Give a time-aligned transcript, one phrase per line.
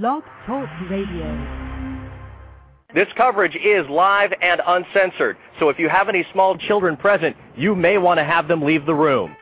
[0.00, 2.08] Blog Talk Radio.
[2.94, 7.74] This coverage is live and uncensored, so if you have any small children present, you
[7.74, 9.36] may want to have them leave the room.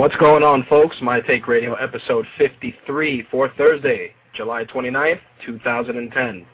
[0.00, 0.96] What's going on, folks?
[1.02, 6.46] My Take Radio episode 53 for Thursday, July 29th, 2010.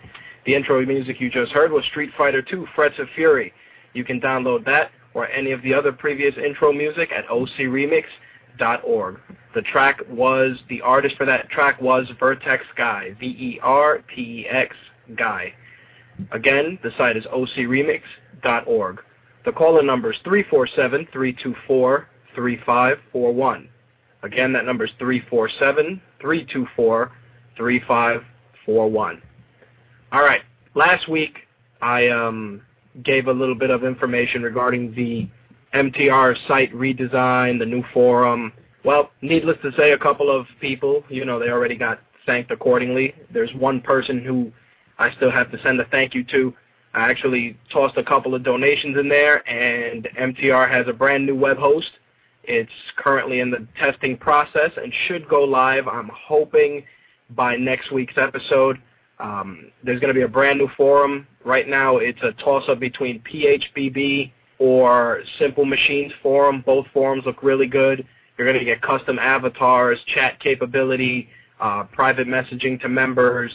[0.45, 3.53] The intro music you just heard was Street Fighter II Frets of Fury.
[3.93, 9.21] You can download that or any of the other previous intro music at ocremix.org.
[9.55, 14.77] The track was, the artist for that track was Vertex Guy, V-E-R-T-E-X
[15.17, 15.55] Guy.
[16.33, 19.03] Again, the site is ocremix.org.
[19.45, 23.69] The call-in number is 347 324 3541.
[24.23, 27.13] Again, that number is 347 324
[27.57, 29.23] 3541.
[30.13, 30.43] All right.
[30.75, 31.39] Last week,
[31.83, 32.63] I um,
[33.03, 35.29] gave a little bit of information regarding the
[35.75, 38.53] MTR site redesign, the new forum.
[38.85, 43.15] Well, needless to say, a couple of people, you know, they already got thanked accordingly.
[43.33, 44.53] There's one person who
[44.99, 46.55] I still have to send a thank you to.
[46.95, 51.37] I actually tossed a couple of donations in there, and MTR has a brand new
[51.37, 51.91] web host.
[52.47, 56.85] It's currently in the testing process and should go live, I'm hoping,
[57.31, 58.81] by next week's episode.
[59.19, 61.27] Um, there's going to be a brand new forum.
[61.45, 66.63] Right now, it's a toss-up between phpBB or Simple Machines Forum.
[66.65, 68.07] Both forums look really good.
[68.37, 71.29] You're going to get custom avatars, chat capability,
[71.61, 73.51] uh, private messaging to members,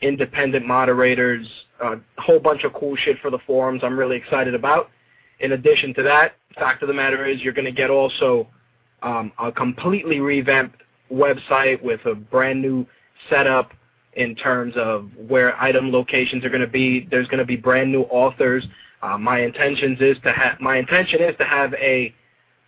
[0.00, 1.46] independent moderators,
[1.80, 4.90] a whole bunch of cool shit for the forums I'm really excited about.
[5.40, 8.48] In addition to that, fact of the matter is you're going to get also
[9.02, 10.82] um, a completely revamped
[11.12, 12.86] website with a brand new
[13.28, 13.72] setup
[14.14, 17.06] in terms of where item locations are going to be.
[17.10, 18.64] There's going to be brand new authors.
[19.02, 22.14] Uh, my intentions is to have my intention is to have a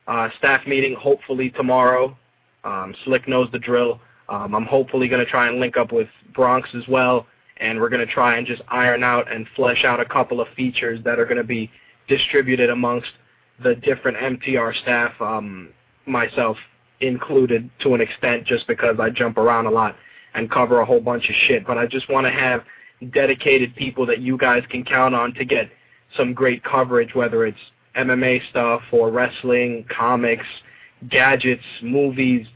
[0.07, 2.17] uh, staff meeting hopefully tomorrow.
[2.65, 4.01] Um, Slick knows the drill.
[4.29, 7.27] Um, I'm hopefully going to try and link up with Bronx as well,
[7.59, 10.49] and we're going to try and just iron out and flesh out a couple of
[10.57, 11.71] features that are going to be
[12.09, 13.09] distributed amongst
[13.63, 15.71] the different MTR staff, um,
[16.07, 16.57] myself
[17.01, 19.97] included to an extent, just because I jump around a lot
[20.35, 21.67] and cover a whole bunch of shit.
[21.67, 22.63] But I just want to have
[23.13, 25.71] dedicated people that you guys can count on to get
[26.17, 27.59] some great coverage, whether it's
[27.97, 30.47] MMA stuff or wrestling, comics,
[31.09, 32.47] gadgets, movies.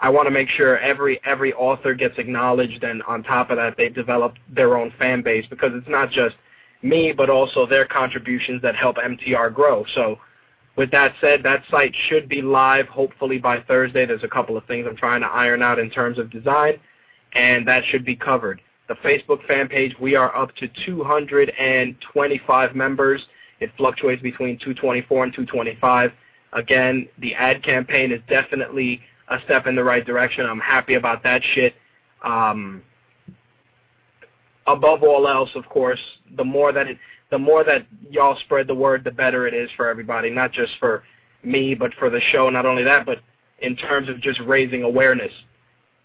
[0.00, 3.76] I want to make sure every every author gets acknowledged, and on top of that,
[3.76, 6.36] they develop their own fan base because it's not just
[6.82, 9.84] me, but also their contributions that help MTR grow.
[9.94, 10.18] So
[10.78, 14.06] with that said, that site should be live hopefully by Thursday.
[14.06, 16.78] There's a couple of things I'm trying to iron out in terms of design,
[17.32, 18.60] and that should be covered.
[18.86, 23.26] The Facebook fan page, we are up to 225 members.
[23.58, 26.12] It fluctuates between 224 and 225.
[26.52, 30.46] Again, the ad campaign is definitely a step in the right direction.
[30.46, 31.74] I'm happy about that shit.
[32.22, 32.82] Um,
[34.68, 36.00] above all else, of course,
[36.36, 36.98] the more that it,
[37.30, 40.72] the more that y'all spread the word, the better it is for everybody, not just
[40.78, 41.02] for
[41.42, 42.48] me, but for the show.
[42.50, 43.18] Not only that, but
[43.60, 45.32] in terms of just raising awareness.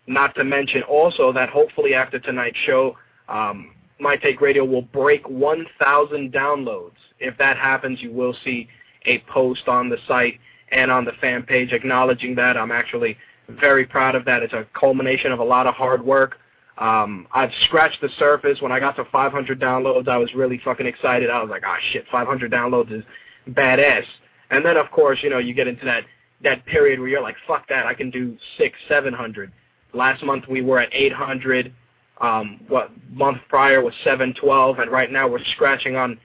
[0.05, 2.97] Not to mention also that hopefully after tonight's show,
[3.29, 6.97] um, My Take Radio will break 1,000 downloads.
[7.19, 8.67] If that happens, you will see
[9.05, 10.39] a post on the site
[10.71, 12.57] and on the fan page acknowledging that.
[12.57, 13.17] I'm actually
[13.47, 14.43] very proud of that.
[14.43, 16.37] It's a culmination of a lot of hard work.
[16.77, 18.61] Um, I've scratched the surface.
[18.61, 21.29] When I got to 500 downloads, I was really fucking excited.
[21.29, 23.03] I was like, ah, shit, 500 downloads is
[23.49, 24.05] badass.
[24.49, 26.03] And then, of course, you know, you get into that
[26.43, 29.51] that period where you're like, fuck that, I can do six, 700.
[29.93, 31.73] Last month we were at 800.
[32.19, 36.19] Um, what month prior was 712, and right now we're scratching on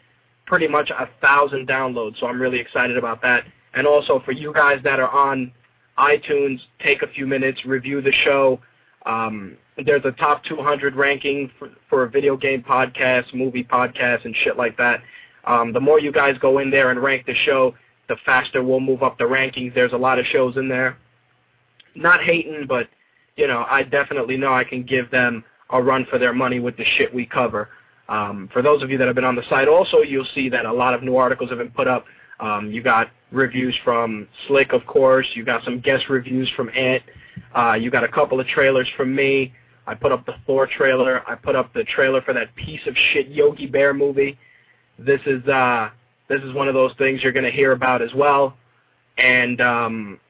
[0.46, 2.18] pretty much a thousand downloads.
[2.20, 3.44] So I'm really excited about that.
[3.74, 5.52] And also for you guys that are on
[5.98, 8.60] iTunes, take a few minutes, review the show.
[9.06, 14.56] Um, there's a top 200 ranking for, for video game podcasts, movie podcasts, and shit
[14.56, 15.02] like that.
[15.44, 17.74] Um, the more you guys go in there and rank the show,
[18.08, 19.74] the faster we'll move up the rankings.
[19.74, 20.96] There's a lot of shows in there.
[21.94, 22.88] Not hating, but
[23.36, 26.76] you know, I definitely know I can give them a run for their money with
[26.76, 27.68] the shit we cover.
[28.08, 30.64] Um, for those of you that have been on the site also, you'll see that
[30.64, 32.06] a lot of new articles have been put up.
[32.40, 35.26] Um, you got reviews from Slick, of course.
[35.34, 37.02] You got some guest reviews from Ant.
[37.54, 39.52] Uh, you got a couple of trailers from me.
[39.88, 41.22] I put up the Thor trailer.
[41.26, 44.38] I put up the trailer for that piece of shit Yogi Bear movie.
[44.98, 45.88] This is uh,
[46.28, 48.54] this is one of those things you're going to hear about as well.
[49.16, 50.20] And um,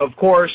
[0.00, 0.52] of course,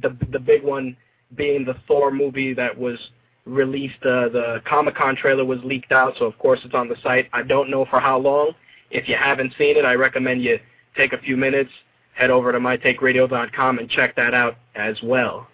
[0.00, 0.96] the the big one
[1.34, 2.96] being the Thor movie that was
[3.44, 4.02] released.
[4.04, 7.28] Uh, the Comic Con trailer was leaked out, so of course it's on the site.
[7.32, 8.52] I don't know for how long.
[8.92, 10.60] If you haven't seen it, I recommend you
[10.96, 11.70] take a few minutes,
[12.14, 15.48] head over to mytakeradio.com and check that out as well.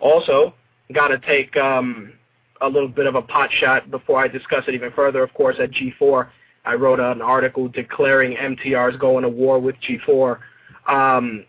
[0.00, 0.52] Also,
[0.92, 2.12] got to take um,
[2.60, 5.22] a little bit of a pot shot before I discuss it even further.
[5.22, 6.28] Of course, at G4,
[6.64, 10.38] I wrote an article declaring MTR's going to war with G4.
[10.88, 11.44] Um,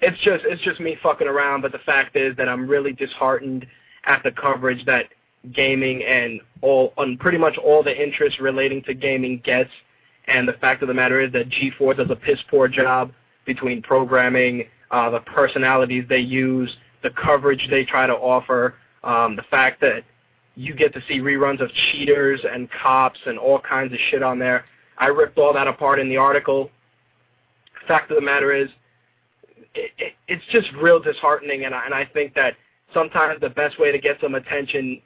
[0.00, 3.66] it's just it's just me fucking around, but the fact is that I'm really disheartened
[4.04, 5.06] at the coverage that
[5.52, 9.70] gaming and all on pretty much all the interest relating to gaming gets.
[10.26, 13.12] And the fact of the matter is that G4 does a piss poor job
[13.44, 18.74] between programming, uh, the personalities they use, the coverage they try to offer,
[19.04, 20.02] um, the fact that
[20.56, 24.38] you get to see reruns of cheaters and cops and all kinds of shit on
[24.38, 24.64] there.
[24.98, 26.70] I ripped all that apart in the article.
[27.86, 28.68] Fact of the matter is,
[29.74, 32.54] it, it, it's just real disheartening, and I, and I think that
[32.92, 35.02] sometimes the best way to get some attention,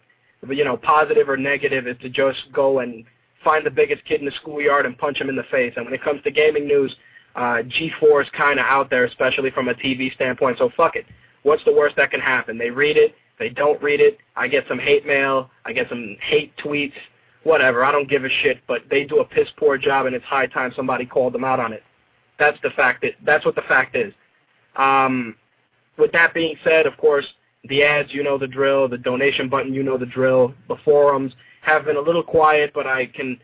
[0.48, 3.04] you know, positive or negative, is to just go and
[3.42, 5.72] find the biggest kid in the schoolyard and punch him in the face.
[5.76, 6.94] And when it comes to gaming news,
[7.34, 10.58] uh, G4 is kind of out there, especially from a TV standpoint.
[10.58, 11.06] So fuck it.
[11.42, 12.58] What's the worst that can happen?
[12.58, 13.14] They read it.
[13.38, 14.18] They don't read it.
[14.36, 15.50] I get some hate mail.
[15.64, 16.94] I get some hate tweets.
[17.44, 17.84] Whatever.
[17.84, 18.60] I don't give a shit.
[18.66, 21.60] But they do a piss poor job, and it's high time somebody called them out
[21.60, 21.82] on it.
[22.38, 23.02] That's the fact.
[23.02, 24.12] That, that's what the fact is.
[24.76, 25.36] Um,
[25.96, 27.26] with that being said, of course,
[27.68, 28.88] the ads, you know the drill.
[28.88, 30.54] The donation button, you know the drill.
[30.68, 31.32] The forums
[31.62, 33.38] have been a little quiet, but I can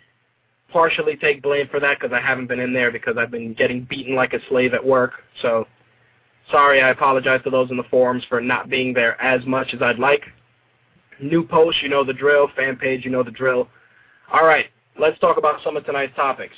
[0.71, 3.85] partially take blame for that because I haven't been in there because I've been getting
[3.85, 5.13] beaten like a slave at work.
[5.41, 5.67] So
[6.51, 9.83] sorry, I apologize to those in the forums for not being there as much as
[9.83, 10.23] I'd like.
[11.21, 12.49] New post, you know the drill.
[12.57, 13.69] Fan page, you know the drill.
[14.33, 14.67] All right,
[14.99, 16.55] let's talk about some of tonight's topics.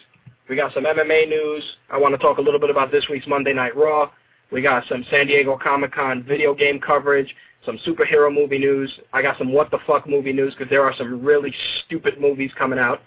[0.48, 1.64] We got some MMA news.
[1.90, 4.10] I want to talk a little bit about this week's Monday Night Raw.
[4.52, 7.34] We got some San Diego Comic-Con video game coverage,
[7.64, 8.92] some superhero movie news.
[9.12, 11.52] I got some what the fuck movie news because there are some really
[11.84, 13.02] stupid movies coming out.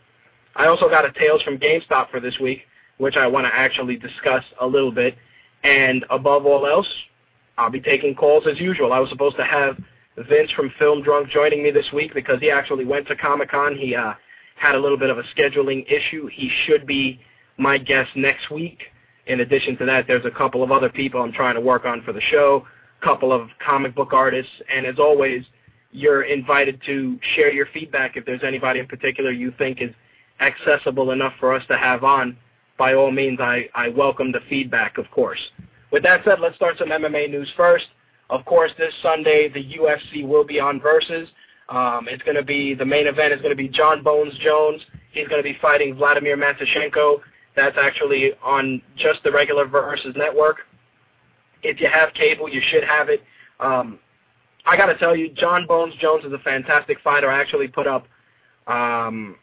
[0.56, 2.64] I also got a Tales from GameStop for this week,
[2.98, 5.16] which I want to actually discuss a little bit.
[5.64, 6.88] And above all else,
[7.58, 8.94] I'll be taking calls as usual.
[8.94, 9.78] I was supposed to have
[10.18, 13.76] Vince from Film Drunk joining me this week because he actually went to Comic-Con.
[13.76, 14.14] He uh,
[14.56, 16.28] had a little bit of a scheduling issue.
[16.28, 17.20] He should be
[17.58, 18.80] my guest next week.
[19.28, 22.02] In addition to that, there's a couple of other people I'm trying to work on
[22.02, 22.66] for the show,
[23.02, 25.44] a couple of comic book artists, and as always,
[25.92, 29.92] you're invited to share your feedback if there's anybody in particular you think is
[30.40, 32.38] accessible enough for us to have on.
[32.80, 35.40] By all means, I, I welcome the feedback, of course.
[35.92, 37.88] With that said, let's start some MMA news first.
[38.30, 41.28] Of course, this Sunday, the UFC will be on Versus.
[41.68, 44.82] Um, it's going to be, the main event is going to be John Bones Jones.
[45.12, 47.20] He's going to be fighting Vladimir Matyushenko.
[47.54, 50.60] That's actually on just the regular Versus network.
[51.64, 53.22] If you have cable, you should have it.
[53.60, 54.00] Um,
[54.66, 57.30] I got to tell you, John Bones Jones is a fantastic fighter.
[57.30, 58.08] I actually put up
[58.68, 59.36] um,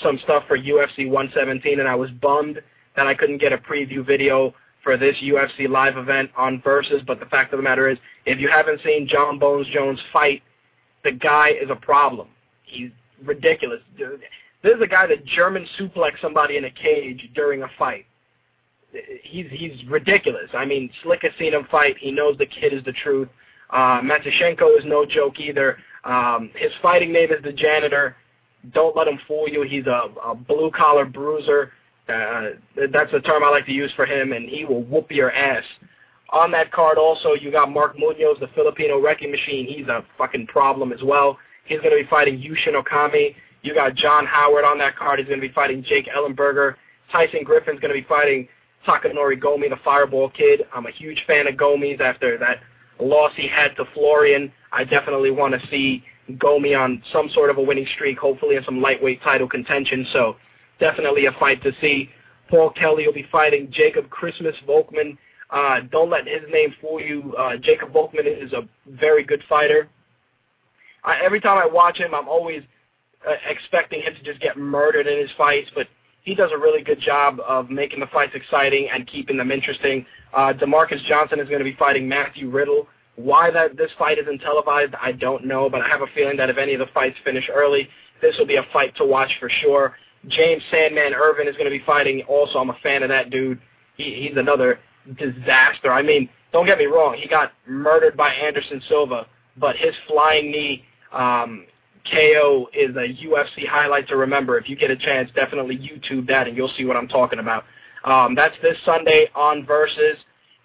[0.00, 2.60] some stuff for UFC 117, and I was bummed
[2.96, 7.02] that I couldn't get a preview video for this UFC live event on Versus.
[7.06, 10.42] But the fact of the matter is, if you haven't seen John Bones Jones fight,
[11.02, 12.28] the guy is a problem.
[12.64, 12.90] He's
[13.24, 13.80] ridiculous.
[13.96, 18.06] This is a guy that German suplex somebody in a cage during a fight.
[19.22, 20.50] He's he's ridiculous.
[20.54, 21.96] I mean, Slick has seen him fight.
[21.98, 23.28] He knows the kid is the truth.
[23.70, 25.78] Uh, Matyushenko is no joke either.
[26.04, 28.16] Um, his fighting name is the Janitor.
[28.72, 29.62] Don't let him fool you.
[29.62, 31.72] He's a, a blue collar bruiser.
[32.08, 32.50] Uh,
[32.92, 35.64] that's the term I like to use for him, and he will whoop your ass.
[36.30, 39.66] On that card also, you got Mark Munoz, the Filipino wrecking machine.
[39.66, 41.38] He's a fucking problem as well.
[41.64, 43.34] He's going to be fighting Yushin Okami.
[43.62, 45.18] You got John Howard on that card.
[45.18, 46.74] He's going to be fighting Jake Ellenberger.
[47.10, 48.48] Tyson Griffin's going to be fighting
[48.86, 50.62] Takanori Gomi, the Fireball Kid.
[50.74, 52.58] I'm a huge fan of Gomi's after that
[53.00, 54.52] loss he had to Florian.
[54.72, 58.64] I definitely want to see Gomi on some sort of a winning streak, hopefully in
[58.64, 60.06] some lightweight title contention.
[60.12, 60.36] So
[60.78, 62.10] definitely a fight to see.
[62.48, 65.16] Paul Kelly will be fighting Jacob Christmas Volkman.
[65.50, 67.34] Uh, don't let his name fool you.
[67.38, 69.88] Uh, Jacob Volkman is a very good fighter.
[71.04, 72.62] I, every time I watch him, I'm always
[73.28, 75.86] uh, expecting him to just get murdered in his fights, but
[76.22, 80.06] he does a really good job of making the fights exciting and keeping them interesting.
[80.32, 82.88] Uh, DaMarques Johnson is going to be fighting Matthew Riddle.
[83.16, 86.50] Why that this fight isn't televised, I don't know, but I have a feeling that
[86.50, 87.88] if any of the fights finish early,
[88.20, 89.96] this will be a fight to watch for sure.
[90.28, 92.22] James Sandman Irvin is going to be fighting.
[92.28, 93.60] Also, I'm a fan of that dude.
[93.96, 94.80] He, he's another
[95.18, 95.92] disaster.
[95.92, 97.16] I mean, don't get me wrong.
[97.18, 99.26] He got murdered by Anderson Silva,
[99.56, 101.66] but his flying knee um,
[102.10, 104.58] KO is a UFC highlight to remember.
[104.58, 107.64] If you get a chance, definitely YouTube that, and you'll see what I'm talking about.
[108.04, 110.18] Um, that's this Sunday on Versus,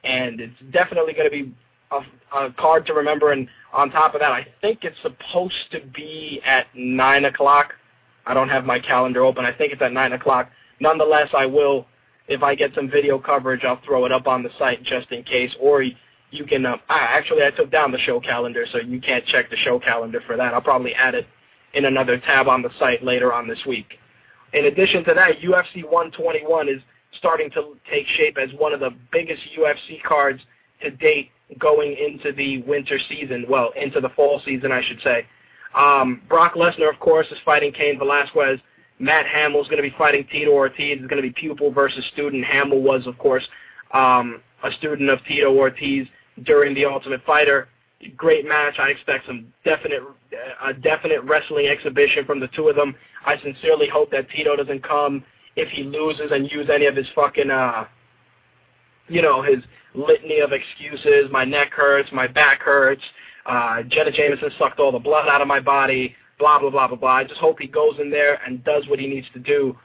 [0.04, 1.54] and it's definitely going to be
[1.92, 2.02] a,
[2.38, 3.32] a card to remember.
[3.32, 7.74] And on top of that, I think it's supposed to be at 9 o'clock.
[8.30, 9.44] I don't have my calendar open.
[9.44, 10.52] I think it's at 9 o'clock.
[10.80, 11.88] Nonetheless, I will,
[12.28, 15.24] if I get some video coverage, I'll throw it up on the site just in
[15.24, 15.52] case.
[15.60, 19.50] Or you can, uh, actually, I took down the show calendar, so you can't check
[19.50, 20.54] the show calendar for that.
[20.54, 21.26] I'll probably add it
[21.74, 23.98] in another tab on the site later on this week.
[24.54, 26.82] In addition to that, UFC 121 is
[27.18, 30.42] starting to take shape as one of the biggest UFC cards
[30.84, 35.26] to date going into the winter season, well, into the fall season, I should say.
[35.76, 38.60] Um, Brock Lesnar, of course, is fighting Cain Velasquez.
[39.00, 40.98] Matt Hamill is going to be fighting Tito Ortiz.
[41.00, 42.44] It's going to be pupil versus student.
[42.44, 43.48] Hamill was, of course,
[43.94, 46.08] um, a student of Tito Ortiz
[46.44, 47.70] during the Ultimate Fighter.
[48.16, 48.76] Great match.
[48.80, 50.02] I expect some definite,
[50.64, 52.96] a definite wrestling exhibition from the two of them.
[53.26, 55.24] I sincerely hope that Tito doesn't come
[55.56, 57.86] if he loses and use any of his fucking, uh,
[59.08, 61.30] you know, his litany of excuses.
[61.32, 62.10] My neck hurts.
[62.12, 63.04] My back hurts.
[63.50, 66.16] Uh, Jenna Jameson sucked all the blood out of my body.
[66.38, 67.16] Blah blah blah blah blah.
[67.16, 69.76] I just hope he goes in there and does what he needs to do,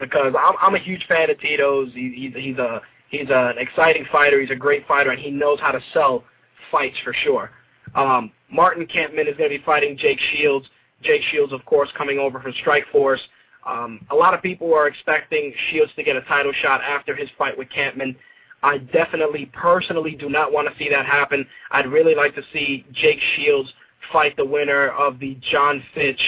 [0.00, 1.92] because I'm I'm a huge fan of Tito's.
[1.94, 4.40] He, he's he's a he's an exciting fighter.
[4.40, 6.24] He's a great fighter, and he knows how to sell
[6.70, 7.50] fights for sure.
[7.94, 10.66] Um, Martin Kampmann is going to be fighting Jake Shields.
[11.02, 13.20] Jake Shields, of course, coming over from Strikeforce.
[13.66, 17.28] Um, a lot of people are expecting Shields to get a title shot after his
[17.38, 18.16] fight with Kampmann.
[18.62, 21.46] I definitely, personally, do not want to see that happen.
[21.70, 23.72] I'd really like to see Jake Shields
[24.12, 26.20] fight the winner of the John Fitch,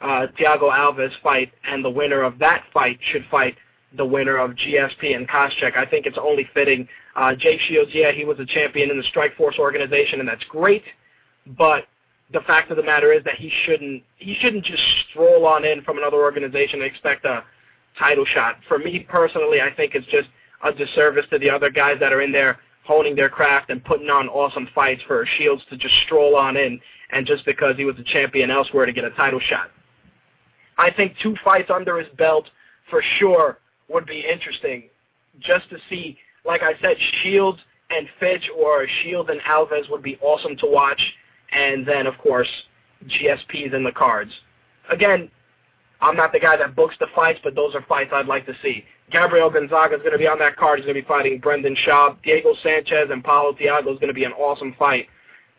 [0.00, 3.56] uh, Thiago Alves fight, and the winner of that fight should fight
[3.96, 5.76] the winner of GSP and Koscheck.
[5.76, 6.88] I think it's only fitting.
[7.14, 10.84] Uh, Jake Shields, yeah, he was a champion in the Strikeforce organization, and that's great.
[11.58, 11.84] But
[12.32, 15.82] the fact of the matter is that he shouldn't he shouldn't just stroll on in
[15.82, 17.44] from another organization and expect a
[17.98, 18.56] title shot.
[18.68, 20.28] For me personally, I think it's just
[20.62, 24.10] a disservice to the other guys that are in there honing their craft and putting
[24.10, 27.96] on awesome fights for Shields to just stroll on in and just because he was
[27.98, 29.70] a champion elsewhere to get a title shot.
[30.78, 32.48] I think two fights under his belt
[32.90, 34.84] for sure would be interesting
[35.38, 37.58] just to see, like I said, Shields
[37.90, 41.00] and Fitch or Shields and Alves would be awesome to watch.
[41.52, 42.48] And then, of course,
[43.06, 44.32] GSP's in the cards.
[44.90, 45.30] Again,
[46.00, 48.54] I'm not the guy that books the fights, but those are fights I'd like to
[48.62, 48.84] see.
[49.12, 50.78] Gabriel Gonzaga is going to be on that card.
[50.78, 52.16] He's going to be fighting Brendan Schaub.
[52.22, 55.06] Diego Sanchez and Paulo Thiago is going to be an awesome fight.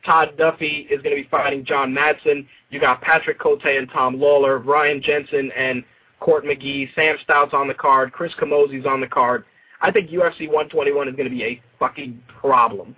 [0.04, 2.46] Todd Duffy is going to be fighting John Madsen.
[2.70, 5.84] You got Patrick Cote and Tom Lawlor, Ryan Jensen and
[6.20, 9.46] Court McGee, Sam Stout's on the card, Chris Camozzi's on the card.
[9.82, 12.96] I think UFC 121 is going to be a fucking problem.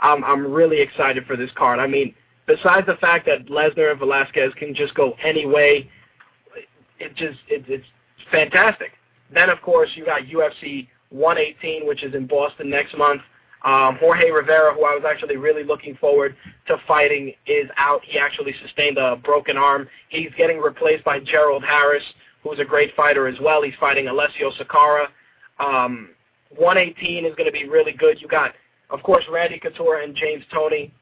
[0.00, 1.78] I'm I'm really excited for this card.
[1.78, 2.14] I mean,
[2.46, 5.90] besides the fact that Lesnar and Velasquez can just go any way,
[6.98, 7.86] it just it, it's
[8.30, 8.92] fantastic.
[9.34, 13.22] Then of course you got UFC 118, which is in Boston next month.
[13.64, 16.36] Um, Jorge Rivera, who I was actually really looking forward
[16.66, 18.02] to fighting, is out.
[18.04, 19.88] He actually sustained a broken arm.
[20.10, 22.02] He's getting replaced by Gerald Harris,
[22.42, 23.62] who's a great fighter as well.
[23.62, 25.06] He's fighting Alessio Sakara.
[25.58, 26.10] Um,
[26.56, 28.20] 118 is going to be really good.
[28.20, 28.52] You got,
[28.90, 30.92] of course, Randy Couture and James Toney.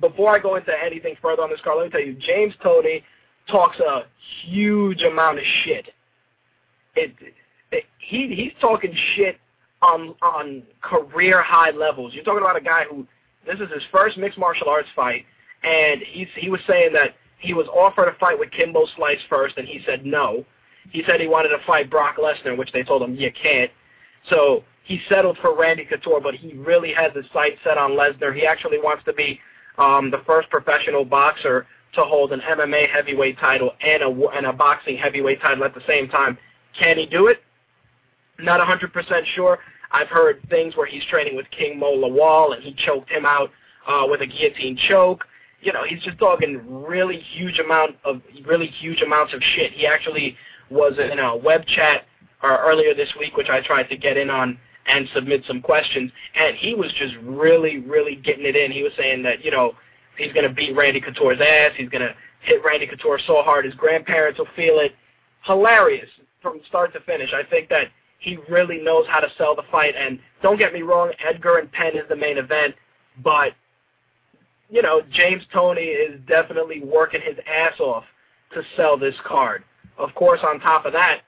[0.00, 3.02] Before I go into anything further on this card, let me tell you, James Toney
[3.50, 4.02] talks a
[4.44, 5.88] huge amount of shit.
[6.94, 7.14] It,
[7.98, 9.38] he he's talking shit
[9.82, 12.14] on on career high levels.
[12.14, 13.06] You're talking about a guy who
[13.46, 15.24] this is his first mixed martial arts fight,
[15.62, 19.56] and he's he was saying that he was offered a fight with Kimbo Slice first,
[19.56, 20.44] and he said no.
[20.90, 23.70] He said he wanted to fight Brock Lesnar, which they told him you can't.
[24.28, 28.34] So he settled for Randy Couture, but he really has his sights set on Lesnar.
[28.34, 29.40] He actually wants to be
[29.78, 34.52] um, the first professional boxer to hold an MMA heavyweight title and a and a
[34.52, 36.36] boxing heavyweight title at the same time.
[36.78, 37.42] Can he do it?
[38.42, 39.58] Not 100% sure.
[39.92, 43.50] I've heard things where he's training with King Mo Lawal and he choked him out
[43.86, 45.24] uh, with a guillotine choke.
[45.60, 49.72] You know, he's just talking really huge amount of really huge amounts of shit.
[49.72, 50.36] He actually
[50.70, 52.04] was in a web chat
[52.42, 56.10] uh, earlier this week, which I tried to get in on and submit some questions,
[56.34, 58.72] and he was just really, really getting it in.
[58.72, 59.74] He was saying that you know
[60.16, 61.72] he's going to beat Randy Couture's ass.
[61.76, 64.94] He's going to hit Randy Couture so hard his grandparents will feel it.
[65.42, 66.08] Hilarious
[66.42, 67.30] from start to finish.
[67.34, 67.88] I think that
[68.20, 69.94] he really knows how to sell the fight.
[69.98, 72.74] And don't get me wrong, Edgar and Penn is the main event,
[73.22, 73.52] but
[74.68, 78.04] you know James Toney is definitely working his ass off
[78.54, 79.64] to sell this card.
[79.98, 81.22] Of course, on top of that,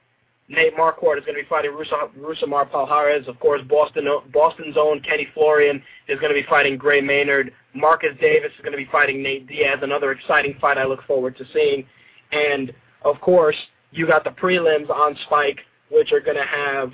[0.49, 3.27] Nate Marquardt is going to be fighting Rousimar Palhares.
[3.27, 7.53] Of course, Boston Boston's own Kenny Florian is going to be fighting Gray Maynard.
[7.75, 11.37] Marcus Davis is going to be fighting Nate Diaz, another exciting fight I look forward
[11.39, 11.87] to seeing.
[12.33, 12.73] And,
[13.03, 13.57] of course,
[13.93, 15.61] you got the prelims on Spike,
[15.93, 16.93] which are going to have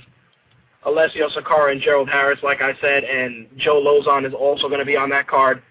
[0.84, 4.86] Alessio Sakara and Gerald Harris, like I said, and Joe Lauzon is also going to
[4.86, 5.62] be on that card.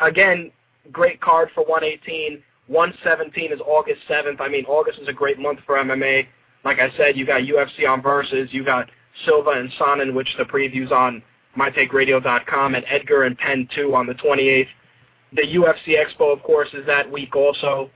[0.00, 0.50] Again,
[0.92, 2.42] great card for 118.
[2.68, 4.40] 117 is August 7th.
[4.40, 6.26] I mean, August is a great month for MMA.
[6.64, 8.90] Like I said, you got UFC on Versus, you got
[9.24, 11.22] Silva and Sonnen, which the preview's on
[11.56, 14.68] mytakeradio.com, and Edgar and Penn 2 on the 28th.
[15.32, 17.90] The UFC Expo, of course, is that week also.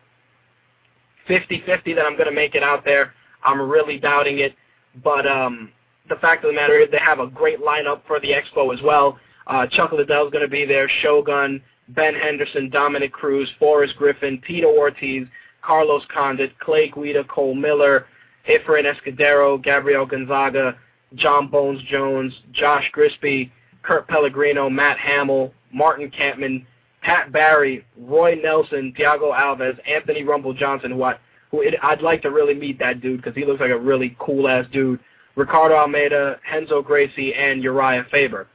[1.28, 3.14] 50-50 that I'm going to make it out there.
[3.44, 4.54] I'm really doubting it.
[5.02, 5.70] But um,
[6.08, 8.82] the fact of the matter is they have a great lineup for the Expo as
[8.82, 9.18] well.
[9.46, 14.68] Uh, Chuck Liddell's going to be there, Shogun, Ben Henderson, Dominick Cruz, Forrest Griffin, Tito
[14.68, 15.26] Ortiz,
[15.62, 18.06] Carlos Condit, Clay Guida, Cole Miller,
[18.48, 20.76] Efrain Escudero, Gabriel Gonzaga,
[21.14, 23.50] John Bones Jones, Josh Grispi,
[23.82, 26.64] Kurt Pellegrino, Matt Hamill, Martin Kampmann,
[27.02, 31.16] Pat Barry, Roy Nelson, Thiago Alves, Anthony Rumble Johnson, who, I,
[31.50, 34.16] who it, I'd like to really meet that dude because he looks like a really
[34.18, 35.00] cool-ass dude,
[35.36, 38.46] Ricardo Almeida, Renzo Gracie, and Urijah Faber.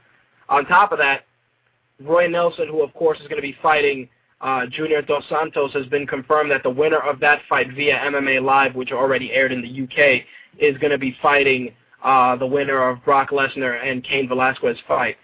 [0.48, 1.24] On top of that,
[2.00, 4.08] Roy Nelson, who of course is going to be fighting
[4.40, 8.42] uh, Junior Dos Santos, has been confirmed that the winner of that fight via MMA
[8.42, 10.22] Live, which already aired in the UK,
[10.58, 11.72] is going to be fighting
[12.04, 15.16] uh, the winner of Brock Lesnar and Cain Velasquez fight.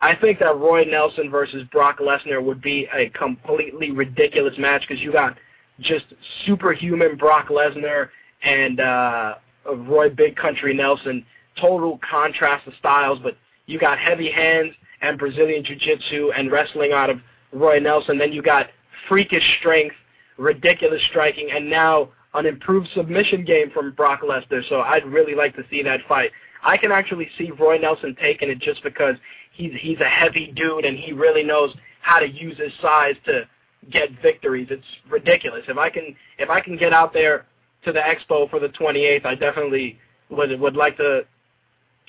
[0.00, 5.02] I think that Roy Nelson versus Brock Lesnar would be a completely ridiculous match because
[5.02, 5.36] you got
[5.80, 6.06] just
[6.46, 8.08] superhuman Brock Lesnar
[8.42, 9.34] and uh,
[9.74, 11.24] Roy Big Country Nelson.
[11.60, 14.72] Total contrast of styles, but you got heavy hands
[15.02, 17.20] and Brazilian Jiu-Jitsu and wrestling out of
[17.52, 18.18] Roy Nelson.
[18.18, 18.68] Then you got
[19.08, 19.94] freakish strength,
[20.38, 24.66] ridiculous striking, and now an improved submission game from Brock Lesnar.
[24.68, 26.30] So I'd really like to see that fight.
[26.62, 29.16] I can actually see Roy Nelson taking it just because
[29.52, 33.48] he's he's a heavy dude and he really knows how to use his size to
[33.90, 34.68] get victories.
[34.70, 35.62] It's ridiculous.
[35.68, 37.46] If I can if I can get out there
[37.84, 41.22] to the expo for the 28th, I definitely would would like to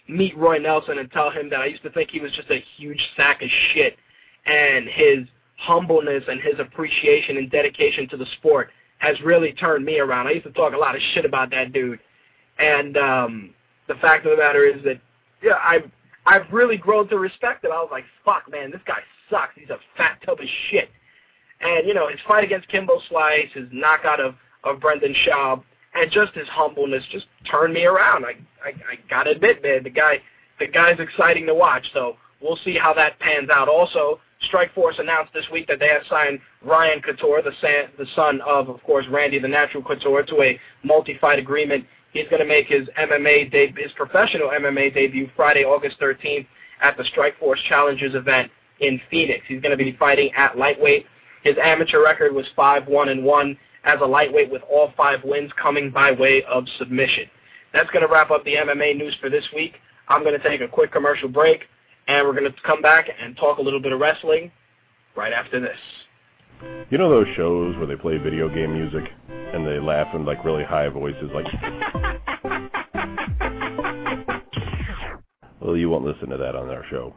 [0.08, 2.64] meet Roy Nelson and tell him that I used to think he was just a
[2.78, 3.98] huge sack of shit,
[4.46, 5.20] and his
[5.58, 10.28] humbleness and his appreciation and dedication to the sport has really turned me around.
[10.28, 12.00] I used to talk a lot of shit about that dude,
[12.60, 13.54] and um,
[13.88, 15.00] the fact of the matter is that
[15.42, 15.90] yeah, I've
[16.26, 17.72] I've really grown to respect him.
[17.72, 19.54] I was like, fuck, man, this guy sucks.
[19.56, 20.90] He's a fat tub of shit.
[21.62, 26.12] And you know, his fight against Kimbo Slice, his knockout of of Brendan Schaub, and
[26.12, 28.26] just his humbleness just turned me around.
[28.26, 30.22] I, I, I gotta admit, man, the guy,
[30.60, 31.86] the guy's exciting to watch.
[31.94, 33.68] So we'll see how that pans out.
[33.68, 34.20] Also,
[34.50, 38.70] Strikeforce announced this week that they have signed Ryan Couture, the, son, the son of,
[38.70, 41.86] of course, Randy the Natural Couture, to a multi-fight agreement.
[42.12, 46.48] He's going to make his MMA de- his professional MMA debut Friday, August 13th
[46.82, 49.46] at the Strikeforce Challengers event in Phoenix.
[49.48, 51.06] He's going to be fighting at lightweight.
[51.44, 55.90] His amateur record was 5-1 and 1 as a lightweight with all five wins coming
[55.90, 57.26] by way of submission.
[57.74, 59.76] That's going to wrap up the MMA news for this week.
[60.08, 61.64] I'm going to take a quick commercial break,
[62.08, 64.52] and we're going to come back and talk a little bit of wrestling
[65.16, 65.78] right after this.
[66.92, 70.46] You know those shows where they play video game music and they laugh in like
[70.46, 71.46] really high voices like
[75.60, 77.16] Well, you won't listen to that on our show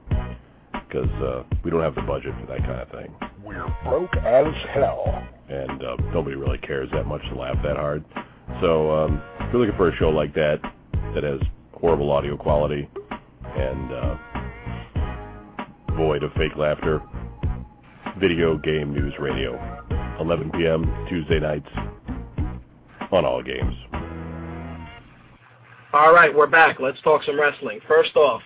[0.88, 3.14] because uh, we don't have the budget for that kind of thing.
[3.44, 8.04] We're broke as hell and uh, nobody really cares that much to laugh that hard.
[8.60, 10.60] So um, if you're looking for a show like that
[11.14, 11.40] that has
[11.72, 12.88] horrible audio quality
[13.56, 14.16] and uh,
[15.96, 17.02] void of fake laughter,
[18.18, 19.58] Video Game News Radio,
[20.20, 21.06] 11 p.m.
[21.08, 21.68] Tuesday nights
[23.10, 23.74] on all games.
[25.92, 26.80] All right, we're back.
[26.80, 27.80] Let's talk some wrestling.
[27.86, 28.42] First off,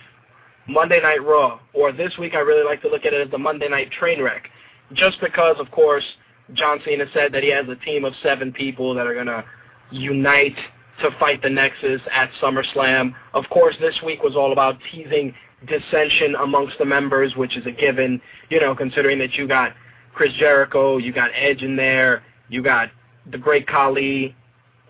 [0.68, 3.38] Monday Night Raw, or this week I really like to look at it as the
[3.38, 4.50] Monday Night Train Wreck,
[4.92, 6.04] just because, of course,
[6.52, 9.44] John Cena said that he has a team of seven people that are going to
[9.90, 10.56] unite
[11.00, 13.14] to fight the Nexus at SummerSlam.
[13.32, 15.34] Of course, this week was all about teasing
[15.66, 19.72] dissension amongst the members, which is a given, you know, considering that you got
[20.12, 22.90] Chris Jericho, you got Edge in there, you got
[23.30, 24.34] the Great Khali,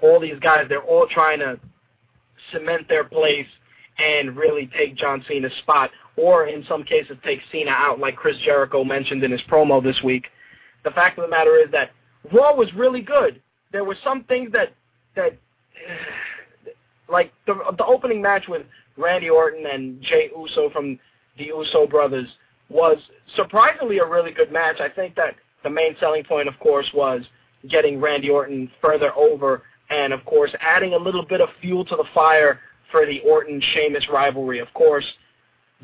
[0.03, 1.59] all these guys, they're all trying to
[2.53, 3.47] cement their place
[3.99, 8.37] and really take John Cena's spot, or in some cases take Cena out, like Chris
[8.45, 10.27] Jericho mentioned in his promo this week.
[10.85, 11.91] The fact of the matter is that
[12.33, 13.41] Raw was really good.
[13.73, 14.73] There were some things that
[15.17, 15.37] that
[17.09, 18.63] like the the opening match with
[18.97, 20.99] Randy Orton and Jey Uso from
[21.37, 22.29] the Uso brothers
[22.69, 22.99] was
[23.35, 24.81] surprisingly a really good match.
[24.81, 27.23] I think that the main selling point, of course, was
[27.69, 31.97] getting Randy Orton further over, and of course adding a little bit of fuel to
[31.97, 34.59] the fire for the Orton Sheamus rivalry.
[34.59, 35.05] Of course,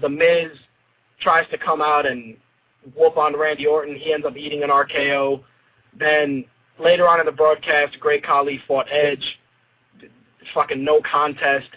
[0.01, 0.51] The Miz
[1.21, 2.37] tries to come out and
[2.97, 3.97] whoop on Randy Orton.
[3.97, 5.43] He ends up eating an RKO.
[5.99, 6.45] Then
[6.79, 9.25] later on in the broadcast, Great Khali fought Edge.
[10.53, 11.69] Fucking no contest.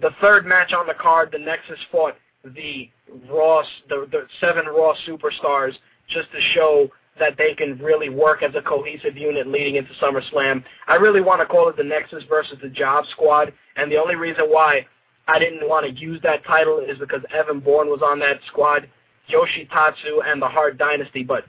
[0.00, 2.90] The third match on the card, the Nexus fought the
[3.30, 5.72] Raw, the, the seven Raw superstars,
[6.08, 10.64] just to show that they can really work as a cohesive unit leading into SummerSlam.
[10.88, 14.16] I really want to call it the Nexus versus the Job Squad, and the only
[14.16, 14.86] reason why
[15.28, 18.88] I didn't want to use that title is because Evan Bourne was on that squad,
[19.30, 21.44] Yoshitatsu, and the Hart Dynasty, but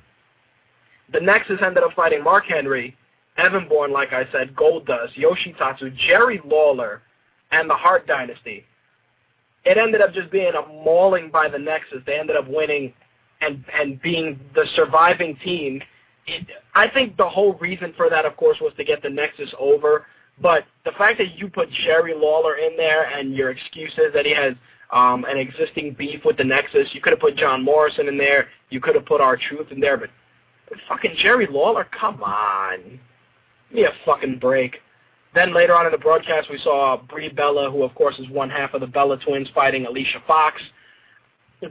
[1.12, 2.96] the Nexus ended up fighting Mark Henry,
[3.38, 7.02] Evan Bourne, like I said, Goldust, Yoshitatsu, Jerry Lawler,
[7.52, 8.66] and the Hart Dynasty.
[9.66, 12.02] It ended up just being a mauling by the Nexus.
[12.06, 12.94] They ended up winning
[13.42, 15.82] and and being the surviving team.
[16.28, 19.54] It, I think the whole reason for that, of course, was to get the Nexus
[19.60, 20.08] over.
[20.42, 24.26] But the fact that you put Jerry Lawler in there and your excuse is that
[24.26, 24.54] he has
[24.92, 28.48] um, an existing beef with the Nexus, you could have put John Morrison in there.
[28.70, 30.10] You could have put R-Truth in there, but
[30.88, 33.00] fucking Jerry Lawler, come on.
[33.70, 34.78] Give me a fucking break.
[35.34, 38.50] Then later on in the broadcast, we saw Brie Bella, who of course is one
[38.50, 40.62] half of the Bella twins, fighting Alicia Fox.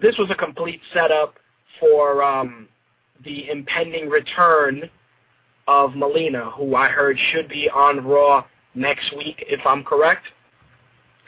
[0.02, 1.36] This was a complete setup
[1.80, 2.68] for um,
[3.24, 4.88] the impending return
[5.66, 10.24] of Melina, who I heard should be on Raw next week, if I'm correct.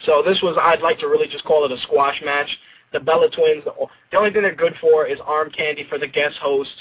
[0.05, 2.49] So this was, I'd like to really just call it a squash match.
[2.93, 6.37] The Bella Twins, the only thing they're good for is arm candy for the guest
[6.41, 6.75] hosts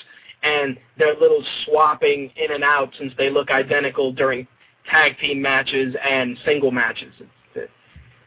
[0.44, 4.48] and their little swapping in and out since they look identical during
[4.90, 7.14] tag team matches and single matches.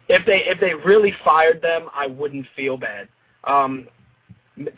[0.09, 3.09] If they if they really fired them, I wouldn't feel bad.
[3.45, 3.89] Um,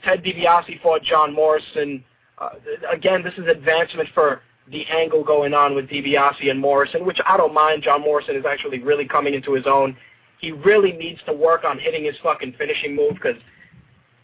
[0.04, 2.04] Ted DiBiase fought John Morrison.
[2.38, 2.50] Uh,
[2.90, 7.36] again, this is advancement for the angle going on with DiBiase and Morrison, which I
[7.36, 7.82] don't mind.
[7.82, 9.96] John Morrison is actually really coming into his own.
[10.38, 13.36] He really needs to work on hitting his fucking finishing move because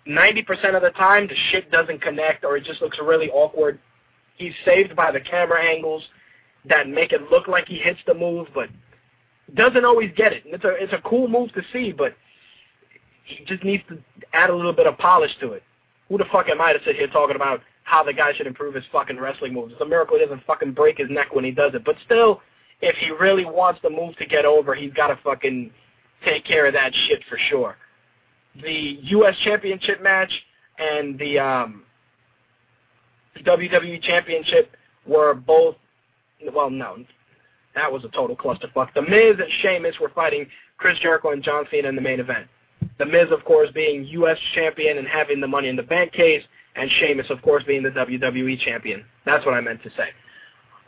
[0.06, 3.78] 90% of the time the shit doesn't connect or it just looks really awkward.
[4.36, 6.02] He's saved by the camera angles
[6.68, 8.68] that make it look like he hits the move, but
[9.54, 10.44] doesn't always get it.
[10.44, 12.14] And it's a it's a cool move to see, but
[13.26, 13.98] he just needs to
[14.32, 15.62] add a little bit of polish to it.
[16.08, 18.74] Who the fuck am I to sit here talking about how the guy should improve
[18.74, 19.72] his fucking wrestling moves?
[19.72, 21.84] It's a miracle he doesn't fucking break his neck when he does it.
[21.84, 22.40] But still,
[22.80, 25.70] if he really wants the move to get over, he's got to fucking
[26.24, 27.76] take care of that shit for sure.
[28.62, 29.34] The U.S.
[29.44, 30.32] Championship match
[30.78, 31.82] and the um,
[33.44, 35.76] WWE Championship were both,
[36.52, 37.04] well, no,
[37.74, 38.94] that was a total clusterfuck.
[38.94, 40.46] The Miz and Sheamus were fighting
[40.78, 42.46] Chris Jericho and John Cena in the main event.
[42.98, 44.38] The Miz, of course, being U.S.
[44.54, 46.42] champion and having the Money in the Bank case,
[46.76, 49.04] and Sheamus, of course, being the WWE champion.
[49.24, 50.08] That's what I meant to say.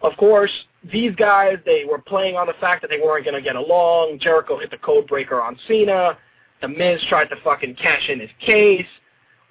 [0.03, 0.51] Of course,
[0.93, 4.19] these guys, they were playing on the fact that they weren't going to get along.
[4.21, 6.17] Jericho hit the code breaker on Cena.
[6.61, 8.87] The Miz tried to fucking cash in his case.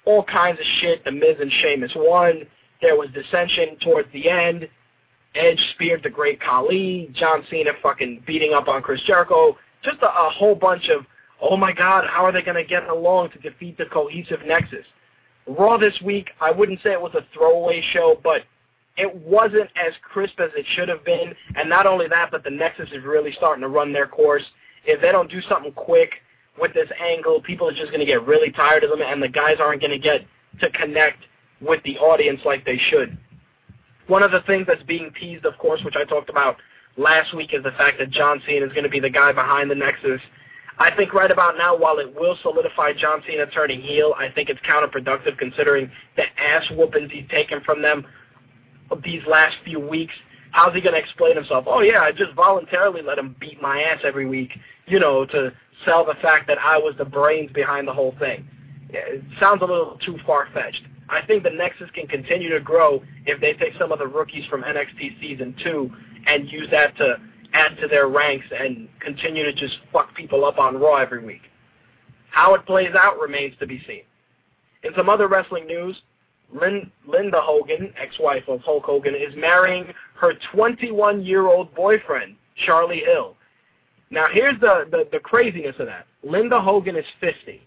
[0.04, 1.04] All kinds of shit.
[1.04, 2.44] The Miz and Sheamus won.
[2.80, 4.68] There was dissension towards the end.
[5.34, 7.10] Edge speared the Great Khali.
[7.12, 9.56] John Cena fucking beating up on Chris Jericho.
[9.82, 11.04] Just a, a whole bunch of
[11.40, 14.84] oh my God, how are they going to get along to defeat the cohesive Nexus?
[15.46, 18.42] Raw this week, I wouldn't say it was a throwaway show, but
[18.96, 21.34] it wasn't as crisp as it should have been.
[21.56, 24.42] And not only that, but the Nexus is really starting to run their course.
[24.84, 26.10] If they don't do something quick
[26.60, 29.28] with this angle, people are just going to get really tired of them, and the
[29.28, 30.26] guys aren't going to get
[30.60, 31.24] to connect
[31.60, 33.16] with the audience like they should.
[34.08, 36.56] One of the things that's being teased, of course, which I talked about
[36.96, 39.70] last week, is the fact that John Cena is going to be the guy behind
[39.70, 40.20] the Nexus
[40.78, 44.48] I think right about now, while it will solidify John Cena turning heel, I think
[44.48, 48.06] it's counterproductive considering the ass whoopings he's taken from them
[49.04, 50.14] these last few weeks.
[50.52, 51.64] How's he going to explain himself?
[51.66, 54.52] Oh, yeah, I just voluntarily let him beat my ass every week,
[54.86, 55.52] you know, to
[55.84, 58.48] sell the fact that I was the brains behind the whole thing.
[58.88, 60.82] It sounds a little too far-fetched.
[61.10, 64.46] I think the Nexus can continue to grow if they take some of the rookies
[64.46, 65.90] from NXT Season 2
[66.26, 67.16] and use that to
[67.52, 71.42] add to their ranks and continue to just fuck people up on Raw every week.
[72.30, 74.02] How it plays out remains to be seen.
[74.82, 76.00] In some other wrestling news,
[76.52, 83.34] Lin- Linda Hogan, ex-wife of Hulk Hogan, is marrying her 21-year-old boyfriend, Charlie Hill.
[84.10, 86.06] Now, here's the, the, the craziness of that.
[86.22, 87.62] Linda Hogan is 50.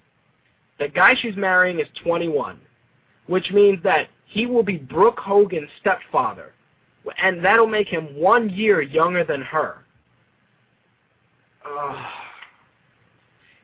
[0.80, 2.60] The guy she's marrying is 21,
[3.28, 6.54] which means that he will be Brooke Hogan's stepfather
[7.22, 9.78] and that'll make him one year younger than her.
[11.66, 12.06] Uh,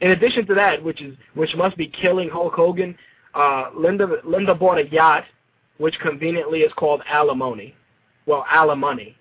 [0.02, 2.96] in addition to that, which is which must be killing Hulk Hogan,
[3.34, 5.26] uh, Linda Linda bought a yacht,
[5.78, 7.76] which conveniently is called alimony.
[8.26, 9.16] well, alimony,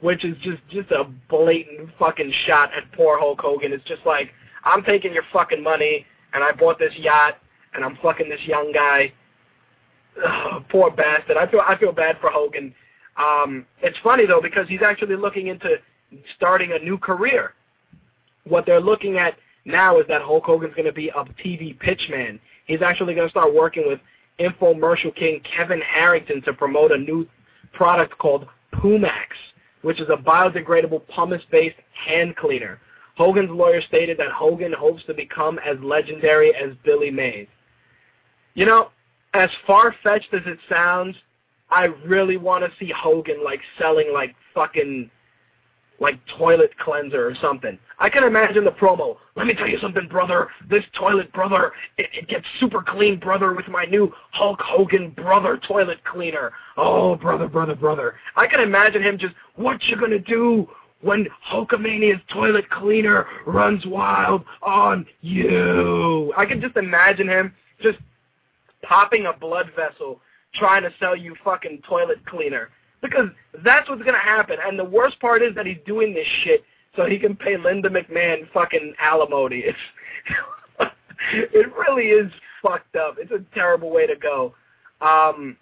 [0.00, 3.72] which is just just a blatant fucking shot at poor Hulk Hogan.
[3.72, 4.30] It's just like
[4.64, 7.38] I'm taking your fucking money, and I bought this yacht,
[7.74, 9.12] and I'm fucking this young guy.
[10.24, 11.36] Ugh, poor bastard.
[11.36, 12.74] I feel I feel bad for Hogan.
[13.18, 15.76] Um, it's funny though because he's actually looking into
[16.36, 17.54] starting a new career.
[18.44, 22.38] What they're looking at now is that Hulk Hogan's going to be a TV pitchman.
[22.66, 24.00] He's actually going to start working with
[24.38, 27.26] infomercial king Kevin Harrington to promote a new
[27.72, 29.28] product called Pumax,
[29.82, 32.80] which is a biodegradable pumice-based hand cleaner.
[33.16, 37.48] Hogan's lawyer stated that Hogan hopes to become as legendary as Billy Mays.
[38.54, 38.90] You know,
[39.34, 41.16] as far-fetched as it sounds,
[41.70, 45.10] I really want to see Hogan like selling like fucking
[46.00, 47.78] like toilet cleanser or something.
[47.98, 49.16] I can imagine the promo.
[49.34, 50.48] Let me tell you something, brother.
[50.70, 55.58] This toilet, brother, it, it gets super clean, brother, with my new Hulk Hogan brother
[55.66, 56.52] toilet cleaner.
[56.76, 58.14] Oh, brother, brother, brother.
[58.36, 60.68] I can imagine him just, what you gonna do
[61.00, 66.32] when Hulkamania's toilet cleaner runs wild on you?
[66.36, 67.98] I can just imagine him just
[68.82, 70.20] popping a blood vessel
[70.54, 72.70] trying to sell you fucking toilet cleaner.
[73.00, 73.28] Because
[73.64, 74.56] that's what's going to happen.
[74.64, 76.64] And the worst part is that he's doing this shit
[76.96, 79.64] so he can pay Linda McMahon fucking alimony.
[79.64, 79.78] It's,
[81.32, 83.16] it really is fucked up.
[83.18, 84.54] It's a terrible way to go.
[85.00, 85.56] Um,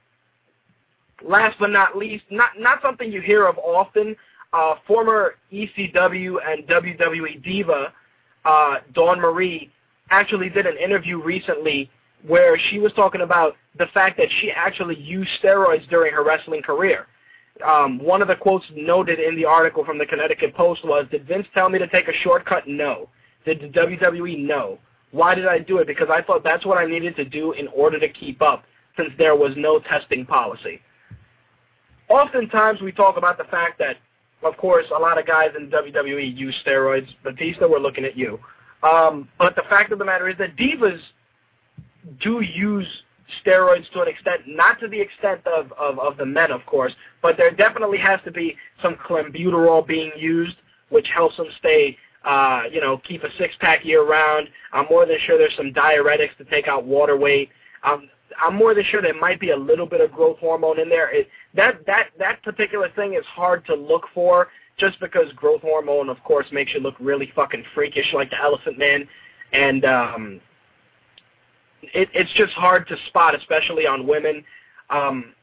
[1.23, 4.17] last but not least, not not something you hear of often.
[4.53, 7.93] Uh, former ECW and WWE diva
[8.47, 9.71] uh, Dawn Marie
[10.11, 11.91] actually did an interview recently
[12.27, 16.63] where she was talking about the fact that she actually used steroids during her wrestling
[16.63, 17.07] career.
[17.65, 21.27] Um, one of the quotes noted in the article from the Connecticut Post was, did
[21.27, 22.69] Vince tell me to take a shortcut?
[22.69, 23.09] No.
[23.45, 24.47] Did the WWE?
[24.47, 24.79] No.
[25.13, 25.87] Why did I do it?
[25.87, 28.65] Because I thought that's what I needed to do in order to keep up,
[28.97, 30.81] since there was no testing policy.
[32.09, 33.97] Oftentimes we talk about the fact that,
[34.43, 37.09] of course, a lot of guys in WWE use steroids.
[37.25, 38.39] Batista, we're looking at you.
[38.83, 41.01] Um, but the fact of the matter is that divas
[42.21, 42.87] do use
[43.45, 46.95] steroids to an extent, not to the extent of, of, of the men, of course,
[47.23, 50.57] but there definitely has to be some clenbuterol being used,
[50.91, 54.49] which helps them stay, uh, you know, keep a six-pack year-round.
[54.73, 57.51] I'm more than sure there's some diuretics to take out water weight.
[57.83, 58.09] Um,
[58.41, 61.15] I'm more than sure there might be a little bit of growth hormone in there.
[61.15, 66.09] It, that that that particular thing is hard to look for, just because growth hormone,
[66.09, 69.09] of course, makes you look really fucking freakish like the Elephant Man,
[69.53, 70.41] and um,
[71.95, 74.45] it, it's just hard to spot, especially on women.
[74.91, 75.35] Um,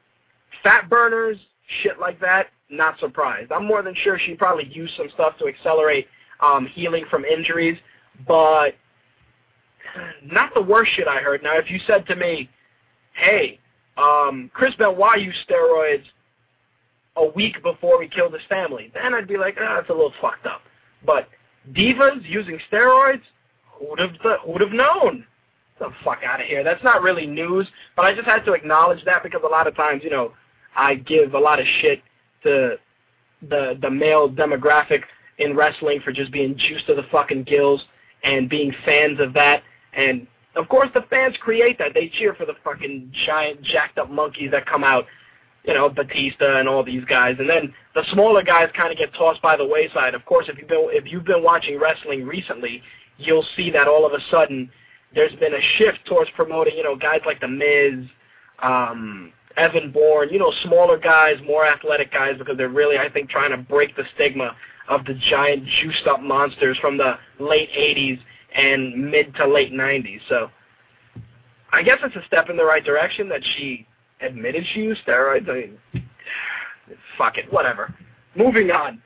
[0.63, 1.37] fat burners,
[1.81, 3.51] shit like that, not surprised.
[3.51, 6.07] I'm more than sure she probably used some stuff to accelerate
[6.39, 7.77] um, healing from injuries,
[8.27, 8.75] but
[10.23, 11.43] not the worst shit I heard.
[11.43, 12.49] Now, if you said to me,
[13.13, 13.59] hey,
[13.97, 16.03] um, Chris Benoit used steroids
[17.15, 20.13] a week before he killed his family, then I'd be like, ah, that's a little
[20.19, 20.61] fucked up.
[21.05, 21.27] But
[21.73, 23.21] divas using steroids,
[23.71, 24.11] who'd have,
[24.45, 25.25] who'd have known?
[25.79, 26.63] The fuck out of here.
[26.63, 29.75] That's not really news, but I just had to acknowledge that because a lot of
[29.75, 30.33] times, you know,
[30.75, 32.01] I give a lot of shit
[32.43, 32.77] to
[33.49, 35.01] the the male demographic
[35.39, 37.83] in wrestling for just being juiced to the fucking gills
[38.23, 39.63] and being fans of that.
[39.93, 41.93] And of course, the fans create that.
[41.93, 45.05] They cheer for the fucking giant jacked up monkeys that come out,
[45.65, 47.35] you know, Batista and all these guys.
[47.39, 50.13] And then the smaller guys kind of get tossed by the wayside.
[50.13, 52.81] Of course, if you've been if you've been watching wrestling recently,
[53.17, 54.69] you'll see that all of a sudden
[55.15, 58.05] there's been a shift towards promoting, you know, guys like The Miz,
[58.61, 63.29] um, Evan Bourne, you know, smaller guys, more athletic guys, because they're really, I think,
[63.29, 64.55] trying to break the stigma
[64.89, 68.19] of the giant juiced up monsters from the late 80s
[68.55, 70.19] and mid to late 90s.
[70.27, 70.49] So
[71.71, 73.87] I guess it's a step in the right direction that she
[74.21, 75.49] admitted she used steroids.
[75.49, 76.07] I mean,
[77.17, 77.93] fuck it, whatever.
[78.35, 79.01] Moving on.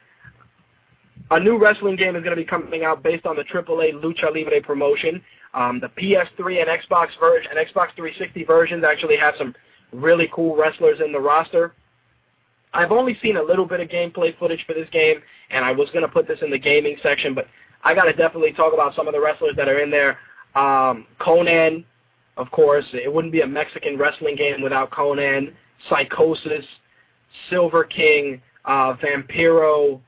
[1.31, 4.33] A new wrestling game is going to be coming out based on the AAA Lucha
[4.33, 5.21] Libre promotion.
[5.57, 9.55] Um, the PS3 and Xbox version and Xbox 360 versions actually have some
[9.91, 11.73] really cool wrestlers in the roster.
[12.75, 15.89] I've only seen a little bit of gameplay footage for this game, and I was
[15.89, 17.47] going to put this in the gaming section, but
[17.83, 20.19] I got to definitely talk about some of the wrestlers that are in there.
[20.53, 21.85] Um, Konnan,
[22.37, 22.85] of course.
[22.93, 25.53] It wouldn't be a Mexican wrestling game without Konnan,
[25.89, 26.65] Psicosis,
[27.49, 29.99] Silver King, uh, Vampiro.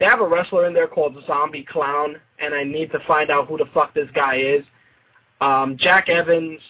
[0.00, 3.46] They have a wrestler in there called Zombie Clown, and I need to find out
[3.46, 4.64] who the fuck this guy is
[5.40, 6.60] um, Jack Evans,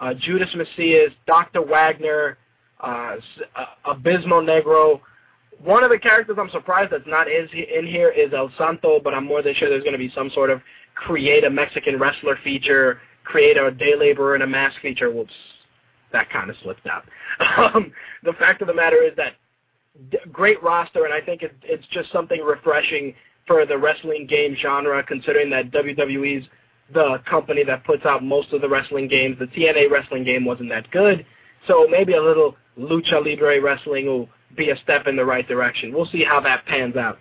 [0.00, 1.62] uh, Judas Mesias, Dr.
[1.62, 2.38] Wagner,
[2.80, 3.16] uh,
[3.54, 5.00] uh, Abismo Negro.
[5.62, 9.14] One of the characters I'm surprised that's not is in here is El Santo, but
[9.14, 10.60] I'm more than sure there's going to be some sort of
[10.94, 15.10] create a Mexican wrestler feature, create a day laborer in a mask feature.
[15.10, 15.32] Whoops,
[16.12, 17.04] that kind of slipped out.
[17.58, 19.34] Um, the fact of the matter is that
[20.32, 23.14] great roster, and I think it, it's just something refreshing
[23.46, 26.46] for the wrestling game genre, considering that WWE's
[26.92, 29.38] the company that puts out most of the wrestling games.
[29.38, 31.26] The TNA wrestling game wasn't that good,
[31.66, 35.92] so maybe a little lucha libre wrestling will be a step in the right direction.
[35.92, 37.18] We'll see how that pans out.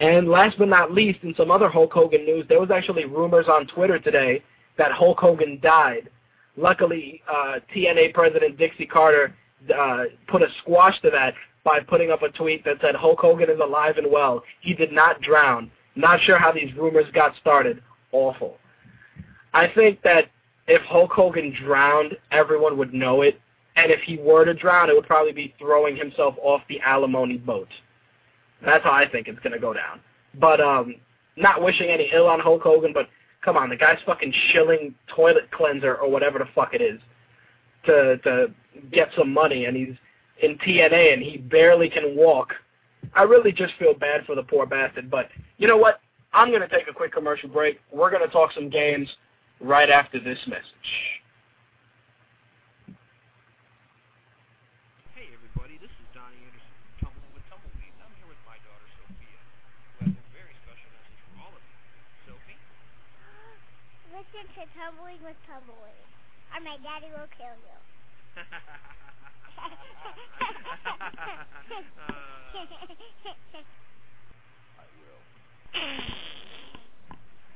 [0.00, 3.46] And last but not least, in some other Hulk Hogan news, there was actually rumors
[3.48, 4.42] on Twitter today
[4.76, 6.08] that Hulk Hogan died.
[6.56, 9.34] Luckily, uh, TNA President Dixie Carter
[9.76, 13.50] uh, put a squash to that by putting up a tweet that said Hulk Hogan
[13.50, 14.42] is alive and well.
[14.60, 15.70] He did not drown.
[15.96, 17.82] Not sure how these rumors got started.
[18.12, 18.56] Awful.
[19.52, 20.26] I think that
[20.66, 23.40] if Hulk Hogan drowned, everyone would know it.
[23.76, 27.38] And if he were to drown, it would probably be throwing himself off the alimony
[27.38, 27.68] boat.
[28.64, 30.00] That's how I think it's going to go down.
[30.34, 30.96] But um,
[31.36, 33.08] not wishing any ill on Hulk Hogan, but
[33.42, 37.00] come on, the guy's fucking shilling toilet cleanser or whatever the fuck it is
[37.86, 38.48] to to
[38.92, 39.94] get some money, and he's
[40.42, 42.54] in TNA and he barely can walk.
[43.14, 45.10] I really just feel bad for the poor bastard.
[45.10, 46.00] But you know what?
[46.32, 47.80] I'm going to take a quick commercial break.
[47.90, 49.08] We're going to talk some games
[49.60, 50.90] right after this message.
[55.14, 57.94] Hey everybody, this is Donnie Anderson from Tumbling with Tumbleweed.
[57.98, 59.40] I'm here with my daughter Sophia,
[59.98, 61.74] who has a very special message for all of you.
[62.30, 62.58] Sophie?
[63.18, 66.06] Uh, listen to Tumbling with Tumbleweed,
[66.54, 67.78] or my daddy will kill you.
[74.78, 75.18] I will.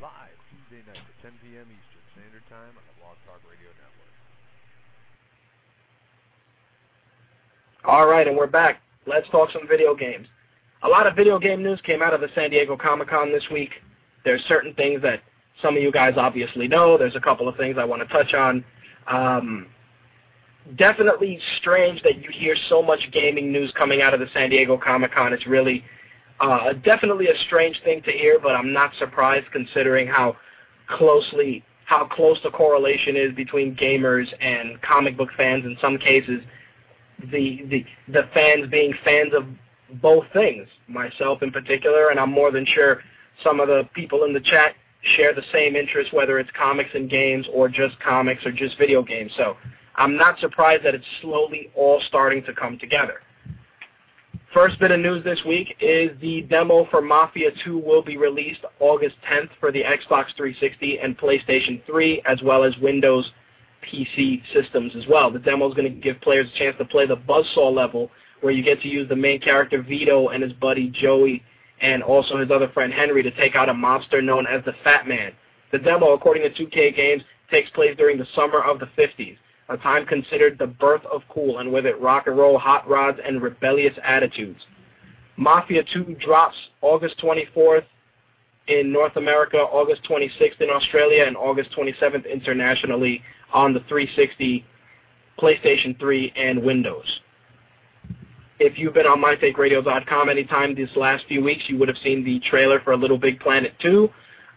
[0.03, 1.71] Live Tuesday night at 10 p.m.
[1.71, 4.13] Eastern Standard Time on the Blog Talk Radio Network.
[7.85, 8.83] All right, and we're back.
[9.07, 10.27] Let's talk some video games.
[10.83, 13.45] A lot of video game news came out of the San Diego Comic Con this
[13.51, 13.71] week.
[14.27, 15.21] There's certain things that
[15.63, 16.99] some of you guys obviously know.
[16.99, 18.63] There's a couple of things I want to touch on.
[19.07, 19.69] Um,
[20.77, 24.77] definitely strange that you hear so much gaming news coming out of the San Diego
[24.77, 25.33] Comic Con.
[25.33, 25.83] It's really
[26.41, 30.37] uh, definitely a strange thing to hear, but I'm not surprised considering how
[30.89, 35.67] closely how close the correlation is between gamers and comic book fans.
[35.67, 36.41] In some cases,
[37.31, 39.45] the the the fans being fans of
[40.01, 43.03] both things, myself in particular, and I'm more than sure
[43.45, 44.75] some of the people in the chat
[45.17, 49.03] share the same interest, whether it's comics and games or just comics or just video
[49.03, 49.31] games.
[49.37, 49.59] So
[49.97, 53.21] I'm not surprised that it's slowly all starting to come together.
[54.53, 58.61] First bit of news this week is the demo for Mafia 2 will be released
[58.81, 63.33] August 10th for the Xbox 360 and PlayStation 3, as well as Windows
[63.83, 65.31] PC systems as well.
[65.31, 68.11] The demo is going to give players a chance to play the Buzzsaw level,
[68.43, 71.43] where you get to use the main character Vito and his buddy Joey,
[71.81, 75.09] and also his other friend Henry to take out a mobster known as the Fat
[75.09, 75.33] Man.
[75.71, 79.39] The demo, according to 2K Games, takes place during the summer of the 50s
[79.69, 83.19] a time considered the birth of cool, and with it rock and roll, hot rods,
[83.25, 84.61] and rebellious attitudes.
[85.37, 87.85] Mafia 2 drops August 24th
[88.69, 93.23] in North America, August 26th in Australia, and August 27th internationally
[93.53, 94.65] on the 360,
[95.39, 97.21] PlayStation 3, and Windows.
[98.59, 102.39] If you've been on MyTakeRadio.com anytime these last few weeks, you would have seen the
[102.41, 104.09] trailer for A Little Big Planet 2.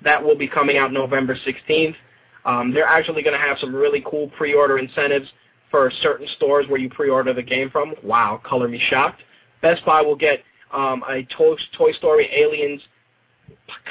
[0.03, 1.95] That will be coming out November 16th.
[2.45, 5.27] Um, they're actually going to have some really cool pre-order incentives
[5.71, 7.95] for certain stores where you pre-order the game from.
[8.03, 9.21] Wow, color me shocked.
[9.61, 12.81] Best Buy will get um, a Toy, Toy Story Aliens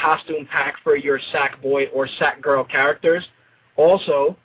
[0.01, 3.25] costume pack for your Sack Boy or Sack Girl characters.
[3.77, 4.37] Also,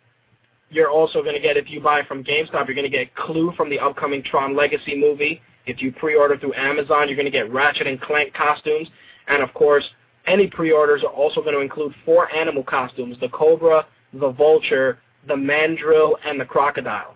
[0.70, 3.54] you're also going to get, if you buy from GameStop, you're going to get Clu
[3.56, 5.42] from the upcoming Tron Legacy movie.
[5.66, 8.88] If you pre-order through Amazon, you're going to get Ratchet and Clank costumes.
[9.28, 9.84] And of course,
[10.26, 15.36] any pre-orders are also going to include four animal costumes, the Cobra, the vulture, the
[15.36, 17.16] mandrill, and the crocodile.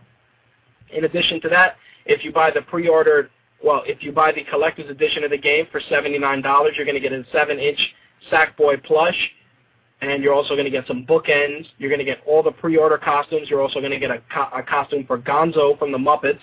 [0.92, 1.76] In addition to that,
[2.06, 3.30] if you buy the pre-ordered,
[3.64, 7.00] well, if you buy the collector's edition of the game for $79, you're going to
[7.00, 7.80] get a 7-inch
[8.32, 9.18] Sackboy plush,
[10.02, 11.66] and you're also going to get some bookends.
[11.78, 13.50] You're going to get all the pre-order costumes.
[13.50, 16.40] You're also going to get a, co a costume for Gonzo from the Muppets,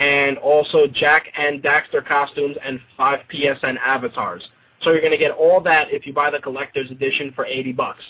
[0.00, 4.42] and also Jak and Daxter costumes and five PSN avatars.
[4.82, 7.72] So you're going to get all that if you buy the collector's edition for 80
[7.72, 8.02] bucks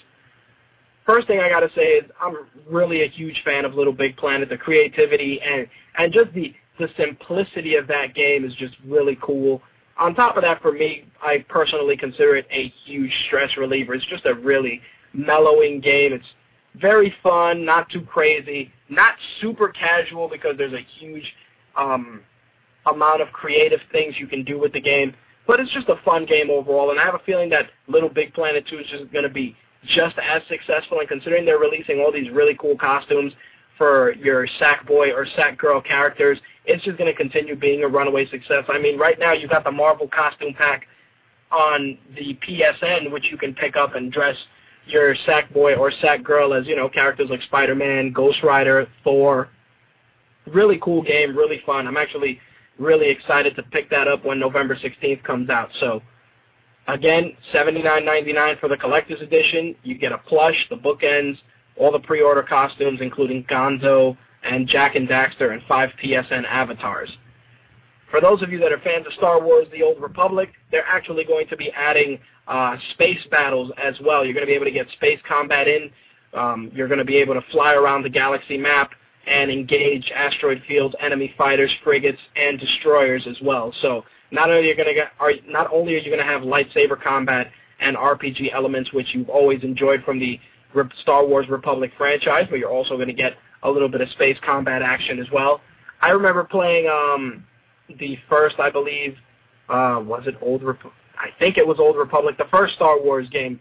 [1.06, 2.36] first thing I got to say is I'm
[2.68, 4.48] really a huge fan of Little Big Planet.
[4.48, 5.66] The creativity and
[5.98, 9.62] and just the the simplicity of that game is just really cool.
[9.96, 13.94] On top of that, for me, I personally consider it a huge stress reliever.
[13.94, 14.80] It's just a really
[15.12, 16.12] mellowing game.
[16.12, 16.26] It's
[16.80, 21.32] very fun, not too crazy, not super casual because there's a huge
[21.76, 22.22] um,
[22.86, 25.14] amount of creative things you can do with the game.
[25.46, 28.32] But it's just a fun game overall, and I have a feeling that Little Big
[28.32, 29.54] Planet 2 is just going to be
[29.88, 33.32] just as successful, and considering they're releasing all these really cool costumes
[33.76, 37.88] for your Sack Boy or Sack Girl characters, it's just going to continue being a
[37.88, 38.64] runaway success.
[38.68, 40.86] I mean, right now you've got the Marvel costume pack
[41.50, 44.36] on the PSN, which you can pick up and dress
[44.86, 49.48] your Sack Boy or Sack Girl as, you know, characters like Spider-Man, Ghost Rider, Thor.
[50.46, 51.86] Really cool game, really fun.
[51.86, 52.38] I'm actually
[52.78, 55.70] really excited to pick that up when November 16th comes out.
[55.80, 56.02] So,
[56.88, 59.74] again, $79.99 for the collector's edition.
[59.82, 61.38] You get a plush, the bookends,
[61.76, 67.10] all the pre-order costumes, including Gonzo and Jak and Daxter, and five PSN avatars.
[68.10, 71.24] For those of you that are fans of Star Wars The Old Republic, they're actually
[71.24, 74.24] going to be adding uh, space battles as well.
[74.24, 75.90] You're going to be able to get space combat in.
[76.32, 78.92] Um, you're going to be able to fly around the galaxy map
[79.26, 83.72] and engage asteroid fields, enemy fighters, frigates, and destroyers as well.
[83.80, 84.04] So
[84.34, 87.00] not only are going to get, are, not only are you going to have lightsaber
[87.00, 90.38] combat and RPG elements, which you've always enjoyed from the
[91.00, 94.36] Star Wars Republic franchise, but you're also going to get a little bit of space
[94.44, 95.60] combat action as well.
[96.02, 97.44] I remember playing um,
[97.98, 99.16] the first, I believe,
[99.68, 100.94] uh, was it Old Republic?
[101.16, 103.60] I think it was Old Republic, the first Star Wars game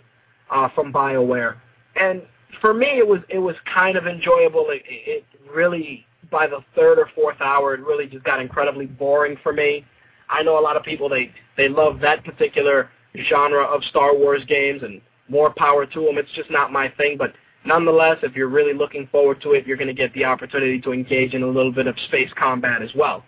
[0.50, 1.58] uh, from BioWare,
[1.96, 2.24] and
[2.60, 4.66] for me, it was it was kind of enjoyable.
[4.70, 9.38] It, it really by the third or fourth hour, it really just got incredibly boring
[9.44, 9.86] for me.
[10.34, 12.90] I know a lot of people they they love that particular
[13.30, 16.18] genre of Star Wars games, and more power to them.
[16.18, 17.34] It's just not my thing, but
[17.66, 20.92] nonetheless, if you're really looking forward to it, you're going to get the opportunity to
[20.92, 23.24] engage in a little bit of space combat as well.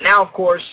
[0.00, 0.64] Now, of course,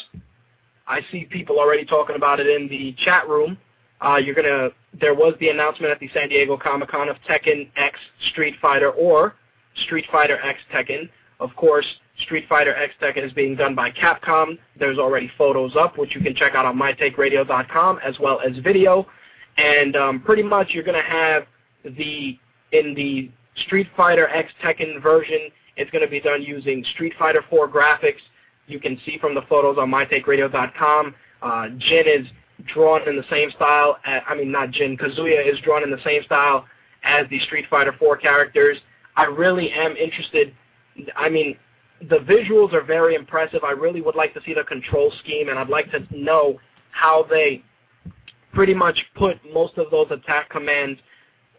[0.88, 3.58] I see people already talking about it in the chat room.
[4.02, 4.70] Uh, you're gonna.
[5.00, 8.00] There was the announcement at the San Diego Comic Con of Tekken X
[8.32, 9.36] Street Fighter or
[9.86, 11.08] Street Fighter X Tekken.
[11.40, 11.86] Of course,
[12.22, 14.58] Street Fighter X Tekken is being done by Capcom.
[14.80, 19.08] There's already photos up, which you can check out on mytakeradio.com as well as video.
[19.58, 21.44] And um, pretty much you're going to have
[21.84, 22.38] the
[22.72, 23.30] in the
[23.66, 25.50] Street Fighter X Tekken version.
[25.76, 28.22] It's going to be done using Street Fighter 4 graphics.
[28.68, 31.16] You can see from the photos on mytakeradio.com.
[31.42, 32.28] Uh, Jin is
[32.68, 33.98] drawn in the same style.
[34.06, 34.98] I mean, not Jin.
[34.98, 36.66] Kazuya is drawn in the same style
[37.04, 38.78] as the Street Fighter 4 characters.
[39.18, 40.54] I really am interested.
[41.16, 41.58] I mean,
[42.10, 43.64] the visuals are very impressive.
[43.64, 46.60] I really would like to see the control scheme, and I'd like to know
[46.92, 47.64] how they
[48.54, 51.00] pretty much put most of those attack commands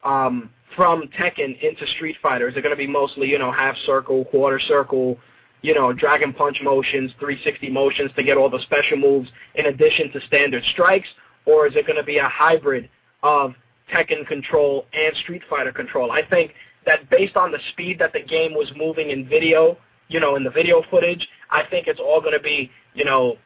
[0.05, 2.49] um, from Tekken into Street Fighter.
[2.49, 5.19] Is it going to be mostly, you know, half circle, quarter circle,
[5.63, 10.11] you know, Dragon Punch motions, 360 motions to get all the special moves in addition
[10.13, 11.09] to standard strikes,
[11.47, 12.89] or is it going to be a hybrid
[13.23, 13.55] of
[13.93, 16.11] Tekken control and Street Fighter control?
[16.11, 16.53] I think
[16.85, 19.79] that based on the speed that the game was moving in video,
[20.09, 23.37] you know, in the video footage, I think it's all going to be, you know,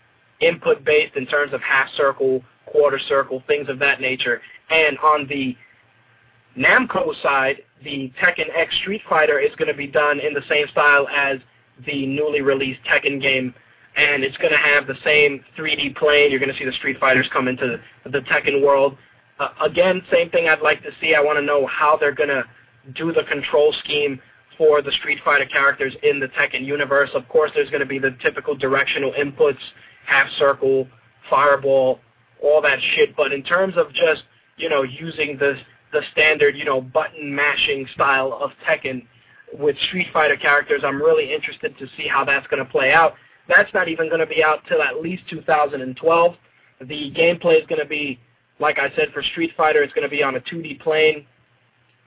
[0.41, 4.41] input based in terms of half circle, quarter circle, things of that nature.
[4.71, 5.57] And on the
[6.57, 10.67] Namco side, the Tekken X Street Fighter is going to be done in the same
[10.69, 11.39] style as
[11.85, 13.55] the newly released Tekken game,
[13.97, 16.31] and it's going to have the same 3D plane.
[16.31, 18.97] You're going to see the Street Fighters come into the Tekken world.
[19.39, 21.15] Uh, again, same thing I'd like to see.
[21.15, 22.45] I want to know how they're going to
[22.95, 24.21] do the control scheme
[24.59, 27.11] for the Street Fighter characters in the Tekken universe.
[27.15, 29.59] Of course, there's going to be the typical directional inputs,
[30.07, 30.89] half circle,
[31.29, 32.01] fireball,
[32.43, 33.17] all that shit.
[33.17, 34.23] But in terms of just,
[34.57, 35.55] you know, using the,
[35.93, 39.07] the standard, you know, button mashing style of Tekken,
[39.53, 40.83] with Street Fighter characters.
[40.85, 43.15] I'm really interested to see how that's going to play out.
[43.55, 46.35] That's not even going to be out till at least 2012.
[46.81, 48.19] The gameplay is going to be,
[48.59, 51.27] like I said, for Street Fighter, it's going to be on a 2D plane,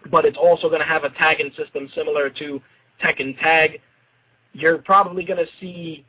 [0.09, 2.61] but it's also going to have a tagging system similar to
[3.03, 3.81] Tekken Tag.
[4.53, 6.05] You're probably going to see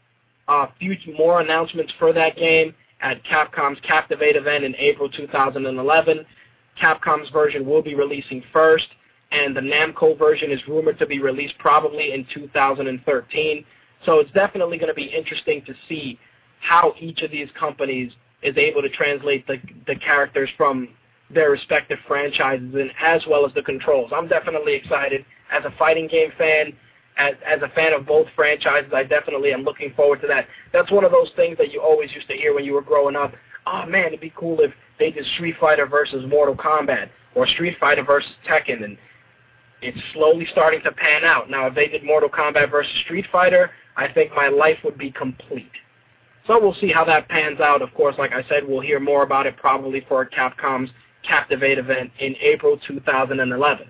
[0.49, 6.27] uh, future more announcements for that game at Capcom's Captivate event in April 2011.
[6.81, 8.89] Capcom's version will be releasing first
[9.33, 13.65] and the Namco version is rumored to be released probably in 2013.
[14.05, 16.19] So it's definitely going to be interesting to see
[16.61, 20.89] how each of these companies is able to translate the, the characters from
[21.33, 24.11] their respective franchises and as well as the controls.
[24.15, 26.73] I'm definitely excited as a fighting game fan,
[27.17, 28.93] as, as a fan of both franchises.
[28.95, 30.47] I definitely am looking forward to that.
[30.73, 33.17] That's one of those things that you always used to hear when you were growing
[33.17, 33.33] up.
[33.67, 37.77] Oh man, it'd be cool if they did Street Fighter versus Mortal Kombat or Street
[37.79, 38.99] Fighter versus Tekken and
[39.83, 41.49] it's slowly starting to pan out.
[41.49, 45.11] Now, if they did Mortal Kombat versus Street Fighter, I think my life would be
[45.11, 45.71] complete.
[46.47, 47.81] So we'll see how that pans out.
[47.81, 50.91] Of course, like I said, we'll hear more about it probably for Capcom's
[51.23, 53.87] Captivate event in April 2011.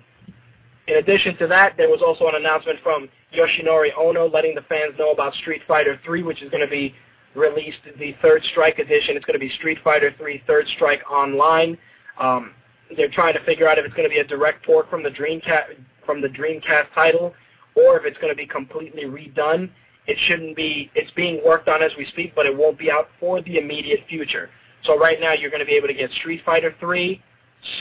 [0.87, 4.93] In addition to that, there was also an announcement from Yoshinori Ono letting the fans
[4.97, 6.93] know about Street Fighter 3, which is going to be
[7.35, 9.15] released the Third Strike edition.
[9.15, 11.77] It's going to be Street Fighter 3 Third Strike Online.
[12.19, 12.51] Um,
[12.97, 15.09] they're trying to figure out if it's going to be a direct port from the
[15.09, 17.33] Dreamcast from the Dreamcast title,
[17.75, 19.69] or if it's going to be completely redone.
[20.07, 20.91] It shouldn't be.
[20.95, 24.01] It's being worked on as we speak, but it won't be out for the immediate
[24.09, 24.49] future.
[24.83, 27.21] So right now, you're going to be able to get Street Fighter 3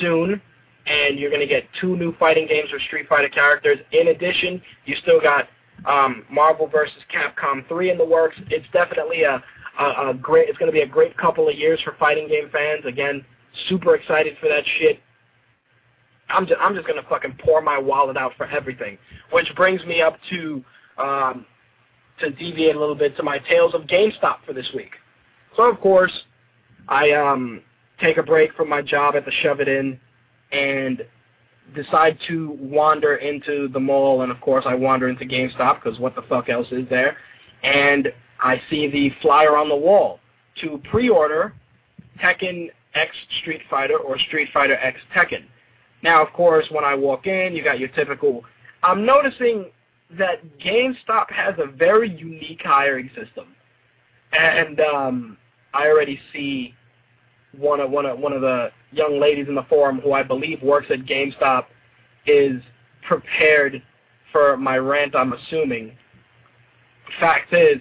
[0.01, 0.41] soon,
[0.87, 3.79] and you're going to get two new fighting games with Street Fighter characters.
[3.93, 5.49] In addition, you still got
[5.87, 6.95] um, Marvel vs.
[7.13, 8.37] Capcom 3 in the works.
[8.49, 9.43] It's definitely a,
[9.79, 10.49] a, a great.
[10.49, 12.85] It's going to be a great couple of years for fighting game fans.
[12.87, 13.25] Again,
[13.69, 15.01] super excited for that shit.
[16.29, 18.99] I'm just, I'm just gonna fucking pour my wallet out for everything,
[19.33, 20.65] which brings me up to
[20.99, 21.47] um,
[22.21, 24.93] to deviate a little bit to my tales of GameStop for this week.
[25.57, 26.13] So of course,
[26.91, 27.63] I um,
[28.01, 29.99] take a break from my job at the Shove It In
[30.53, 31.07] and
[31.75, 36.17] decide to wander into the mall, and of course I wander into GameStop because what
[36.17, 37.17] the fuck else is there?
[37.63, 40.19] And I see the flyer on the wall
[40.63, 41.55] to pre-order
[42.19, 45.45] Tekken X Street Fighter or Street Fighter X Tekken.
[46.03, 48.45] Now, of course, when I walk in, you got your typical.
[48.83, 49.67] I'm noticing
[50.19, 53.55] that GameStop has a very unique hiring system,
[54.33, 55.37] and um,
[55.73, 56.75] I already see
[57.57, 60.63] one of one of one of the young ladies in the forum who I believe
[60.63, 61.67] works at GameStop
[62.27, 62.63] is
[63.07, 63.83] prepared
[64.33, 65.15] for my rant.
[65.17, 65.97] I'm assuming.
[67.19, 67.79] Fact is,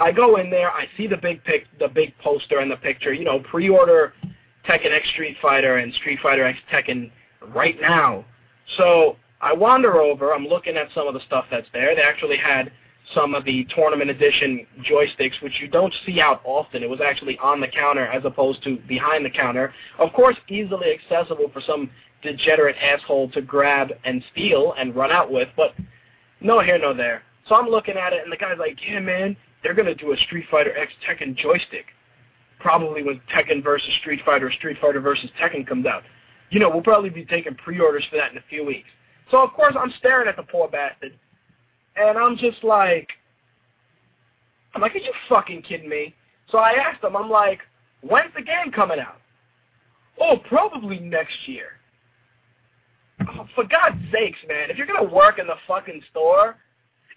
[0.00, 3.12] I go in there, I see the big pic, the big poster and the picture.
[3.14, 4.12] You know, pre-order
[4.66, 7.10] Tekken X Street Fighter and Street Fighter X Tekken
[7.54, 8.24] right now.
[8.76, 10.34] So I wander over.
[10.34, 11.94] I'm looking at some of the stuff that's there.
[11.94, 12.70] They actually had
[13.14, 16.82] some of the tournament edition joysticks, which you don't see out often.
[16.82, 19.72] It was actually on the counter as opposed to behind the counter.
[19.98, 21.90] Of course, easily accessible for some
[22.22, 25.74] degenerate asshole to grab and steal and run out with, but
[26.40, 27.22] no here, no there.
[27.48, 30.12] So I'm looking at it, and the guy's like, yeah, man, they're going to do
[30.12, 31.86] a Street Fighter X Tekken joystick.
[32.58, 36.02] Probably when Tekken versus Street Fighter, or Street Fighter versus Tekken comes out.
[36.50, 38.88] You know, we'll probably be taking pre-orders for that in a few weeks.
[39.30, 41.12] So, of course, I'm staring at the poor bastard,
[41.96, 43.08] and I'm just like,
[44.74, 46.14] I'm like, are you fucking kidding me?
[46.50, 47.60] So I asked him, I'm like,
[48.02, 49.20] when's the game coming out?
[50.20, 51.68] Oh, probably next year.
[53.28, 56.56] Oh, for God's sakes, man, if you're going to work in the fucking store,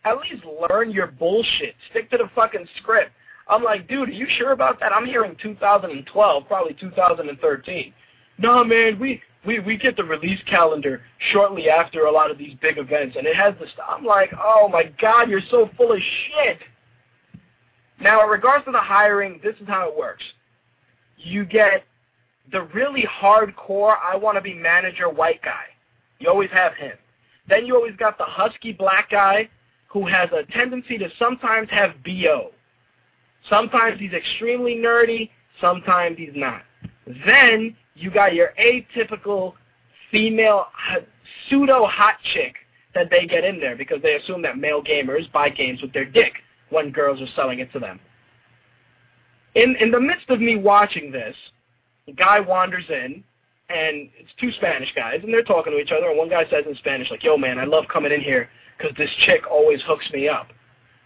[0.05, 1.75] at least learn your bullshit.
[1.91, 3.11] Stick to the fucking script.
[3.49, 4.93] I'm like, dude, are you sure about that?
[4.93, 7.93] I'm hearing 2012, probably 2013.
[8.38, 12.55] No, man, we, we, we get the release calendar shortly after a lot of these
[12.61, 13.85] big events, and it has stuff.
[13.87, 16.59] I'm like, oh my God, you're so full of shit.
[18.01, 20.23] Now, in regards to the hiring, this is how it works.
[21.17, 21.83] You get
[22.51, 25.65] the really hardcore, I want to be manager white guy.
[26.19, 26.93] You always have him.
[27.47, 29.49] Then you always got the husky black guy
[29.87, 32.51] who has a tendency to sometimes have BO.
[33.49, 35.29] Sometimes he's extremely nerdy,
[35.59, 36.61] sometimes he's not.
[37.25, 39.53] Then you got your atypical
[40.11, 40.99] female uh,
[41.49, 42.55] pseudo hot chick
[42.95, 46.05] that they get in there because they assume that male gamers buy games with their
[46.05, 46.33] dick
[46.69, 47.99] when girls are selling it to them.
[49.55, 51.35] In in the midst of me watching this,
[52.07, 53.23] a guy wanders in
[53.69, 56.65] and it's two Spanish guys and they're talking to each other and one guy says
[56.67, 60.09] in Spanish like, "Yo man, I love coming in here because this chick always hooks
[60.11, 60.47] me up."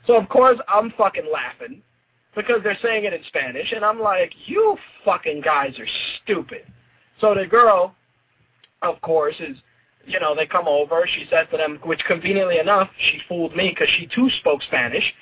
[0.06, 1.82] So of course I'm fucking laughing
[2.36, 4.76] because they're saying it in Spanish, and I'm like, you
[5.06, 5.88] fucking guys are
[6.24, 6.66] stupid.
[7.20, 7.96] So the girl,
[8.82, 9.58] of course, is,
[10.06, 11.08] you know, they come over.
[11.08, 15.14] She says to them, which conveniently enough, she fooled me because she too spoke Spanish.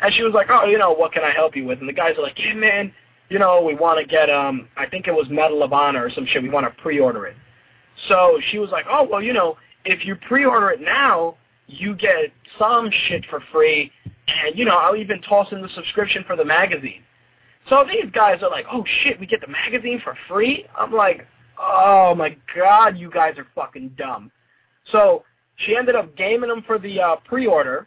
[0.00, 1.80] And she was like, oh, you know, what can I help you with?
[1.80, 2.92] And the guys are like, yeah, man,
[3.30, 6.10] you know, we want to get, um, I think it was Medal of Honor or
[6.10, 6.42] some shit.
[6.42, 7.36] We want to pre-order it.
[8.08, 11.36] So she was like, oh, well, you know, if you pre-order it now,
[11.66, 13.90] you get some shit for free,
[14.28, 17.02] and, you know, I'll even toss in the subscription for the magazine.
[17.68, 20.64] So these guys are like, oh, shit, we get the magazine for free?
[20.78, 21.26] I'm like,
[21.58, 24.30] oh, my God, you guys are fucking dumb.
[24.92, 25.24] So
[25.56, 27.86] she ended up gaming them for the uh, pre-order,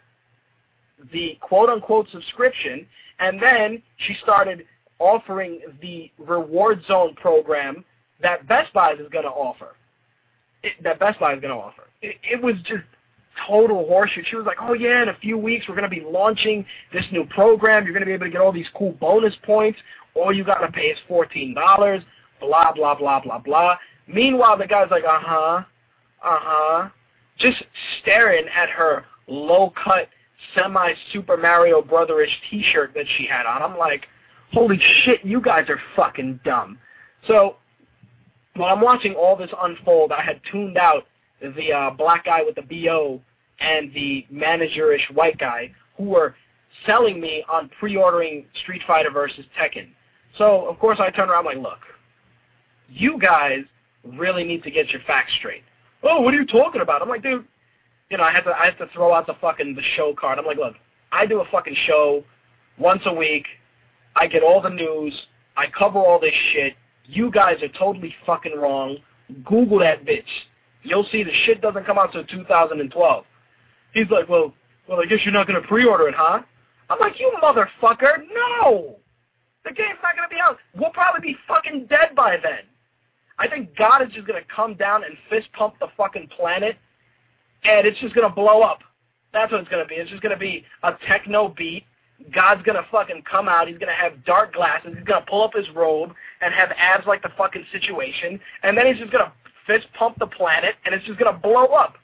[1.11, 2.85] the quote-unquote subscription,
[3.19, 4.65] and then she started
[4.99, 7.83] offering the reward zone program
[8.21, 9.75] that Best Buy is going to offer.
[10.63, 11.83] It, that Best Buy is going to offer.
[12.01, 12.83] It, it was just
[13.47, 14.25] total horseshit.
[14.29, 17.05] She was like, oh yeah, in a few weeks we're going to be launching this
[17.11, 17.83] new program.
[17.83, 19.79] You're going to be able to get all these cool bonus points.
[20.13, 22.03] All you got to pay is $14,
[22.41, 23.77] blah, blah, blah, blah, blah.
[24.07, 25.63] Meanwhile, the guy's like, uh-huh,
[26.23, 26.89] uh-huh,
[27.37, 27.63] just
[28.01, 30.09] staring at her low-cut,
[30.55, 33.61] semi-Super Mario Brotherish t-shirt that she had on.
[33.61, 34.07] I'm like,
[34.51, 36.77] holy shit, you guys are fucking dumb.
[37.27, 37.55] So
[38.55, 41.05] while I'm watching all this unfold, I had tuned out
[41.41, 43.21] the uh, black guy with the BO
[43.59, 46.35] and the managerish white guy who were
[46.85, 49.89] selling me on pre-ordering Street Fighter versus Tekken.
[50.37, 51.79] So, of course, I turn around like, look,
[52.91, 53.63] you guys
[54.03, 55.63] really need to get your facts straight.
[56.03, 57.01] Oh, what are you talking about?
[57.01, 57.45] I'm like, dude,
[58.09, 60.39] you know, I had to I had to throw out the fucking the show card.
[60.39, 60.75] I'm like, look,
[61.11, 62.23] I do a fucking show
[62.77, 63.45] once a week.
[64.15, 65.13] I get all the news.
[65.55, 66.73] I cover all this shit.
[67.05, 68.97] You guys are totally fucking wrong.
[69.45, 70.23] Google that bitch.
[70.83, 73.25] You'll see the shit doesn't come out till 2012.
[73.93, 74.53] He's like, well,
[74.87, 76.41] well, I guess you're not to pre-order it, huh?
[76.89, 78.97] I'm like, you motherfucker, no!
[79.63, 80.57] The game's not to be out.
[80.75, 82.61] We'll probably be fucking dead by then.
[83.41, 86.77] I think God is just going to come down and fist pump the fucking planet,
[87.63, 88.81] and it's just going to blow up.
[89.33, 89.95] That's what it's going to be.
[89.95, 91.85] It's just going to be a techno beat.
[92.31, 93.67] God's going to fucking come out.
[93.67, 94.93] He's going to have dark glasses.
[94.95, 98.77] He's going to pull up his robe and have abs like the fucking situation, and
[98.77, 99.31] then he's just going to
[99.65, 101.95] fist pump the planet, and it's just going to blow up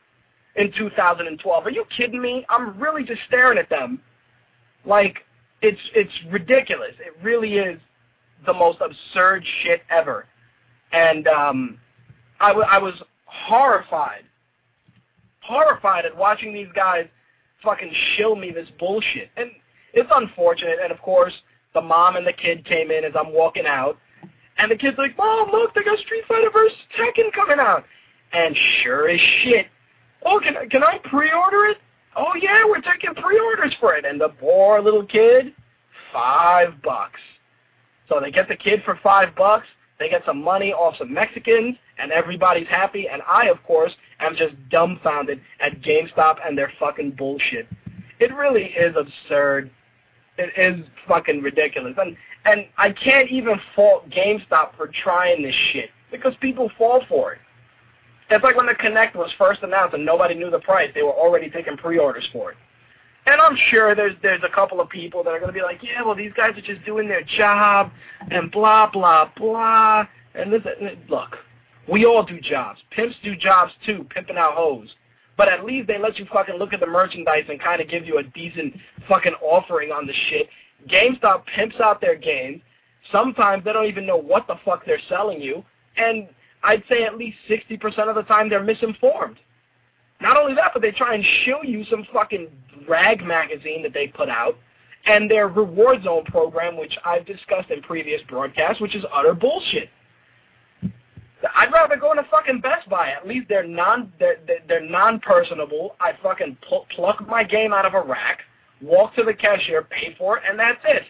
[0.56, 1.66] in 2012.
[1.68, 2.48] Are you kidding me?
[2.50, 4.02] I'm really just staring at them
[4.86, 5.20] like
[5.62, 6.94] it's it's ridiculous.
[7.00, 7.80] It really is
[8.48, 10.26] the most absurd shit ever.
[10.92, 11.78] And um,
[12.40, 12.94] I, w- I was
[13.26, 14.24] horrified,
[15.42, 17.08] horrified at watching these guys
[17.64, 19.30] fucking shill me this bullshit.
[19.38, 19.52] And
[19.94, 20.78] it's unfortunate.
[20.82, 21.34] And of course,
[21.74, 23.98] the mom and the kid came in as I'm walking out,
[24.58, 26.78] and the kid's like, "Mom, look, they got Street Fighter vs.
[26.98, 27.84] Tekken coming out."
[28.34, 29.68] And sure as shit,
[30.26, 31.78] oh, can I, can I pre-order it?
[32.16, 34.06] Oh yeah, we're taking pre-orders for it.
[34.06, 35.54] And the poor little kid,
[36.12, 37.20] five bucks.
[38.10, 39.68] So they get the kid for five bucks.
[40.00, 43.08] They get some money off some Mexicans, and everybody's happy.
[43.10, 47.68] And I, of course, am just dumbfounded at GameStop and their fucking bullshit.
[48.20, 49.72] It really is absurd.
[50.38, 51.96] It is fucking ridiculous.
[51.98, 57.34] And and I can't even fault GameStop for trying this shit because people fall for
[57.34, 57.40] it.
[58.30, 60.92] It's like when the Kinect was first announced and nobody knew the price.
[60.94, 62.58] They were already taking pre-orders for it.
[63.28, 65.84] And I'm sure there's there's a couple of people that are going to be like,
[65.84, 67.92] yeah, well, these guys are just doing their job
[68.32, 70.08] and blah, blah, blah.
[70.34, 70.62] And this,
[71.10, 71.36] look,
[71.90, 72.80] we all do jobs.
[72.92, 74.88] Pimps do jobs too, pimping out hoes.
[75.36, 78.06] But at least they let you fucking look at the merchandise and kind of give
[78.06, 78.76] you a decent
[79.10, 80.48] fucking offering on the shit.
[80.88, 82.62] GameStop pimps out their games.
[83.12, 85.66] Sometimes they don't even know what the fuck they're selling you.
[85.98, 86.30] And
[86.64, 89.38] I'd say at least 60% of the time they're misinformed.
[90.20, 92.48] Not only that, but they try and show you some fucking
[92.88, 94.58] rag magazine that they put out
[95.06, 99.90] and their reward zone program, which I've discussed in previous broadcasts, which is utter bullshit.
[101.56, 103.12] I'd rather go into fucking Best Buy.
[103.12, 104.38] At least they're non they're,
[104.68, 105.96] they're non-personable.
[106.00, 108.40] I fucking pl- pluck my game out of a rack,
[108.82, 111.04] walk to the cashier, pay for it, and that's it.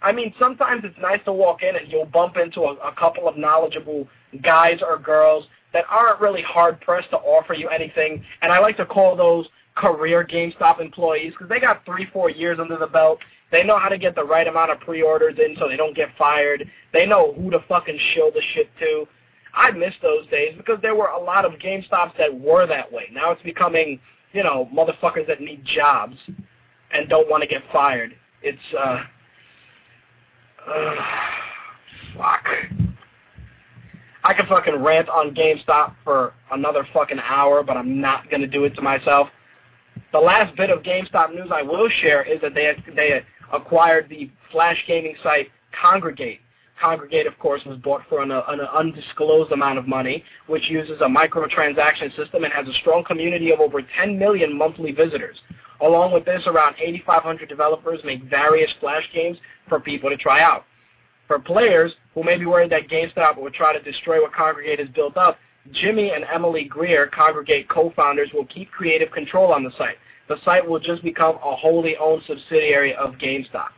[0.00, 3.26] I mean, sometimes it's nice to walk in and you'll bump into a, a couple
[3.26, 4.06] of knowledgeable
[4.42, 8.24] guys or girls that aren't really hard pressed to offer you anything.
[8.42, 12.58] And I like to call those career GameStop employees because they got three, four years
[12.60, 13.18] under the belt.
[13.50, 16.08] They know how to get the right amount of pre-orders in so they don't get
[16.18, 16.68] fired.
[16.92, 19.06] They know who to fucking show the shit to.
[19.54, 23.04] I miss those days because there were a lot of GameStops that were that way.
[23.12, 23.98] Now it's becoming,
[24.32, 26.16] you know, motherfuckers that need jobs
[26.92, 28.14] and don't want to get fired.
[28.42, 29.02] It's, uh,
[30.70, 30.94] uh
[32.16, 32.46] fuck.
[34.28, 38.46] I could fucking rant on GameStop for another fucking hour, but I'm not going to
[38.46, 39.30] do it to myself.
[40.12, 44.30] The last bit of GameStop news I will share is that they they acquired the
[44.52, 45.48] flash gaming site
[45.82, 46.40] Kongregate.
[46.78, 51.06] Kongregate, of course, was bought for an, an undisclosed amount of money, which uses a
[51.06, 55.38] microtransaction system and has a strong community of over 10 million monthly visitors.
[55.80, 59.38] Along with this, around 8,500 developers make various flash games
[59.70, 60.66] for people to try out.
[61.28, 64.88] For players who may be worried that GameStop will try to destroy what Kongregate has
[64.88, 65.38] built up,
[65.72, 69.98] Jimmy and Emily Greer, Kongregate co-founders, will keep creative control on the site.
[70.28, 73.68] The site will just become a wholly owned subsidiary of GameStop.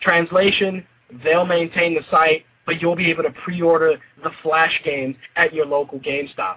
[0.00, 0.86] Translation,
[1.22, 5.66] they'll maintain the site, but you'll be able to pre-order the Flash games at your
[5.66, 6.56] local GameStop.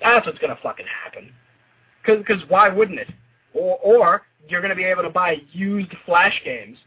[0.00, 1.32] That's what's going to fucking happen.
[2.06, 3.08] Because why wouldn't it?
[3.52, 6.78] Or, or you're going to be able to buy used Flash games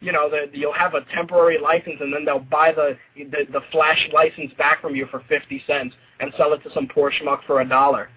[0.00, 4.08] you know, you'll have a temporary license, and then they'll buy the, the the flash
[4.12, 7.60] license back from you for fifty cents and sell it to some poor schmuck for
[7.60, 8.08] a dollar.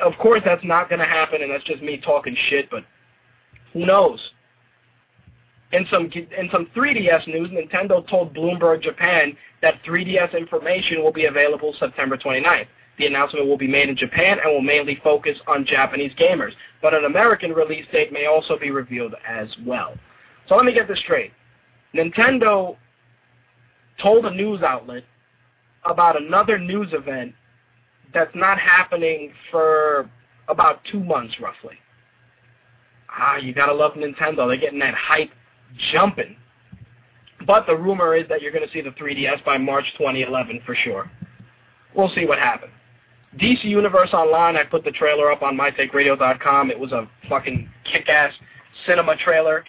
[0.00, 2.70] Of course, that's not going to happen, and that's just me talking shit.
[2.70, 2.84] But
[3.72, 4.20] who knows?
[5.72, 11.24] In some in some 3DS news, Nintendo told Bloomberg Japan that 3DS information will be
[11.24, 12.68] available September 29th.
[12.98, 16.94] The announcement will be made in Japan and will mainly focus on Japanese gamers, but
[16.94, 19.94] an American release date may also be revealed as well.
[20.48, 21.32] So let me get this straight.
[21.94, 22.76] Nintendo
[24.00, 25.04] told a news outlet
[25.84, 27.32] about another news event
[28.12, 30.08] that's not happening for
[30.48, 31.76] about two months, roughly.
[33.08, 34.46] Ah, you gotta love Nintendo.
[34.46, 35.30] They're getting that hype
[35.92, 36.36] jumping.
[37.46, 41.10] But the rumor is that you're to see the 3DS by March 2011 for sure.
[41.94, 42.72] We'll see what happens.
[43.38, 46.70] DC Universe Online, I put the trailer up on mytakeradio.com.
[46.70, 48.32] It was a fucking kick-ass
[48.86, 49.64] cinema trailer.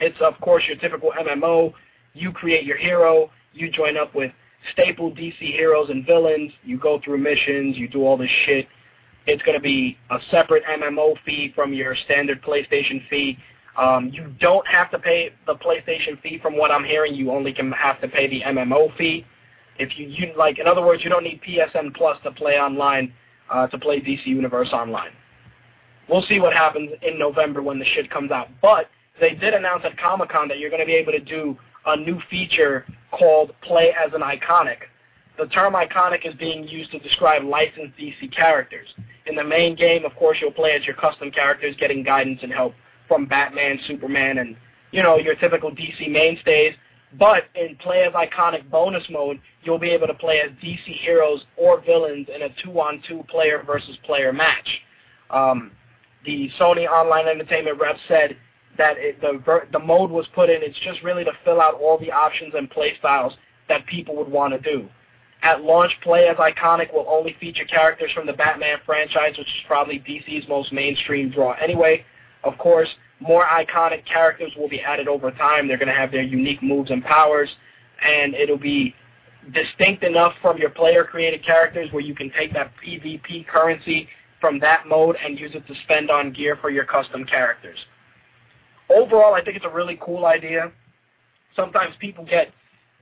[0.00, 1.72] It's, of course, your typical MMO.
[2.14, 3.30] You create your hero.
[3.52, 4.32] You join up with
[4.72, 6.52] staple DC heroes and villains.
[6.64, 7.76] You go through missions.
[7.76, 8.68] You do all this shit.
[9.26, 13.38] It's going to be a separate MMO fee from your standard PlayStation fee.
[13.76, 17.14] Um, you don't have to pay the PlayStation fee from what I'm hearing.
[17.14, 19.24] You only can have to pay the MMO fee.
[19.78, 23.12] If you, you like, in other words, you don't need PSN Plus to play online,
[23.50, 25.12] uh, to play DC Universe Online.
[26.08, 28.48] We'll see what happens in November when the shit comes out.
[28.60, 28.90] But
[29.20, 31.56] they did announce at Comic Con that you're going to be able to do
[31.86, 34.78] a new feature called Play as an Iconic.
[35.38, 38.88] The term iconic is being used to describe licensed DC characters.
[39.26, 42.52] In the main game, of course, you'll play as your custom characters, getting guidance and
[42.52, 42.74] help
[43.06, 44.56] from Batman, Superman, and,
[44.90, 46.74] you know, your typical DC mainstays.
[47.18, 51.44] But in Play as Iconic bonus mode, you'll be able to play as DC heroes
[51.56, 54.68] or villains in a two-on-two player versus player match.
[55.30, 55.70] Um,
[56.26, 58.36] the Sony Online Entertainment rep said
[58.78, 60.62] that it, the the mode was put in.
[60.62, 63.34] It's just really to fill out all the options and play styles
[63.68, 64.88] that people would want to do.
[65.42, 69.62] At launch, Play as Iconic will only feature characters from the Batman franchise, which is
[69.66, 72.04] probably DC's most mainstream draw anyway.
[72.42, 72.88] Of course,
[73.20, 75.68] more iconic characters will be added over time.
[75.68, 77.48] They're going to have their unique moves and powers,
[78.02, 78.94] and it'll be
[79.52, 84.08] distinct enough from your player-created characters where you can take that PvP currency
[84.40, 87.78] from that mode and use it to spend on gear for your custom characters.
[88.90, 90.72] Overall, I think it's a really cool idea.
[91.54, 92.52] Sometimes people get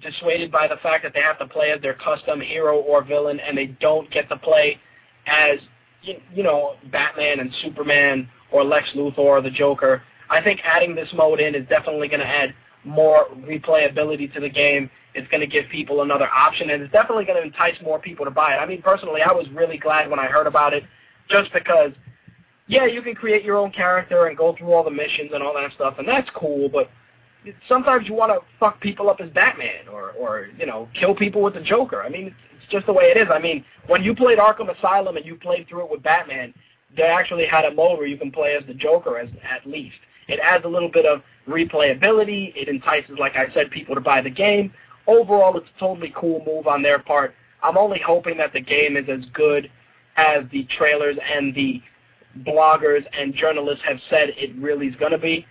[0.03, 3.41] dissuaded by the fact that they have to play as their custom hero or villain
[3.41, 4.78] and they don't get to play
[5.26, 5.59] as,
[6.03, 10.03] you know, Batman and Superman or Lex Luthor or the Joker.
[10.28, 14.49] I think adding this mode in is definitely going to add more replayability to the
[14.49, 14.91] game.
[15.14, 18.24] It's going to give people another option, and it's definitely going to entice more people
[18.24, 18.59] to buy it.
[18.59, 20.84] I mean, personally, I was really glad when I heard about it,
[21.28, 21.93] just because,
[22.69, 25.55] yeah, you can create your own character and go through all the missions and all
[25.55, 26.91] that stuff, and that's cool, but
[27.69, 31.43] sometimes you want to fuck people up as Batman or, or you know, kill people
[31.43, 32.03] with the Joker.
[32.03, 32.37] I mean, it's,
[32.69, 33.29] just the way it is.
[33.33, 36.53] I mean, when you played Arkham Asylum and you played through it with Batman,
[36.97, 39.99] they actually had a mode where you can play as the Joker as at least.
[40.27, 42.53] It adds a little bit of replayability.
[42.57, 44.73] It entices, like I said, people to buy the game.
[45.07, 47.37] Overall, it's a totally cool move on their part.
[47.62, 49.71] I'm only hoping that the game is as good
[50.17, 51.81] as the trailers and the
[52.45, 55.47] bloggers and journalists have said it really is going to be.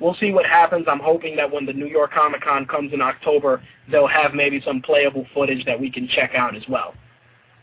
[0.00, 0.86] We'll see what happens.
[0.88, 4.62] I'm hoping that when the New York Comic Con comes in October, they'll have maybe
[4.64, 6.94] some playable footage that we can check out as well.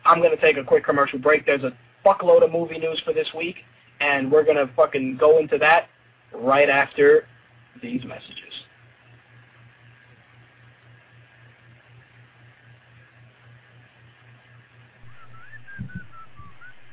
[0.06, 1.46] I'm going to take a quick commercial break.
[1.46, 1.76] There's a
[2.06, 3.58] fuckload of movie news for this week,
[4.00, 5.88] and we're going to fucking go into that
[6.32, 7.26] right after
[7.82, 8.54] these messages.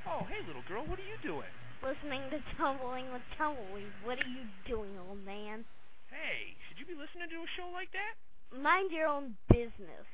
[0.06, 1.42] Oh, hey, little girl, what are you doing?
[1.84, 3.92] Listening to Tumbling with Tumbleweed.
[4.08, 5.68] What are you doing, old man?
[6.08, 8.16] Hey, should you be listening to a show like that?
[8.56, 10.08] Mind your own business.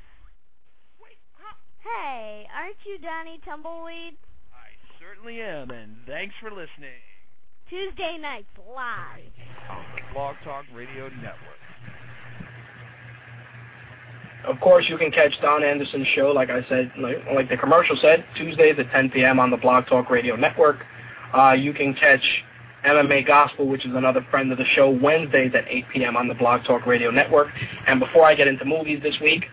[0.99, 1.55] Wait, huh?
[1.79, 4.19] Hey, aren't you Donnie Tumbleweed?
[4.51, 6.99] I certainly am, and thanks for listening.
[7.71, 9.31] Tuesday nights live.
[9.71, 11.63] On the Blog Talk Radio Network.
[14.45, 17.97] Of course, you can catch Don Anderson's show, like I said, like, like the commercial
[18.03, 19.39] said, Tuesdays at 10 p.m.
[19.39, 20.85] on the Blog Talk Radio Network.
[21.33, 22.23] Uh, you can catch
[22.85, 26.17] MMA Gospel, which is another friend of the show, Wednesdays at 8 p.m.
[26.17, 27.49] on the Blog Talk Radio Network.
[27.87, 29.45] And before I get into movies this week,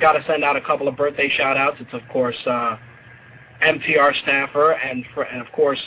[0.00, 1.76] got to send out a couple of birthday shout-outs.
[1.80, 2.76] It's, of course, uh,
[3.62, 5.80] MTR staffer and, for, and, of course,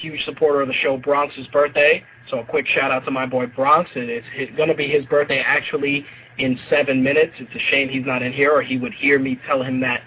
[0.00, 2.04] huge supporter of the show, Bronx's birthday.
[2.30, 3.90] So a quick shout-out to my boy Bronx.
[3.94, 6.06] It is going to be his birthday actually
[6.38, 7.32] in seven minutes.
[7.38, 10.02] It's a shame he's not in here, or he would hear me tell him that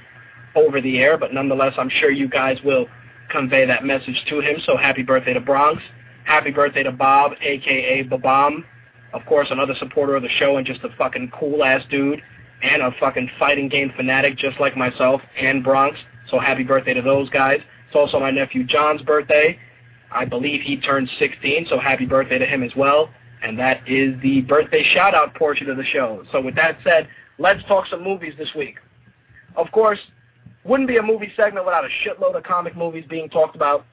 [0.56, 1.18] over the air.
[1.18, 2.88] But nonetheless, I'm sure you guys will
[3.30, 4.58] convey that message to him.
[4.66, 5.82] So happy birthday to Bronx.
[6.26, 8.04] Happy birthday to Bob, a.k.a.
[8.06, 8.64] Babam.
[9.14, 12.22] Of course, another supporter of the show and just a fucking cool-ass dude.
[12.64, 16.00] And a fucking fighting game fanatic just like myself and Bronx.
[16.32, 17.60] So happy birthday to those guys.
[17.86, 19.60] It's also my nephew John's birthday.
[20.12, 23.10] I believe he turned 16, so happy birthday to him as well.
[23.44, 26.24] And that is the birthday shout-out portion of the show.
[26.32, 27.08] So with that said,
[27.38, 28.78] let's talk some movies this week.
[29.56, 30.00] Of course,
[30.68, 33.86] wouldn't be a movie segment without a shitload of comic movies being talked about.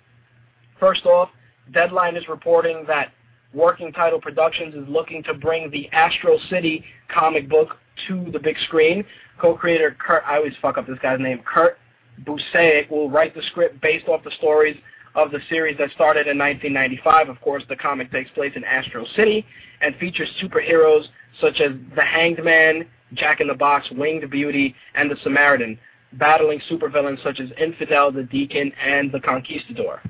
[0.81, 1.31] First off,
[1.73, 3.13] Deadline is reporting that
[3.53, 7.77] Working Title Productions is looking to bring the Astro City comic book
[8.09, 9.05] to the big screen.
[9.41, 11.79] Co-creator Kurt, I always fuck up this guy's name, Kurt
[12.23, 14.77] Busiek will write the script based off the stories
[15.15, 17.29] of the series that started in 1995.
[17.29, 19.47] Of course, the comic takes place in Astro City
[19.81, 21.07] and features superheroes
[21.41, 25.79] such as the Hanged Man, Jack in the Box, Winged Beauty, and the Samaritan.
[26.19, 30.01] Battling supervillains such as Infidel, the Deacon, and the Conquistador.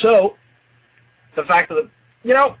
[0.00, 0.36] So,
[1.36, 1.88] the fact that,
[2.22, 2.56] you know,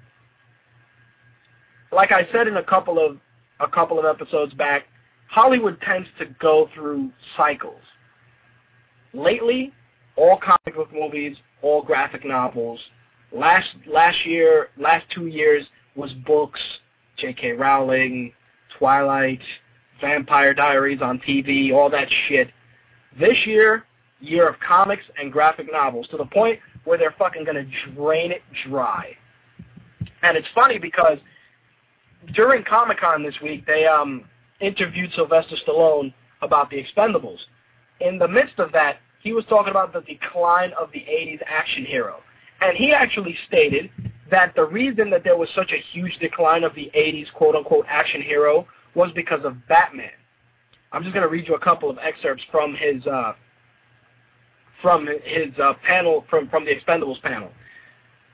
[1.90, 3.18] like I said in a couple of
[3.60, 4.86] a couple of episodes back,
[5.28, 7.80] Hollywood tends to go through cycles.
[9.14, 9.72] Lately,
[10.16, 12.80] all comic book movies, all graphic novels.
[13.30, 16.60] Last last year, last two years was books,
[17.18, 17.52] J.K.
[17.52, 18.32] Rowling,
[18.78, 19.40] Twilight,
[20.00, 22.48] Vampire Diaries on TV, all that shit.
[23.18, 23.84] This year,
[24.20, 28.42] year of comics and graphic novels to the point where they're fucking gonna drain it
[28.68, 29.16] dry.
[30.22, 31.18] And it's funny because
[32.34, 34.24] during Comic Con this week, they um
[34.60, 37.38] interviewed Sylvester Stallone about the Expendables.
[38.00, 41.84] In the midst of that, he was talking about the decline of the 80s action
[41.84, 42.20] hero.
[42.60, 43.90] And he actually stated
[44.30, 48.22] that the reason that there was such a huge decline of the 80s quote-unquote action
[48.22, 50.10] hero was because of Batman.
[50.92, 53.32] I'm just going to read you a couple of excerpts from his uh,
[54.80, 57.50] from his uh, panel from from the Expendables panel.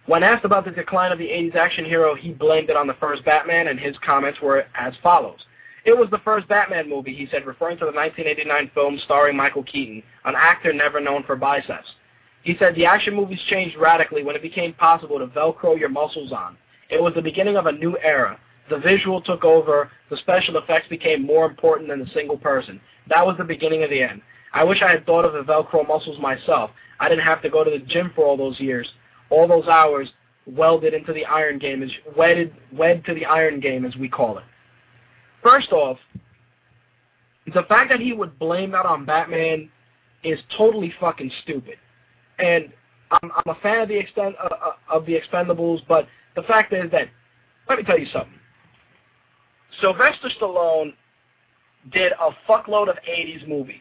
[0.07, 2.95] When asked about the decline of the 80s action hero, he blamed it on the
[2.95, 5.41] first Batman, and his comments were as follows.
[5.85, 9.63] It was the first Batman movie, he said, referring to the 1989 film starring Michael
[9.65, 11.89] Keaton, an actor never known for biceps.
[12.43, 16.33] He said the action movies changed radically when it became possible to Velcro your muscles
[16.33, 16.57] on.
[16.89, 18.39] It was the beginning of a new era.
[18.71, 19.91] The visual took over.
[20.11, 22.81] The special effects became more important than the single person.
[23.09, 24.23] That was the beginning of the end.
[24.53, 26.71] I wish I had thought of the Velcro muscles myself.
[27.01, 28.89] I didn't have to go to the gym for all those years,
[29.31, 30.09] all those hours
[30.47, 34.39] welded into the iron game, as wedded, wed to the iron game, as we call
[34.39, 34.45] it.
[35.43, 35.99] First off,
[37.55, 39.71] the fact that he would blame that on Batman
[40.25, 41.77] is totally fucking stupid.
[42.39, 42.73] And
[43.11, 46.73] I'm, I'm a fan of the extent uh, uh, of the Expendables, but the fact
[46.73, 47.09] is that
[47.69, 48.33] let me tell you something.
[49.81, 50.95] Sylvester Stallone
[51.93, 53.81] did a fuckload of 80s movies,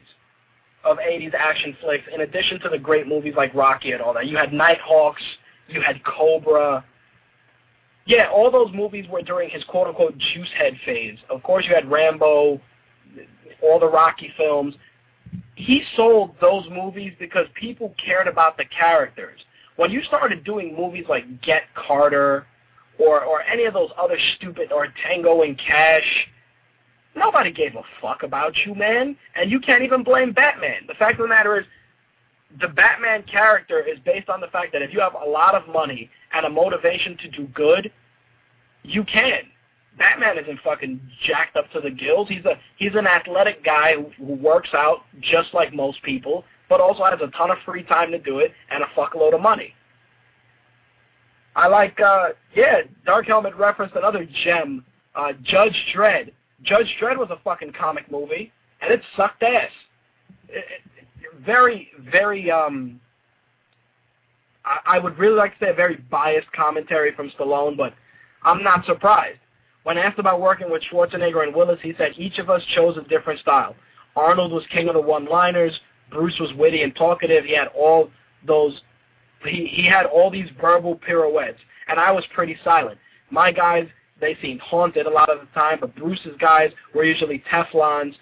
[0.84, 4.28] of 80s action flicks, in addition to the great movies like Rocky and all that.
[4.28, 5.24] You had Nighthawks,
[5.68, 6.86] you had Cobra.
[8.06, 11.18] Yeah, all those movies were during his quote-unquote juice head phase.
[11.30, 12.62] Of course, you had Rambo,
[13.62, 14.76] all the Rocky films.
[15.56, 19.42] He sold those movies because people cared about the characters.
[19.76, 22.48] When you started doing movies like Get Carter,
[23.00, 26.28] or or any of those other stupid or Tango and Cash.
[27.16, 30.86] Nobody gave a fuck about you, man, and you can't even blame Batman.
[30.88, 31.66] The fact of the matter is,
[32.62, 35.68] the Batman character is based on the fact that if you have a lot of
[35.68, 37.92] money and a motivation to do good,
[38.84, 39.42] you can.
[39.98, 42.30] Batman isn't fucking jacked up to the gills.
[42.30, 47.04] He's a he's an athletic guy who, works out just like most people, but also
[47.04, 49.74] has a ton of free time to do it and a fuckload of money.
[51.58, 54.86] I like, uh, yeah, Dark Helmet referenced another gem,
[55.16, 56.32] uh, Judge Dredd.
[56.62, 59.72] Judge Dredd was a fucking comic movie, and it sucked ass.
[60.50, 63.02] It, it, very, very, um,
[64.64, 67.94] I, I would really like to say a very biased commentary from Stallone, but
[68.44, 69.40] I'm not surprised.
[69.82, 73.02] When asked about working with Schwarzenegger and Willis, he said each of us chose a
[73.10, 73.76] different style.
[74.16, 75.80] Arnold was king of the one-liners.
[76.12, 77.46] Bruce was witty and talkative.
[77.46, 78.12] He had all
[78.46, 78.80] those
[79.48, 82.98] he, he had all these verbal pirouettes, and I was pretty silent.
[83.30, 83.88] My guys,
[84.20, 88.16] they seemed haunted a lot of the time, but Bruce's guys were usually Teflons,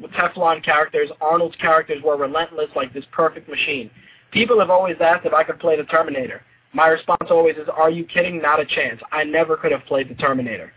[0.00, 1.10] Teflon characters.
[1.20, 3.90] Arnold's characters were relentless like this perfect machine.
[4.32, 6.42] People have always asked if I could play the Terminator.
[6.72, 8.42] My response always is, are you kidding?
[8.42, 9.00] Not a chance.
[9.12, 10.72] I never could have played the Terminator.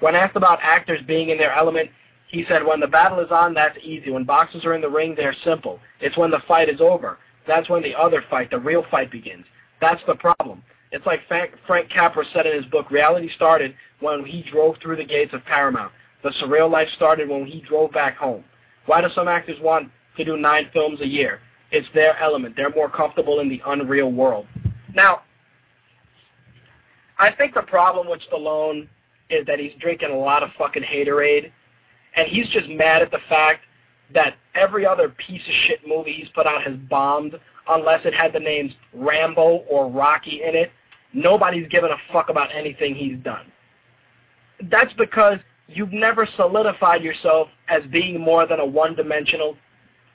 [0.00, 1.90] When asked about actors being in their element,
[2.28, 4.10] he said, when the battle is on, that's easy.
[4.10, 5.78] When boxers are in the ring, they're simple.
[6.00, 7.18] It's when the fight is over.
[7.46, 9.44] That's when the other fight, the real fight begins.
[9.80, 10.62] That's the problem.
[10.92, 15.04] It's like Frank Capra said in his book, reality started when he drove through the
[15.04, 15.92] gates of Paramount.
[16.22, 18.44] The surreal life started when he drove back home.
[18.86, 21.40] Why do some actors want to do nine films a year?
[21.72, 22.56] It's their element.
[22.56, 24.46] They're more comfortable in the unreal world.
[24.94, 25.22] Now,
[27.18, 28.88] I think the problem with Stallone
[29.28, 31.50] is that he's drinking a lot of fucking haterade,
[32.14, 33.62] and he's just mad at the fact
[34.14, 37.38] that every other piece of shit movie he's put out has bombed
[37.68, 40.70] unless it had the names Rambo or Rocky in it.
[41.12, 43.46] Nobody's given a fuck about anything he's done.
[44.70, 45.38] That's because
[45.68, 49.56] you've never solidified yourself as being more than a one-dimensional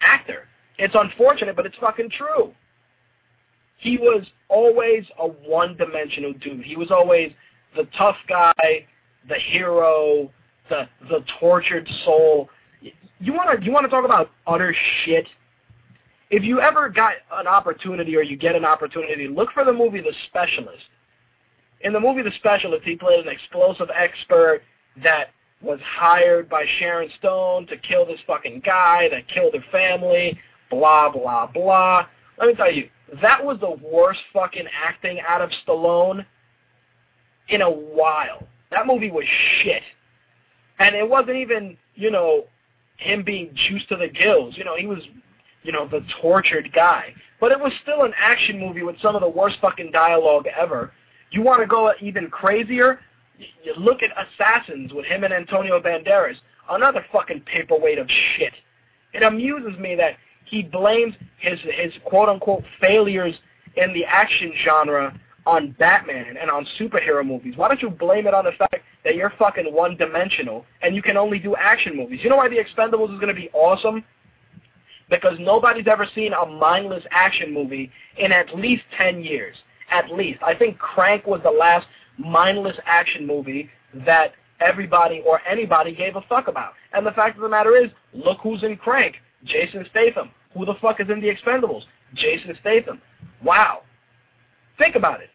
[0.02, 0.48] actor.
[0.78, 2.54] It's unfortunate, but it's fucking true.
[3.78, 6.64] He was always a one-dimensional dude.
[6.64, 7.32] He was always
[7.76, 8.54] the tough guy,
[9.28, 10.32] the hero,
[10.70, 12.50] the the tortured soul
[13.22, 15.28] you want to you want to talk about utter shit?
[16.30, 20.00] If you ever got an opportunity or you get an opportunity, look for the movie
[20.00, 20.86] The Specialist.
[21.82, 24.62] In the movie The Specialist, he played an explosive expert
[25.04, 30.40] that was hired by Sharon Stone to kill this fucking guy that killed her family,
[30.70, 32.08] blah, blah, blah.
[32.40, 32.90] Let me tell you,
[33.22, 36.26] that was the worst fucking acting out of Stallone
[37.50, 38.48] in a while.
[38.72, 39.26] That movie was
[39.62, 39.84] shit.
[40.80, 42.46] And it wasn't even, you know,
[43.02, 44.56] him being juiced to the gills.
[44.58, 45.00] You know, he was,
[45.64, 47.14] you know, the tortured guy.
[47.40, 50.94] But it was still an action movie with some of the worst fucking dialogue ever.
[51.32, 53.00] You want to go even crazier?
[53.64, 56.36] You look at Assassins with him and Antonio Banderas,
[56.70, 58.54] another fucking paperweight of shit.
[59.14, 63.36] It amuses me that he blames his his quote unquote failures
[63.78, 67.56] in the action genre on Batman and on superhero movies.
[67.58, 71.02] Why don't you blame it on the fact that you're fucking one dimensional and you
[71.02, 72.20] can only do action movies?
[72.24, 74.04] You know why The Expendables is going to be awesome?
[75.10, 79.56] Because nobody's ever seen a mindless action movie in at least 10 years.
[79.90, 80.42] At least.
[80.42, 81.88] I think Crank was the last
[82.18, 86.74] mindless action movie that everybody or anybody gave a fuck about.
[86.94, 89.16] And the fact of the matter is, look who's in Crank.
[89.44, 90.30] Jason Statham.
[90.54, 91.84] Who the fuck is in The Expendables?
[92.14, 93.02] Jason Statham.
[93.44, 93.82] Wow.
[94.82, 95.30] Think about it.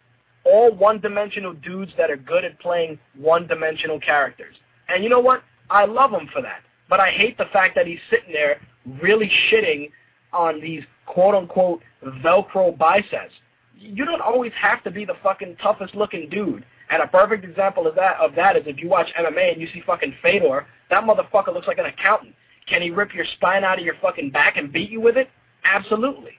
[0.45, 4.57] All one-dimensional dudes that are good at playing one-dimensional characters.
[4.89, 5.45] And you know what?
[5.71, 6.63] I love him for that.
[6.89, 8.61] But I hate the fact that he's sitting there
[9.01, 9.93] really shitting
[10.33, 11.81] on these quote-unquote
[12.25, 13.35] Velcro biceps.
[13.79, 16.65] You don't always have to be the fucking toughest-looking dude.
[16.91, 19.69] And a perfect example of that of that is if you watch MMA and you
[19.73, 22.35] see fucking Fedor, that motherfucker looks like an accountant.
[22.67, 25.31] Can he rip your spine out of your fucking back and beat you with it?
[25.65, 26.33] Absolutely.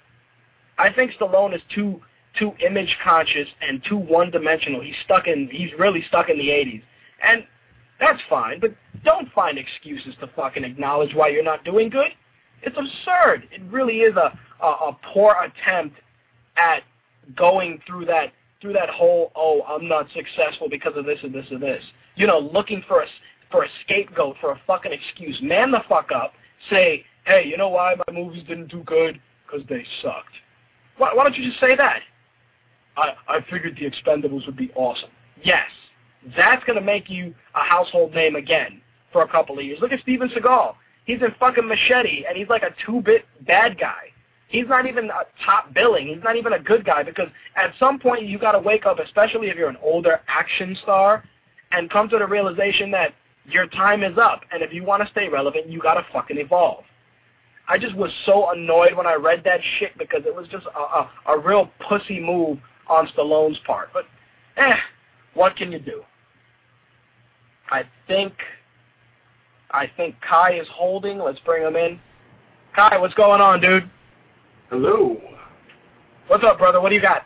[0.78, 2.02] I think Stallone is too
[2.38, 4.82] too image conscious and too one dimensional.
[4.82, 6.82] He's stuck in he's really stuck in the 80s.
[7.24, 7.46] And
[8.00, 12.12] that's fine, but don't find excuses to fucking acknowledge why you're not doing good.
[12.62, 13.48] It's absurd.
[13.52, 15.98] It really is a a, a poor attempt
[16.58, 16.84] at
[17.36, 21.46] going through that through that whole oh I'm not successful because of this and this
[21.52, 21.84] and this.
[22.16, 23.06] You know, looking for a
[23.52, 25.40] for a scapegoat for a fucking excuse.
[25.42, 26.34] Man the fuck up.
[26.70, 29.20] Say, hey, you know why my movies didn't do good?
[29.46, 30.34] Because they sucked.
[30.98, 32.02] Why, why don't you just say that?
[32.98, 35.10] I, I figured The Expendables would be awesome.
[35.44, 35.70] Yes,
[36.36, 38.82] that's going to make you a household name again
[39.14, 39.80] for a couple of years.
[39.82, 40.76] Look at Steven Seagal.
[41.06, 44.12] He's in fucking Machete, and he's like a two-bit bad guy.
[44.50, 46.08] He's not even a top billing.
[46.08, 49.00] He's not even a good guy because at some point you got to wake up,
[49.00, 51.24] especially if you're an older action star,
[51.72, 53.14] and come to the realization that
[53.46, 56.38] your time is up, and if you want to stay relevant, you got to fucking
[56.38, 56.84] evolve.
[57.70, 60.80] I just was so annoyed when I read that shit because it was just a,
[60.80, 62.60] a, a real pussy move
[62.90, 63.90] on Stallone's part.
[63.94, 64.06] But,
[64.58, 64.76] eh,
[65.34, 66.04] what can you do?
[67.70, 68.34] I think,
[69.72, 71.20] I think Kai is holding.
[71.20, 72.00] Let's bring him in.
[72.76, 73.90] Kai, what's going on, dude?
[74.70, 75.20] Hello.
[76.28, 76.82] What's up, brother?
[76.82, 77.24] What do you got?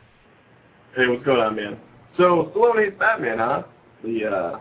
[0.95, 1.79] Hey, what's going on, man?
[2.17, 3.63] So, Stallone hates Batman, huh?
[4.03, 4.59] The, uh,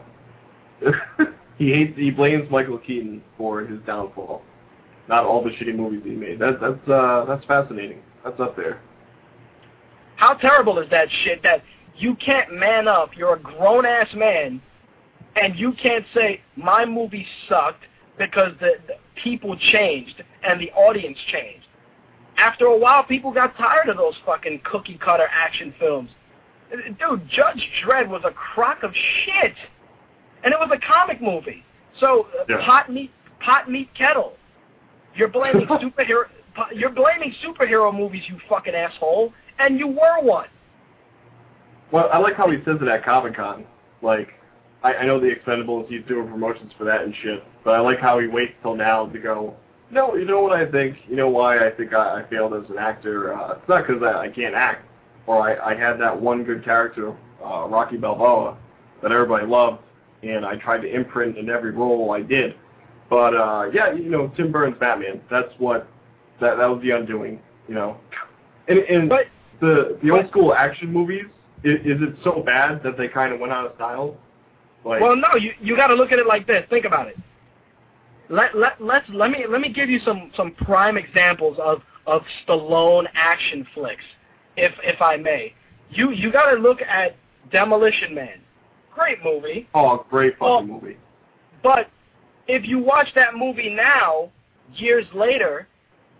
[1.58, 4.42] he hates, he blames Michael Keaton for his downfall.
[5.08, 6.38] Not all the shitty movies he made.
[6.38, 8.00] That, that's, uh, that's fascinating.
[8.24, 8.80] That's up there.
[10.20, 11.62] How terrible is that shit that
[11.96, 14.60] you can't man up, you're a grown-ass man,
[15.34, 17.84] and you can't say, my movie sucked
[18.18, 21.64] because the, the people changed and the audience changed.
[22.36, 26.10] After a while, people got tired of those fucking cookie-cutter action films.
[26.70, 28.92] Dude, Judge Dredd was a crock of
[29.24, 29.54] shit.
[30.44, 31.64] And it was a comic movie.
[31.98, 32.66] So, uh, Yeah.
[32.66, 33.10] pot meat,
[33.40, 34.36] pot meat kettle.
[35.14, 36.24] You're blaming superhero
[36.74, 40.48] you're blaming superhero movies, you fucking asshole, and you were one.
[41.92, 43.64] Well, I like how he says it at Comic Con.
[44.02, 44.30] Like,
[44.82, 47.98] I, I know the Expendables, he's doing promotions for that and shit, but I like
[47.98, 49.54] how he waits till now to go,
[49.90, 50.96] no, you know what I think?
[51.08, 53.34] You know why I think I, I failed as an actor?
[53.34, 54.86] Uh, it's not because I, I can't act,
[55.26, 58.56] or I, I had that one good character, uh, Rocky Balboa,
[59.02, 59.82] that everybody loved,
[60.22, 62.54] and I tried to imprint in every role I did.
[63.10, 65.88] But, uh, yeah, you know, Tim Burton's Batman, that's what,
[66.40, 67.96] that, that was the undoing, you know.
[68.68, 69.26] And, and But
[69.60, 71.26] the the old school action movies,
[71.64, 74.16] is, is it so bad that they kind of went out of style?
[74.84, 76.64] Like, Well, no, you you got to look at it like this.
[76.70, 77.16] Think about it.
[78.28, 82.22] Let let let's let me let me give you some some prime examples of of
[82.46, 84.04] Stallone action flicks,
[84.56, 85.52] if if I may.
[85.90, 87.16] You you got to look at
[87.50, 88.40] Demolition Man.
[88.94, 90.96] Great movie, oh, great fucking Well- movie.
[91.62, 91.88] but
[92.48, 94.30] if you watch that movie now,
[94.74, 95.68] years later,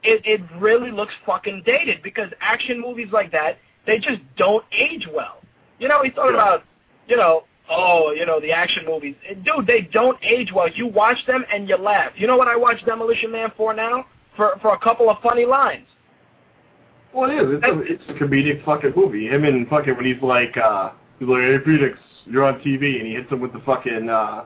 [0.03, 5.09] it it really looks fucking dated because action movies like that they just don't age
[5.13, 5.39] well.
[5.79, 6.43] You know, he's talking Yeah.
[6.43, 6.65] about,
[7.09, 9.15] you know, oh, you know, the action movies.
[9.43, 10.69] Dude, they don't age well.
[10.69, 12.13] You watch them and you laugh.
[12.17, 14.05] You know what I watch Demolition Man for now?
[14.37, 15.87] For for a couple of funny lines.
[17.13, 17.59] Well, it is.
[17.63, 19.27] It's a, it's a comedic fucking movie.
[19.29, 23.07] Him and fucking when he's like, uh, he's like, hey Phoenix, you're on TV, and
[23.07, 24.45] he hits him with the fucking uh,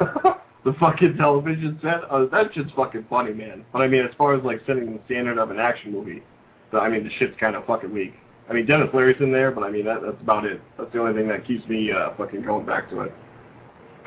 [0.66, 2.02] the fucking television set.
[2.10, 3.64] Uh, that's just fucking funny, man.
[3.72, 6.24] But I mean, as far as like setting the standard of an action movie,
[6.72, 8.14] the, I mean, the shit's kind of fucking weak.
[8.50, 10.60] I mean, Denis Leary's in there, but I mean, that, that's about it.
[10.76, 13.14] That's the only thing that keeps me uh, fucking going back to it.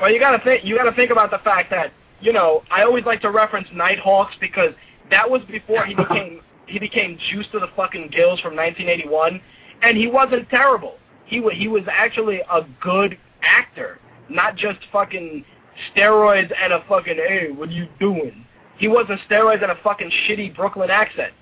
[0.01, 0.66] Well, you gotta think.
[0.66, 4.34] You gotta think about the fact that you know I always like to reference Nighthawks
[4.41, 4.74] because
[5.10, 9.41] that was before he became he became juiced to the fucking gills from 1981,
[9.82, 10.97] and he wasn't terrible.
[11.26, 15.45] He wa he was actually a good actor, not just fucking
[15.94, 18.46] steroids and a fucking hey, what are you doing?
[18.78, 21.34] He wasn't steroids and a fucking shitty Brooklyn accent.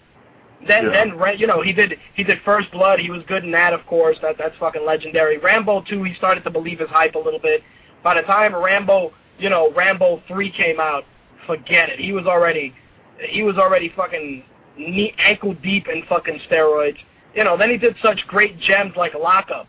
[0.66, 1.06] Then Yeah.
[1.06, 3.00] then you know he did he did First Blood.
[3.00, 4.18] He was good in that, of course.
[4.22, 5.38] That that's fucking legendary.
[5.38, 7.64] Rambo 2, he started to believe his hype a little bit.
[8.04, 11.06] By the time Rambo, you know, Rambo 3 came out,
[11.46, 12.00] forget it.
[12.00, 12.74] He was already
[13.20, 14.44] he was already fucking
[14.78, 16.98] knee, ankle deep in fucking steroids.
[17.36, 19.68] You know, then he did such great gems like Lockup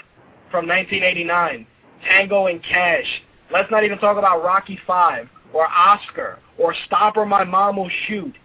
[0.51, 1.67] from 1989,
[2.07, 3.23] Tango and Cash.
[3.51, 7.91] Let's not even talk about Rocky 5 or Oscar or Stop or My Mom Will
[8.07, 8.37] Shoot.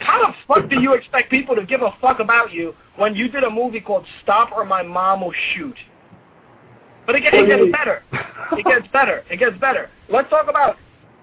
[0.00, 3.28] How the fuck do you expect people to give a fuck about you when you
[3.28, 5.76] did a movie called Stop or My Mom Will Shoot?
[7.06, 8.02] But it gets, it gets better.
[8.52, 9.24] It gets better.
[9.30, 9.90] It gets better.
[10.08, 10.76] Let's talk about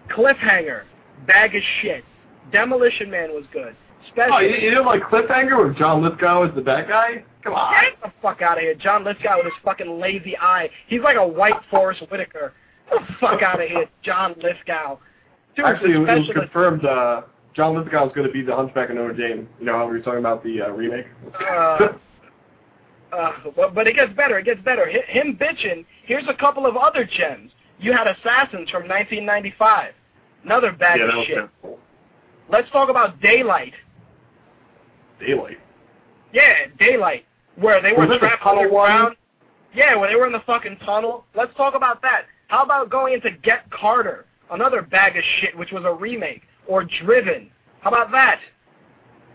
[0.09, 0.83] Cliffhanger,
[1.25, 2.03] Bag of Shit.
[2.51, 3.75] Demolition Man was good.
[4.09, 4.35] Special.
[4.35, 7.23] Oh, you, you didn't like Cliffhanger with John Lithgow as the bad guy?
[7.43, 7.73] Come on.
[7.73, 8.75] Get the fuck out of here.
[8.75, 10.69] John Lithgow with his fucking lazy eye.
[10.87, 12.53] He's like a white Forest Whitaker.
[12.89, 14.97] The fuck out of here, John Lithgow.
[15.57, 16.85] Actually, it was confirmed.
[16.85, 17.23] Uh,
[17.53, 19.49] John Lithgow was going to be the Hunchback of Notre Dame.
[19.59, 21.07] You know how we were talking about the uh, remake.
[21.41, 21.87] Uh,
[23.11, 24.37] uh, but, but it gets better.
[24.37, 24.87] It gets better.
[24.89, 25.85] Hi- Him bitching.
[26.05, 27.51] Here's a couple of other gems.
[27.79, 29.93] You had Assassins from 1995.
[30.43, 31.35] Another bag yeah, of shit.
[31.35, 31.79] kind of cool.
[32.49, 33.73] Let's talk about Daylight.
[35.19, 35.57] Daylight.
[36.33, 37.25] Yeah, Daylight,
[37.55, 39.15] where they were Was it the trapped underground.
[39.73, 41.25] Yeah, where they were in the fucking tunnel.
[41.35, 42.23] Let's talk about that.
[42.47, 46.85] How about going into Get Carter, another bag of shit, which was a remake, or
[47.03, 47.51] Driven?
[47.81, 48.39] How about that?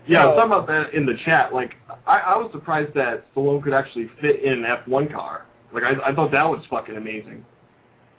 [0.07, 0.47] Yeah, I was No.
[0.47, 1.53] talking about that in the chat.
[1.53, 5.45] Like, I, I was surprised that Stallone could actually fit in an F1 car.
[5.71, 7.45] Like, I, I thought that was fucking amazing.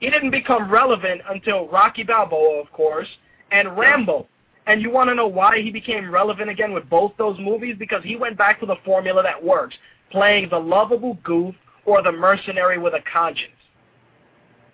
[0.01, 3.09] He didn't become relevant until Rocky Balboa, of course,
[3.51, 4.27] and Rambo.
[4.67, 7.77] And you want to know why he became relevant again with both those movies?
[7.79, 9.75] Because he went back to the formula that works,
[10.11, 13.51] playing the lovable goof or the mercenary with a conscience.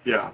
[0.04, 0.30] Yeah.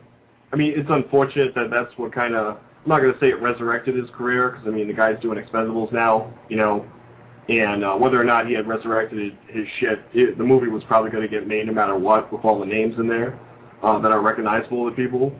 [0.52, 3.40] I mean, it's unfortunate that that's what kind of, I'm not going to say it
[3.42, 6.86] resurrected his career, because, I mean, the guy's doing Expendables now, you know,
[7.48, 11.10] and uh, whether or not he had resurrected his, shit, it, the movie was probably
[11.10, 13.38] going to get made no matter what with all the names in there
[13.82, 15.32] uh, that are recognizable to people.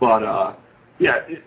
[0.00, 0.54] But, uh,
[0.98, 1.44] yeah, it,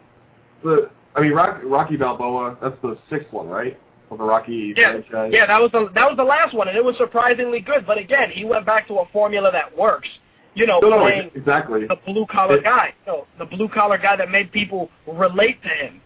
[0.63, 3.80] the, I mean, Rock, Rocky Balboa, that's the sixth one, right?
[4.11, 5.32] Of the Rocky Yeah, franchise.
[5.34, 7.86] yeah, that was the that was the last one, and it was surprisingly good.
[7.86, 10.07] But again, he went back to a formula that works.
[10.60, 11.88] You know, No, playing exactly.
[11.88, 12.93] the blue collar It- guy.
[13.07, 16.01] No, the blue collar guy that made people relate to him.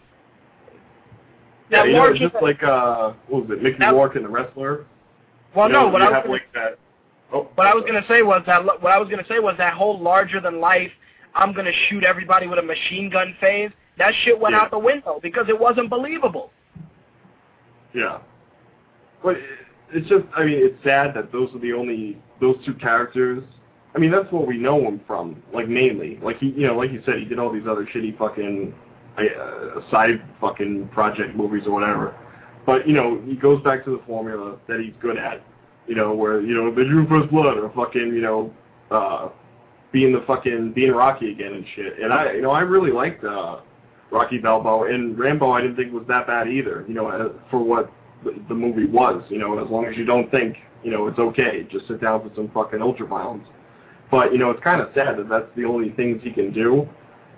[1.71, 4.25] Yeah, That you know, it's just like, uh, what was it, Mickey That- Rourke and
[4.25, 4.85] the Wrestler?
[5.55, 6.77] well, You no, what I was have, gonna, like, that,
[7.31, 9.73] oh, what I was gonna say was that what I was gonna say was that
[9.73, 10.91] whole larger than life.
[11.33, 13.71] I'm gonna shoot everybody with a machine gun phase.
[13.97, 14.61] That shit went Yeah.
[14.61, 16.51] out the window because it wasn't believable.
[17.91, 18.19] Yeah.
[19.23, 19.37] But
[19.91, 23.43] it's just, I mean, it's sad that those are the only, those two characters.
[23.95, 26.19] I mean, that's what we know him from, like, mainly.
[26.21, 28.73] Like, he, you know, like you said, he did all these other shitty fucking,
[29.17, 32.15] uh, side fucking project movies or whatever.
[32.65, 35.43] But, you know, he goes back to the formula that he's good at.
[35.85, 38.53] You know, where, you know, the Drew First Blood or fucking, you know,
[38.89, 39.29] uh,
[39.91, 41.99] being the fucking, being Rocky again and shit.
[41.99, 43.59] And I, you know, I really liked, uh,
[44.09, 44.93] Rocky Balboa.
[44.93, 47.91] And Rambo I didn't think was that bad either, you know, uh, for what
[48.23, 51.19] the, the movie was, you know, as long as you don't think, you know, it's
[51.19, 51.67] okay.
[51.69, 53.45] Just sit down for some fucking ultra violence.
[54.13, 56.87] But, you know, it's kind of sad that that's the only things he can do.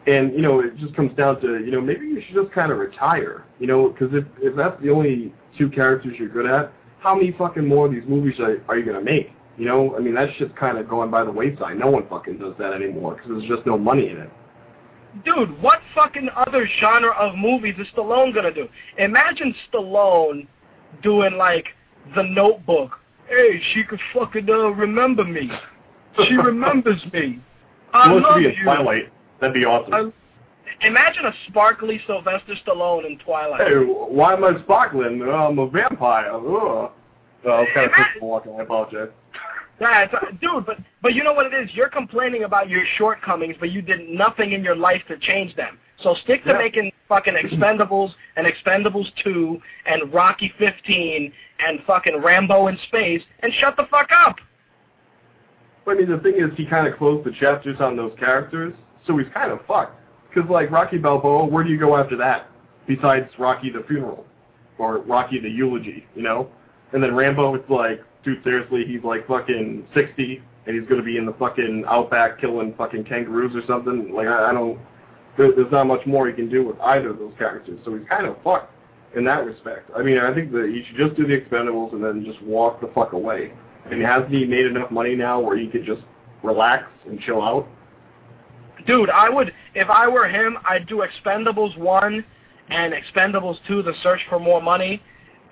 [0.07, 2.69] And, you know, it just comes down to, you know, maybe you should just kind
[2.69, 6.73] of retire, you know, because if, if that's the only two characters you're good at,
[6.99, 9.31] how many fucking more of these movies are, are you to make?
[9.57, 11.79] You know, I mean, that shit's kind of going by the wayside.
[11.79, 14.29] No one fucking does that anymore because there's just no money in it.
[15.23, 18.67] Dude, what fucking other genre of movies is Stallone gonna do?
[18.97, 20.45] Imagine Stallone
[21.01, 21.67] doing like
[22.17, 22.99] The Notebook.
[23.29, 25.49] Hey, she could fucking uh, remember me.
[26.27, 27.39] She remembers me.
[27.93, 28.63] I wants to love be in you.
[28.63, 29.11] Twilight?
[29.39, 29.93] That'd be awesome.
[29.93, 30.11] I-
[30.87, 33.65] Imagine a sparkly Sylvester Stallone in Twilight.
[33.67, 35.21] Hey, why am I sparkling?
[35.21, 36.31] I'm a vampire.
[36.33, 36.41] Ugh.
[36.43, 36.91] Oh,
[37.45, 38.55] I was kind of pushing walking.
[38.59, 39.09] I apologize.
[39.79, 41.73] That's, dude, but but you know what it is?
[41.73, 45.77] You're complaining about your shortcomings, but you did nothing in your life to change them.
[46.01, 46.57] So stick to Yeah.
[46.57, 51.31] making fucking Expendables and Expendables 2 and Rocky 15
[51.65, 54.39] and fucking Rambo in space and shut the fuck up.
[55.85, 58.73] But I mean, the thing is, he kind of closed the chapters on those characters,
[59.05, 59.99] so he's kind of fucked.
[60.27, 62.49] Because like Rocky Balboa, where do you go after that?
[62.87, 64.25] Besides Rocky the funeral,
[64.77, 66.49] or Rocky the eulogy, you know?
[66.91, 71.17] And then Rambo, it's like, dude, seriously, he's like fucking 60, and he's gonna be
[71.17, 74.11] in the fucking outback killing fucking kangaroos or something.
[74.11, 74.79] Like I, I don't,
[75.37, 77.79] there, there's not much more he can do with either of those characters.
[77.85, 78.71] So he's kind of fucked
[79.15, 79.89] in that respect.
[79.95, 82.81] I mean, I think that he should just do the Expendables and then just walk
[82.81, 83.53] the fuck away.
[83.91, 86.01] And hasn't he made enough money now where he could just
[86.43, 87.67] relax and chill out?
[88.87, 92.25] Dude, I would, if I were him, I'd do Expendables 1
[92.69, 95.01] and Expendables 2, The Search for More Money,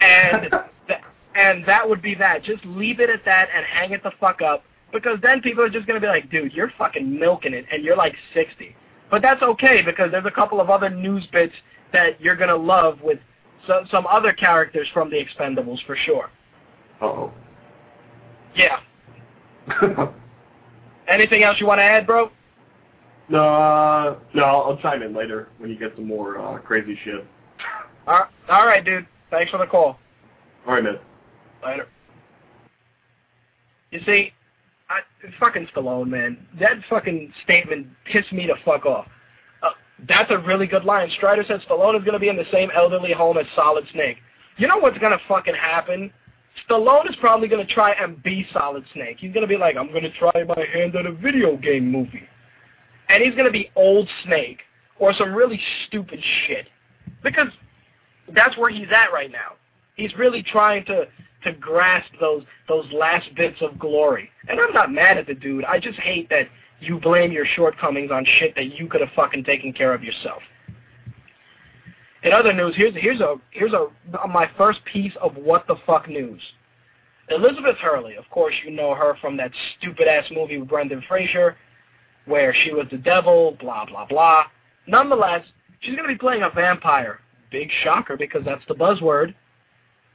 [0.02, 0.52] and
[0.88, 1.00] th-
[1.36, 2.44] and that would be that.
[2.44, 5.70] Just leave it at that and hang it the fuck up, because then people are
[5.70, 8.76] just going to be like, dude, you're fucking milking it, and you're like 60.
[9.10, 11.54] But that's okay, because there's a couple of other news bits
[11.92, 13.20] that you're going to love with
[13.68, 16.30] so, some other characters from the Expendables for sure.
[17.02, 17.32] Uh-oh.
[18.56, 18.80] Yeah.
[21.08, 22.32] Anything else you want to add, bro?
[23.30, 27.26] No, uh, no, I'll, chime in later when you get some more uh, crazy shit.
[28.06, 29.08] All all right, dude.
[29.32, 29.98] Thanks for the call.
[30.68, 31.00] All right, man.
[31.64, 31.88] Later.
[33.92, 34.34] You see,
[34.90, 35.00] I,
[35.40, 36.46] fucking Stallone, man.
[36.60, 39.08] That fucking statement pissed me to fuck off.
[39.62, 39.70] Uh,
[40.08, 41.10] that's a really good line.
[41.16, 44.18] Strider said Stallone is going to be in the same elderly home as Solid Snake.
[44.58, 46.12] You know what's going to fucking happen?
[46.68, 49.18] Stallone is probably going to try and be Solid Snake.
[49.20, 51.92] He's going to be like, I'm going to try my hand at a video game
[51.92, 52.28] movie.
[53.10, 54.60] And he's going to be Old Snake
[55.00, 56.68] or some really stupid shit.
[57.24, 57.48] Because
[58.34, 59.54] that's where he's at right now.
[59.96, 61.08] He's really trying to
[61.44, 64.30] to grasp those those last bits of glory.
[64.48, 65.66] And I'm not mad at the dude.
[65.66, 66.48] I just hate that
[66.80, 70.42] you blame your shortcomings on shit that you could have fucking taken care of yourself.
[72.24, 73.88] In other news, here's here's a here's a
[74.28, 76.41] my first piece of what the fuck news.
[77.30, 81.58] Elizabeth Hurley, of course you know her from that stupid ass movie with Brendan Fraser,
[82.26, 84.44] where she was the devil, blah blah blah.
[84.88, 85.45] Nonetheless,
[85.82, 87.20] she's gonna be playing a vampire.
[87.52, 89.36] Big shocker because that's the buzzword.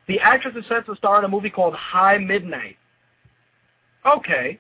[0.07, 2.77] The actress is set to star in a movie called High Midnight.
[4.07, 4.59] Okay.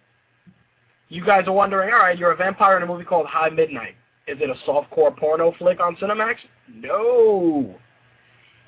[1.09, 3.95] You guys are wondering, all right, you're a vampire in a movie called High Midnight.
[4.27, 6.37] Is it a softcore porno flick on Cinemax?
[6.75, 7.75] No.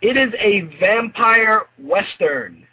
[0.00, 2.66] It is a vampire western.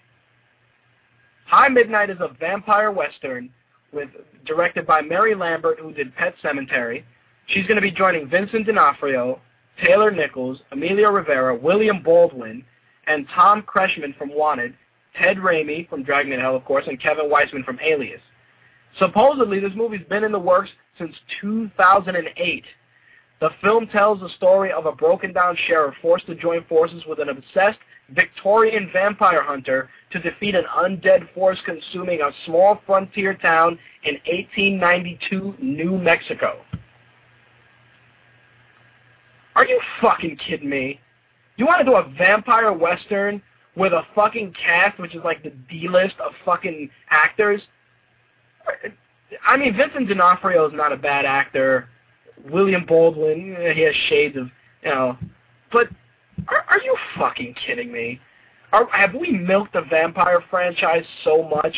[1.45, 3.49] High Midnight is a vampire western
[3.91, 4.09] with
[4.45, 7.03] directed by Mary Lambert, who did Pet Sematary.
[7.47, 9.39] She's going to be joining Vincent D'Onofrio,
[9.83, 12.63] Taylor Nichols, Emilio Rivera, William Baldwin,
[13.07, 14.73] and Tom Kretschmann from Wanted,
[15.15, 18.21] Ted Raimi from Drag Me to Hell, of course, and Kevin Weisman from Alias.
[18.99, 22.65] Supposedly, this movie's been in the works since 2008.
[23.39, 27.29] The film tells the story of a broken-down sheriff forced to join forces with an
[27.29, 34.15] obsessed Victorian vampire hunter to defeat an undead force consuming a small frontier town in
[34.25, 36.61] 1892 New Mexico.
[39.55, 40.99] Are you fucking kidding me?
[41.57, 43.41] You want to do a vampire western
[43.75, 47.61] with a fucking cast which is like the D-list of fucking actors?
[49.45, 51.89] I mean, Vincent D'Onofrio is not a bad actor.
[52.49, 54.49] William Baldwin, eh, he has shades of,
[54.83, 55.17] you know.
[55.71, 55.89] But
[56.47, 58.19] are, are you fucking kidding me?
[58.71, 61.75] Are, have we milked the vampire franchise so much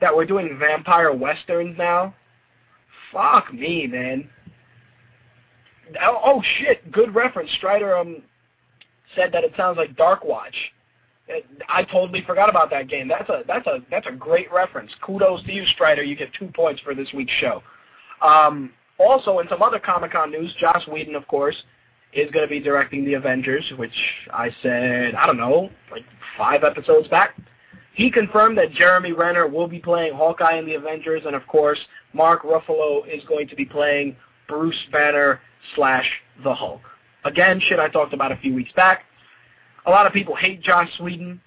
[0.00, 2.14] that we're doing vampire westerns now?
[3.12, 4.28] Fuck me, man.
[6.02, 6.90] Oh, oh shit!
[6.90, 7.50] Good reference.
[7.58, 8.22] Strider um
[9.14, 10.54] said that it sounds like Darkwatch.
[11.68, 13.08] I totally forgot about that game.
[13.08, 14.90] That's a that's a that's a great reference.
[15.00, 16.02] Kudos to you, Strider.
[16.02, 17.62] You get two points for this week's show.
[18.22, 21.56] Um, also, in some other Comic Con news, Joss Whedon, of course,
[22.12, 23.92] is going to be directing the Avengers, which
[24.32, 26.04] I said I don't know, like
[26.36, 27.36] five episodes back.
[27.92, 31.78] He confirmed that Jeremy Renner will be playing Hawkeye in the Avengers, and of course,
[32.12, 34.16] Mark Ruffalo is going to be playing
[34.48, 35.40] Bruce Banner
[35.74, 36.06] slash
[36.44, 36.82] the Hulk.
[37.24, 39.04] Again, shit I talked about a few weeks back.
[39.86, 41.40] A lot of people hate Joss Whedon.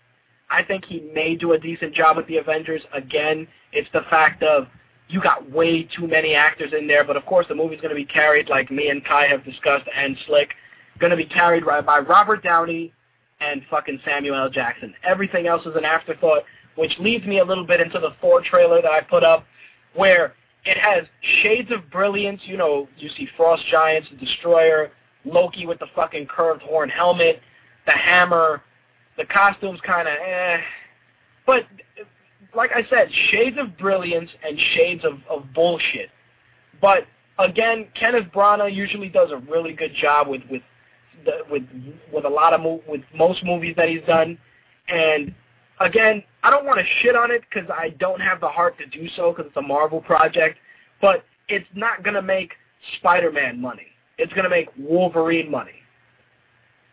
[0.50, 2.82] I think he may do a decent job with the Avengers.
[2.94, 4.68] Again, it's the fact of
[5.10, 7.96] you got way too many actors in there, but of course the movie's going to
[7.96, 10.52] be carried, like me and Kai have discussed, and Slick,
[11.00, 12.94] going to be carried by, by Robert Downey
[13.42, 14.50] and fucking Samuel L.
[14.50, 14.94] Jackson.
[15.04, 16.44] Everything else is an afterthought,
[16.76, 19.46] which leads me a little bit into the Thor trailer that I put up,
[19.96, 21.06] where it has
[21.42, 22.42] shades of brilliance.
[22.44, 24.92] You know, you see Frost Giants, the Destroyer,
[25.26, 27.42] Loki with the fucking curved horn helmet,
[27.86, 28.62] the hammer,
[29.18, 30.58] the costumes kind of eh.
[31.46, 31.64] But
[32.56, 36.10] like I said, shades of brilliance and shades of, of bullshit.
[36.82, 37.06] But
[37.38, 40.62] again, Kenneth Branagh usually does a really good job with with
[41.26, 41.64] the, with
[42.14, 44.38] with a lot of mo- with most movies that he's done.
[44.88, 45.34] And
[45.80, 48.86] again, I don't want to shit on it because I don't have the heart to
[48.86, 50.58] do so because it's a Marvel project.
[51.02, 52.54] But it's not gonna make
[52.98, 53.88] Spider-Man money.
[54.18, 55.82] it's to make Wolverine money.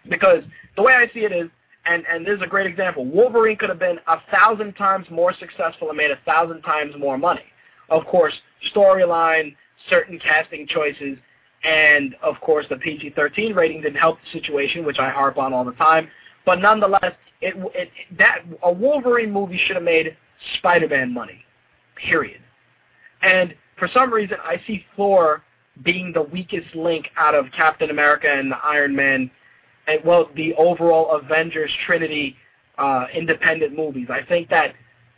[0.09, 0.45] Because
[0.77, 1.49] the way I see it is,
[1.87, 5.33] and, and this is a great example, Wolverine could have been a thousand times more
[5.35, 7.45] successful and made a thousand times more money.
[7.89, 8.35] Of course,
[8.75, 9.55] storyline,
[9.89, 11.19] certain casting choices,
[11.65, 15.65] and of course the PG-13 rating didn't help the situation, which I harp on all
[15.65, 16.09] the time.
[16.45, 20.17] But nonetheless, it, it that a Wolverine movie should have made
[20.59, 21.45] Spider-Man money,
[21.97, 22.41] period.
[23.23, 25.43] And for some reason, I see Thor
[25.83, 29.31] being the weakest link out of Captain America and the Iron Man,
[30.05, 32.37] well, the overall Avengers Trinity
[32.79, 34.09] uh, independent movies.
[34.11, 34.75] I think that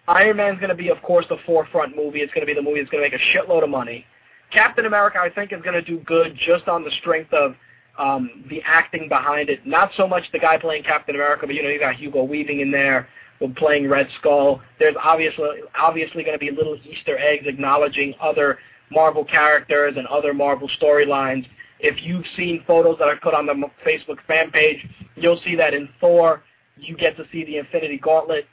[0.07, 2.20] Iron Man's going to be, of course, the forefront movie.
[2.20, 4.07] It's going to be the movie that's going to make a shitload of money.
[4.53, 7.55] Captain America, I think, is going to do good just on the strength of
[7.99, 9.66] um, the acting behind it.
[9.66, 12.61] Not so much the guy playing Captain America, but you know, you got Hugo Weaving
[12.61, 13.09] in there
[13.57, 14.61] playing Red Skull.
[14.78, 15.47] There's obviously
[15.78, 18.59] obviously going to be little Easter eggs acknowledging other
[18.90, 21.47] Marvel characters and other Marvel storylines.
[21.81, 23.55] If you've seen photos that I put on the
[23.87, 24.85] Facebook fan page,
[25.17, 26.43] you'll see that in Thor,
[26.77, 28.47] you get to see the Infinity Gauntlet,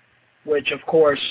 [0.45, 1.21] which of course,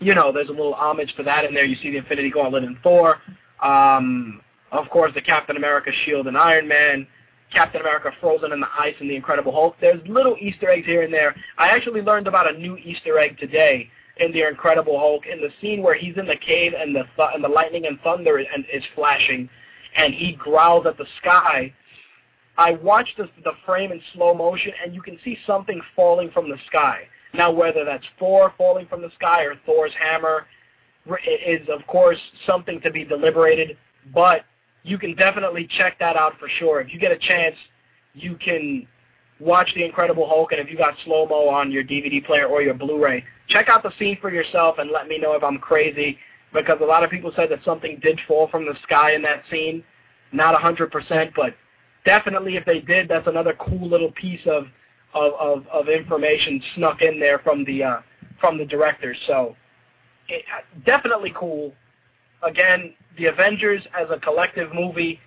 [0.00, 1.64] you know, there's a little homage to that in there.
[1.64, 3.18] You see the Infinity Gauntlet in Thor.
[3.62, 4.40] Um,
[4.72, 7.06] of course, the Captain America shield and Iron Man.
[7.52, 9.76] Captain America frozen in the ice and the Incredible Hulk.
[9.80, 11.34] There's little Easter eggs here and there.
[11.56, 15.50] I actually learned about a new Easter egg today in the Incredible Hulk in the
[15.60, 18.64] scene where he's in the cave and the th- and the lightning and thunder and
[18.72, 19.48] is flashing,
[19.96, 21.72] and he growls at the sky.
[22.56, 26.48] I watched the, the frame in slow motion, and you can see something falling from
[26.48, 27.02] the sky.
[27.32, 30.46] Now, whether that's Thor falling from the sky or Thor's hammer
[31.26, 33.76] is, of course, something to be deliberated,
[34.12, 34.42] but
[34.84, 36.80] you can definitely check that out for sure.
[36.80, 37.56] If you get a chance,
[38.14, 38.86] you can
[39.40, 42.74] watch The Incredible Hulk, and if you got slow-mo on your DVD player or your
[42.74, 46.18] Blu-ray, check out the scene for yourself and let me know if I'm crazy,
[46.54, 49.42] because a lot of people said that something did fall from the sky in that
[49.50, 49.84] scene.
[50.32, 51.54] Not 100%, but
[52.04, 54.66] definitely if they did, that's another cool little piece of
[55.14, 58.00] of, of, of information snuck in there from the uh,
[58.40, 59.16] from the directors.
[59.26, 59.54] So
[60.28, 60.44] it,
[60.84, 61.72] definitely cool.
[62.42, 65.20] Again, the Avengers as a collective movie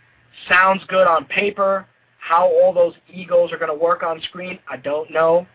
[0.50, 1.88] sounds good on paper.
[2.20, 5.48] How all those egos are going to work on screen, I don't know.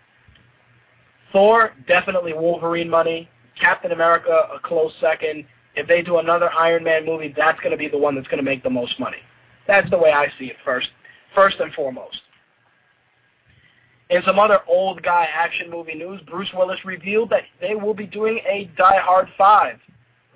[1.30, 3.28] Thor, definitely Wolverine money.
[3.60, 5.44] Captain America, a close second.
[5.74, 8.38] If they do another Iron Man movie, that's going to be the one that's going
[8.38, 9.18] to make the most money.
[9.66, 10.88] That's the way I see it first,
[11.34, 12.20] first and foremost.
[14.10, 18.06] In some other old guy action movie news, Bruce Willis revealed that they will be
[18.06, 19.78] doing a Die Hard 5.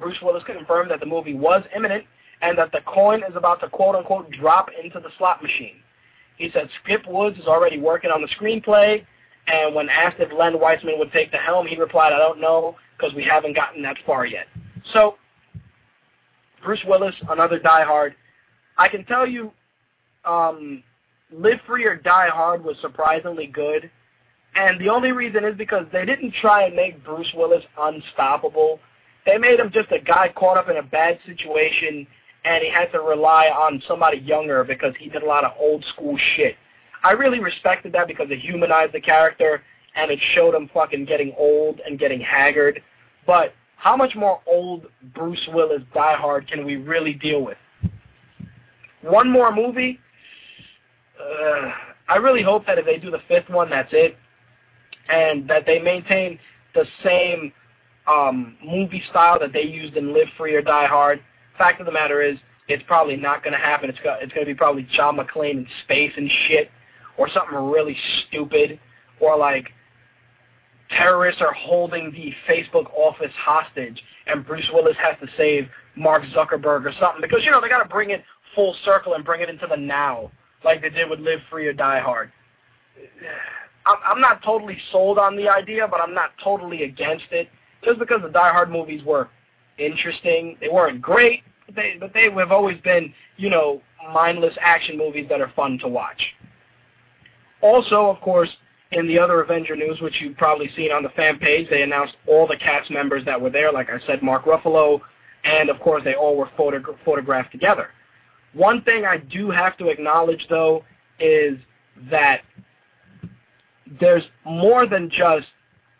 [0.01, 2.05] Bruce Willis confirmed that the movie was imminent
[2.41, 5.77] and that the coin is about to quote-unquote drop into the slot machine.
[6.39, 9.05] He said Skip Woods is already working on the screenplay,
[9.47, 12.77] and when asked if Len Wiseman would take the helm, he replied, I don't know,
[12.97, 14.47] because we haven't gotten that far yet.
[14.93, 15.17] So,
[16.67, 18.17] Bruce Willis, another Die Hard.
[18.77, 19.53] I can tell you,
[20.25, 20.83] um,
[21.31, 23.89] Live Free or Die Hard was surprisingly good,
[24.57, 28.81] and the only reason is because they didn't try and make Bruce Willis unstoppable.
[29.27, 32.05] They made him just a guy caught up in a bad situation,
[32.45, 35.85] and he had to rely on somebody younger because he did a lot of old
[35.95, 36.57] school shit.
[37.05, 39.63] I really respected that because it humanized the character,
[39.95, 42.83] and it showed him fucking getting old and getting haggard.
[43.25, 47.59] But how much more old Bruce Willis Die Hard can we really deal with?
[49.03, 50.01] One more movie?
[51.21, 51.71] Uh,
[52.09, 54.17] I really hope that if they do the fifth one, that's it,
[55.09, 56.39] and that they maintain
[56.75, 57.53] the same
[58.07, 61.21] um, movie style that they used in Live Free or Die Hard.
[61.57, 62.37] Fact of the matter is,
[62.69, 63.89] it's probably not going to happen.
[63.89, 66.71] It's got, it's going to be probably John McClane in space and shit,
[67.17, 67.97] or something really
[68.27, 68.81] stupid,
[69.21, 69.69] or like
[70.91, 76.85] terrorists are holding the Facebook office hostage, and Bruce Willis has to save Mark Zuckerberg
[76.85, 78.23] or something because you know they got to bring it
[78.55, 80.31] full circle and bring it into the now,
[80.65, 82.33] like they did with Live Free or Die Hard.
[83.87, 87.49] I'm not totally sold on the idea, but I'm not totally against it
[87.85, 89.29] just because the Die Hard movies were
[89.79, 90.57] interesting.
[90.61, 93.81] They weren't great, but they, but they have always been, you know,
[94.13, 96.21] mindless action movies that are fun to watch.
[97.61, 98.51] Also, of course,
[98.93, 102.15] in the other Avenger news, which you've probably seen on the fan page, they announced
[102.27, 103.73] all the cast members that were there.
[103.73, 105.01] Like I said, Mark Ruffalo,
[105.45, 107.89] and of course, they all were photogra photographed together.
[108.53, 110.85] One thing I do have to acknowledge, though,
[111.19, 111.59] is
[112.11, 112.43] that
[114.01, 115.47] there's more than just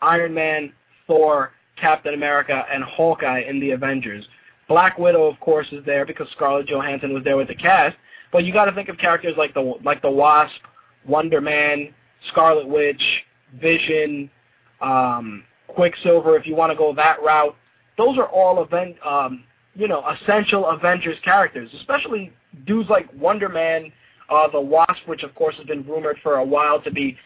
[0.01, 0.71] Iron Man,
[1.05, 4.25] Thor, Captain America, and Hawkeye in the Avengers.
[4.67, 7.95] Black Widow, of course, is there because Scarlett Johansson was there with the cast.
[8.31, 10.59] But you got to think of characters like the like the Wasp,
[11.05, 11.93] Wonder Man,
[12.31, 13.01] Scarlet Witch,
[13.59, 14.29] Vision,
[14.81, 16.37] um, Quicksilver.
[16.37, 17.55] If you want to go that route,
[17.97, 19.43] those are all event, um,
[19.75, 21.69] you know, essential Avengers characters.
[21.75, 22.31] Especially
[22.65, 23.91] dudes like Wonder Man
[24.29, 27.17] Uh, the Wasp, which of course has been rumored for a while to be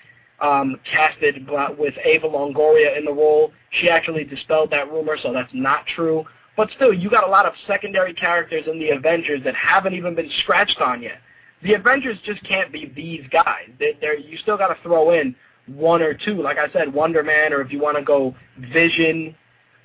[0.42, 1.48] um, casted
[1.78, 6.26] with Eva Longoria in the role, she actually dispelled that rumor, so that's not true.
[6.58, 10.16] But still, you got a lot of secondary characters in the Avengers that haven't even
[10.16, 11.20] been scratched on yet.
[11.64, 13.70] The Avengers just can't be these guys.
[13.80, 15.36] They, they're, you still got to throw in
[15.68, 16.42] one or two.
[16.42, 18.36] Like I said, Wonder Man, or if you want to go
[18.74, 19.36] Vision,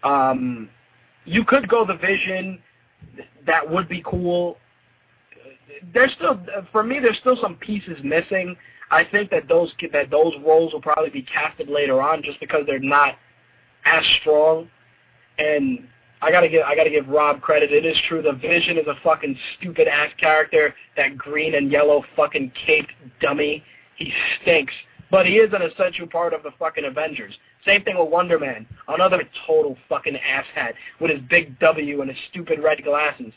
[0.02, 0.68] um,
[1.24, 2.60] you could go the Vision.
[3.46, 4.56] That would be cool.
[5.92, 6.40] There's still,
[6.72, 8.56] for me, there's still some pieces missing.
[8.90, 12.62] I think that those that those roles will probably be casted later on, just because
[12.66, 13.16] they're not
[13.84, 14.68] as strong.
[15.38, 15.88] And
[16.26, 17.72] I gotta give I gotta give Rob credit.
[17.72, 18.20] It is true.
[18.20, 20.74] The Vision is a fucking stupid ass character.
[20.96, 22.90] That green and yellow fucking caped
[23.20, 23.62] dummy.
[23.94, 24.12] He
[24.42, 24.74] stinks.
[25.08, 27.32] But he is an essential part of the fucking Avengers.
[27.64, 28.66] Same thing with Wonder Man.
[28.88, 33.32] Another total fucking asshat with his big W and his stupid red glasses.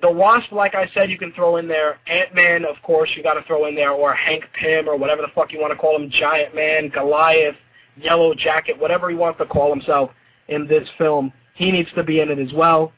[0.00, 1.98] The Wasp, like I said, you can throw in there.
[2.06, 5.28] Ant-Man, of course, you got to throw in there, or Hank Pym, or whatever the
[5.34, 7.56] fuck you want to call him, Giant Man, Goliath,
[7.96, 10.10] Yellow Jacket, whatever he wants to call himself
[10.48, 11.32] in this film.
[11.54, 12.92] He needs to be in it as well.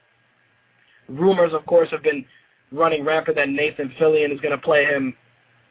[1.08, 2.24] Rumors, of course, have been
[2.72, 5.14] running rampant that Nathan Fillion is going to play him.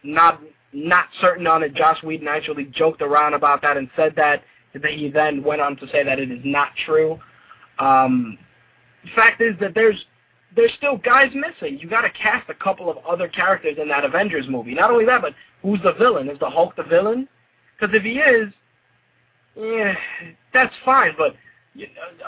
[0.04, 0.42] Not
[0.74, 1.76] not certain on it.
[1.76, 4.44] Joss Whedon actually joked around about that and said that.
[4.74, 7.20] That he then went on to say that it is not true.
[7.78, 8.40] Um,
[9.16, 10.04] fact is that there's
[10.56, 11.80] there's still guys missing.
[11.80, 14.74] You got to cast a couple of other characters in that Avengers movie.
[14.74, 16.30] Not only that, but who's the villain?
[16.30, 17.28] Is the Hulk the villain?
[17.80, 18.54] Because if he is,
[19.56, 19.96] yeah,
[20.54, 21.14] that's fine.
[21.18, 21.36] But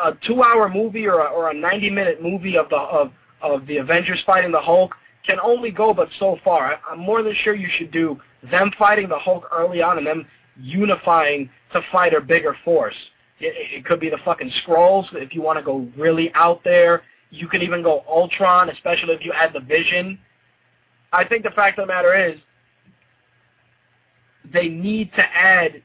[0.03, 3.11] a two-hour movie or a, or a 90-minute movie of the of
[3.41, 4.95] of the Avengers fighting the Hulk
[5.25, 6.79] can only go but so far.
[6.89, 8.19] I'm more than sure you should do
[8.51, 10.25] them fighting the Hulk early on and them
[10.59, 12.95] unifying to fight a bigger force.
[13.39, 17.03] It, it could be the fucking Skrulls if you want to go really out there.
[17.31, 20.19] You could even go Ultron, especially if you add the Vision.
[21.11, 22.39] I think the fact of the matter is
[24.53, 25.81] they need to add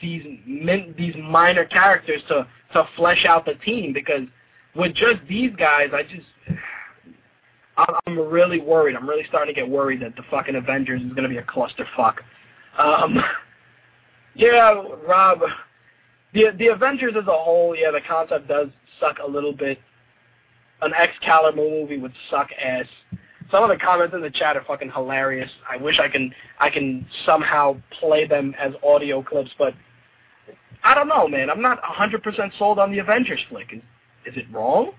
[0.00, 4.22] these min, these minor characters to to flesh out the team because
[4.74, 6.26] with just these guys, I just
[7.76, 8.96] I'm really worried.
[8.96, 11.42] I'm really starting to get worried that the fucking Avengers is going to be a
[11.42, 12.16] clusterfuck.
[12.78, 13.22] Um,
[14.34, 15.40] yeah, Rob,
[16.34, 19.78] the the Avengers as a whole, yeah, the concept does suck a little bit.
[20.82, 22.86] An Excalibur movie would suck ass.
[23.50, 25.50] Some of the comments in the chat are fucking hilarious.
[25.68, 29.74] I wish I can I can somehow play them as audio clips, but
[30.82, 31.50] I don't know, man.
[31.50, 33.72] I'm not 100% sold on the Avengers flick.
[33.72, 33.82] Is,
[34.24, 34.92] is it wrong?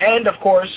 [0.00, 0.70] And, of course,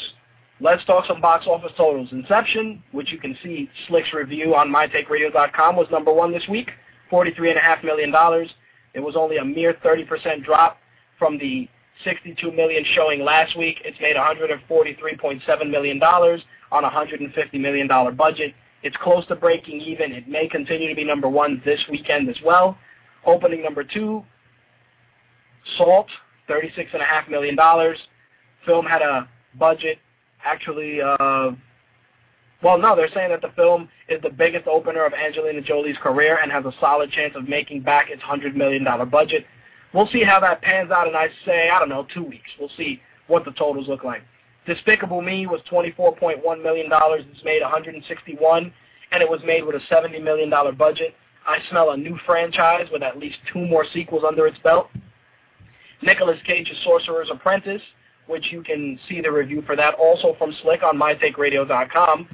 [0.60, 2.10] let's talk some box office totals.
[2.12, 6.72] Inception, which you can see Slick's review on mytakeradio.com, was number one this week,
[7.12, 8.14] $43.5 million.
[8.94, 10.78] It was only a mere 30% drop
[11.18, 11.68] from the
[12.04, 13.78] 62 million showing last week.
[13.86, 16.42] It's made 143.7 million dollars
[16.72, 18.54] on a 150 million dollar budget.
[18.84, 20.12] It's close to breaking even.
[20.12, 22.78] It may continue to be number one this weekend as well.
[23.26, 24.24] Opening number two,
[25.78, 26.08] Salt,
[26.48, 27.58] $36.5 million.
[28.66, 29.28] Film had a
[29.58, 29.98] budget,
[30.44, 31.52] actually, uh,
[32.64, 36.40] well, no, they're saying that the film is the biggest opener of Angelina Jolie's career
[36.42, 39.46] and has a solid chance of making back its $100 million budget.
[39.96, 42.50] We'll see how that pans out and I say, I don't know, two weeks.
[42.60, 44.24] We'll see what the totals look like.
[44.68, 46.90] Despicable Me was $24.1 million.
[46.92, 48.74] It's made 161
[49.12, 51.16] and it was made with a $70 million budget.
[51.48, 54.90] I smell a new franchise with at least two more sequels under its belt.
[56.02, 57.82] Nicolas Cage's Sorcerer's Apprentice,
[58.28, 62.28] which you can see the review for that also from Slick on mytakeradio.com,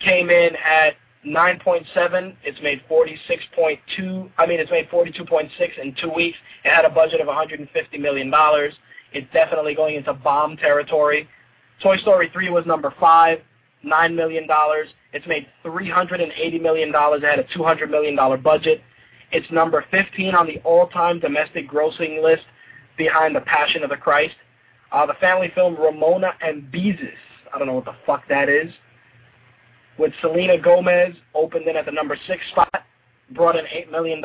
[0.00, 0.94] came in at
[1.26, 2.36] 9.7.
[2.44, 4.30] It's made 46.2.
[4.38, 5.50] I mean, it's made 42.6
[5.82, 6.38] in two weeks.
[6.64, 8.74] It had a budget of 150 million dollars.
[9.12, 11.28] It's definitely going into bomb territory.
[11.82, 13.40] Toy Story 3 was number five.
[13.84, 14.46] $9 million.
[15.12, 16.92] It's made $380 million.
[16.94, 18.80] It had a $200 million budget.
[19.32, 22.44] It's number 15 on the all-time domestic grossing list
[22.96, 24.34] behind The Passion of the Christ.
[24.92, 27.10] Uh, the family film Ramona and Beezus,
[27.52, 28.72] I don't know what the fuck that is,
[29.98, 32.84] with Selena Gomez, opened in at the number six spot,
[33.30, 34.24] brought in $8 million.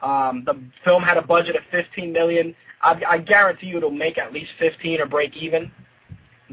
[0.00, 2.54] Um, the film had a budget of 15 million.
[2.82, 5.70] I, I guarantee you it'll make at least 15 or break even.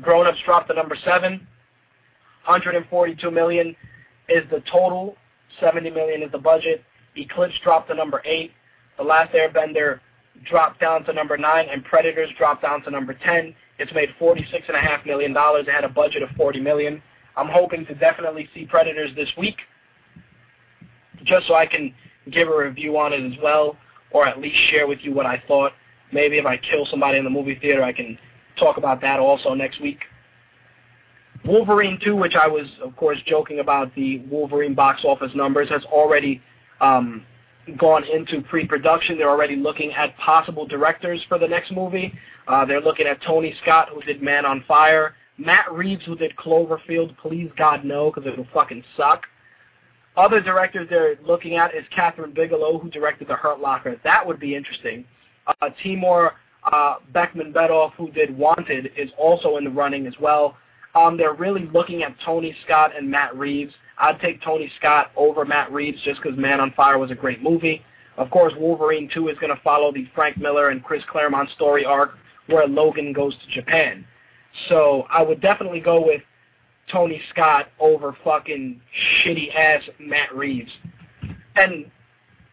[0.01, 1.47] Grown Ups dropped to number seven.
[2.45, 3.75] 142 million
[4.29, 5.15] is the total.
[5.59, 6.83] 70 million is the budget.
[7.15, 8.51] Eclipse dropped to number eight.
[8.97, 9.99] The Last Airbender
[10.45, 13.55] dropped down to number nine, and Predators dropped down to number 10.
[13.77, 15.33] It's made $46.5 million.
[15.35, 17.01] It had a budget of $40 million.
[17.39, 19.57] I'm hoping to definitely see Predators this week,
[21.23, 21.93] just so I can
[22.31, 23.77] give a review on it as well,
[24.11, 25.71] or at least share with you what I thought.
[26.11, 28.17] Maybe if I kill somebody in the movie theater, I can
[28.57, 29.99] talk about that also next week.
[31.45, 35.83] Wolverine 2, which I was, of course, joking about the Wolverine box office numbers, has
[35.85, 36.41] already
[36.81, 37.23] um,
[37.77, 39.17] gone into pre-production.
[39.17, 42.13] They're already looking at possible directors for the next movie.
[42.47, 46.35] Uh, they're looking at Tony Scott, who did Man on Fire, Matt Reeves, who did
[46.35, 49.23] Cloverfield, Please God No, because it'll fucking suck.
[50.17, 53.99] Other directors they're looking at is Kathryn Bigelow, who directed The Hurt Locker.
[54.03, 55.05] That would be interesting.
[55.47, 56.33] Uh, Timur
[56.71, 60.57] uh, Bekmambetov, who did Wanted, is also in the running as well.
[60.95, 63.73] Um, they're really looking at Tony Scott and Matt Reeves.
[63.97, 67.41] I'd take Tony Scott over Matt Reeves just because Man on Fire was a great
[67.41, 67.83] movie.
[68.17, 71.85] Of course, Wolverine 2 is going to follow the Frank Miller and Chris Claremont story
[71.85, 72.15] arc
[72.47, 74.05] where Logan goes to Japan.
[74.67, 76.21] So I would definitely go with
[76.91, 78.81] Tony Scott over fucking
[79.23, 80.71] shitty ass Matt Reeves.
[81.55, 81.89] And,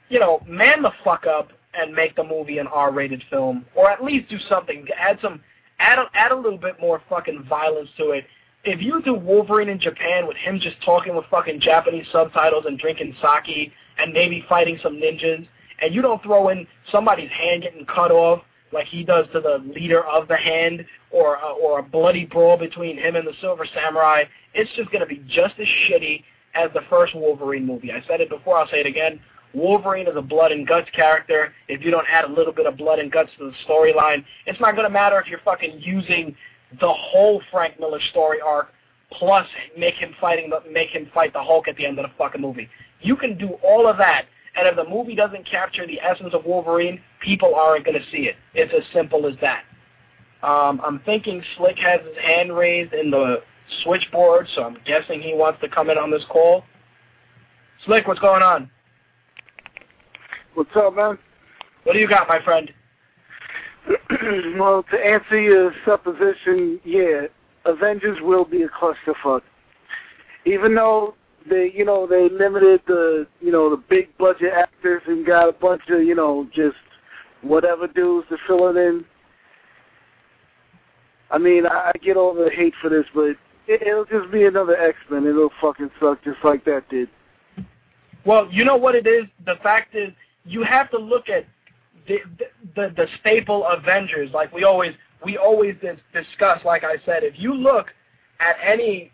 [0.09, 4.02] you know, man the fuck up and make the movie an R-rated film, or at
[4.02, 4.86] least do something.
[4.97, 5.40] Add some,
[5.78, 8.24] add a, add a little bit more fucking violence to it.
[8.64, 12.78] If you do Wolverine in Japan with him just talking with fucking Japanese subtitles and
[12.78, 15.47] drinking sake and maybe fighting some ninjas,
[15.81, 19.62] and you don't throw in somebody's hand getting cut off like he does to the
[19.74, 23.66] leader of the hand, or uh, or a bloody brawl between him and the Silver
[23.74, 24.24] Samurai,
[24.55, 26.22] it's just going to be just as shitty
[26.55, 27.93] as the first Wolverine movie.
[27.93, 29.20] I said it before, I'll say it again.
[29.55, 31.52] Wolverine is a blood and guts character.
[31.68, 34.60] If you don't add a little bit of blood and guts to the storyline, it's
[34.60, 36.36] not going to matter if you're fucking using
[36.80, 38.72] the whole Frank Miller story arc
[39.12, 39.47] plus
[39.78, 42.40] make him fighting the, make him fight the Hulk at the end of the fucking
[42.40, 42.68] movie.
[43.01, 44.26] You can do all of that,
[44.57, 48.28] and if the movie doesn't capture the essence of Wolverine, people aren't going to see
[48.28, 48.37] it.
[48.55, 49.65] It's as simple as that.
[50.43, 53.43] Um, I'm thinking Slick has his hand raised in the
[53.83, 56.65] switchboard, so I'm guessing he wants to come in on this call.
[57.85, 58.70] Slick, what's going on?
[60.55, 61.19] What's up, man?
[61.85, 62.73] What do you got, my friend?
[64.59, 67.27] well, to answer your supposition, yeah,
[67.66, 69.43] Avengers will be a clusterfuck.
[70.45, 71.15] Even though
[71.48, 75.52] they, you know, they limited the, you know, the big budget actors and got a
[75.52, 76.77] bunch of, you know, just
[77.43, 79.05] whatever dudes to fill it in.
[81.31, 83.36] I mean, I, I get all the hate for this, but
[83.66, 85.27] it, it'll just be another X Men.
[85.27, 87.09] It'll fucking suck just like that did.
[88.24, 89.24] Well, you know what it is.
[89.44, 90.12] The fact is,
[90.44, 91.47] you have to look at
[92.06, 92.18] the
[92.74, 94.31] the, the staple Avengers.
[94.32, 94.94] Like we always
[95.24, 95.74] we always
[96.12, 96.64] discuss.
[96.64, 97.89] Like I said, if you look
[98.40, 99.12] at any,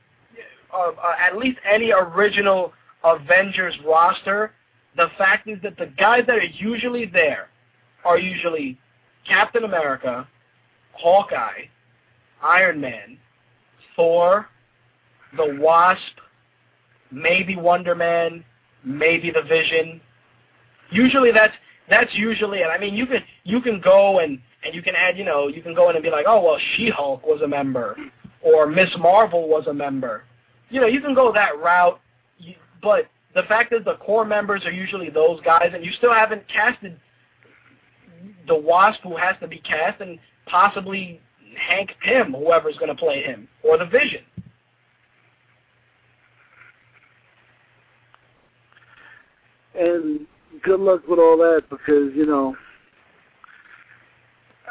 [0.72, 2.72] uh, at least any original
[3.04, 4.52] Avengers roster,
[4.96, 7.48] the fact is that the guys that are usually there
[8.04, 8.78] are usually
[9.26, 10.26] Captain America,
[10.92, 11.64] Hawkeye,
[12.42, 13.18] Iron Man,
[13.96, 14.48] Thor,
[15.36, 16.18] the Wasp,
[17.10, 18.44] maybe Wonder Man,
[18.84, 20.00] maybe the Vision.
[20.90, 21.54] Usually that's
[21.88, 22.66] that's usually it.
[22.66, 25.62] I mean, you can you can go and and you can add, you know, you
[25.62, 27.96] can go in and be like, oh well, She-Hulk was a member,
[28.42, 30.24] or Miss Marvel was a member.
[30.72, 32.00] You know, you can go that route,
[32.82, 36.48] but the fact is the core members are usually those guys, and you still haven't
[36.48, 36.98] casted
[38.48, 41.20] the Wasp who has to be cast, and possibly
[41.56, 44.22] Hank Pym, whoever's going to play him, or the Vision.
[49.78, 50.26] And
[50.62, 52.56] good luck with all that because you know.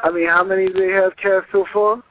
[0.02, 2.02] I mean, how many do they have cast so far?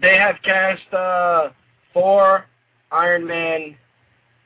[0.00, 1.48] They have cast uh,
[1.96, 2.44] Thor,
[2.92, 3.74] Iron Man,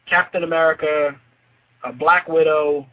[0.09, 1.19] Captain America,
[1.99, 2.87] Black Widow,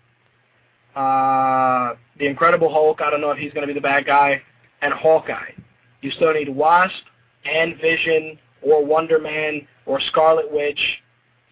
[0.95, 2.99] uh, the Incredible Hulk.
[3.01, 4.41] I don't know if he's going to be the bad guy,
[4.81, 5.51] and Hawkeye.
[6.01, 6.95] You still need Wasp
[7.45, 10.79] and Vision or Wonder Man or Scarlet Witch.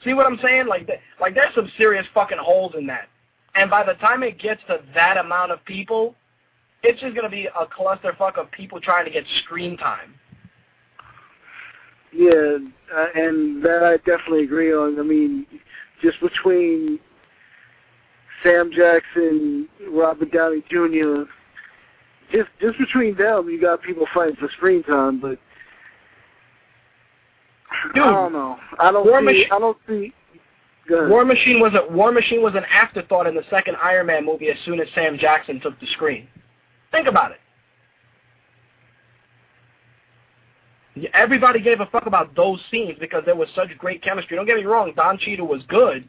[0.03, 0.65] See what I'm saying?
[0.65, 3.07] Like, th- like there's some serious fucking holes in that.
[3.53, 6.15] And by the time it gets to that amount of people,
[6.82, 10.15] it's just going to be a clusterfuck of people trying to get screen time.
[12.16, 12.58] Yeah,
[12.96, 14.98] uh, and that I definitely agree on.
[15.00, 15.46] I mean,
[16.02, 16.98] just between
[18.42, 21.24] Sam Jackson, Robert Downey Jr.,
[22.32, 25.20] just just between them, you got people fighting for screen time.
[25.20, 25.38] But
[27.94, 28.58] Dude, I don't know.
[28.80, 29.26] I don't War see.
[29.26, 30.14] Machine- I don't see.
[30.90, 34.50] War Machine was a War Machine was an afterthought in the second Iron Man movie
[34.50, 36.28] as soon as Sam Jackson took the screen.
[36.92, 37.40] Think about it.
[40.84, 44.38] Yeah, Everybody gave a fuck about those scenes because there was such great chemistry.
[44.38, 46.08] Don't get me wrong, Don Cheadle was good,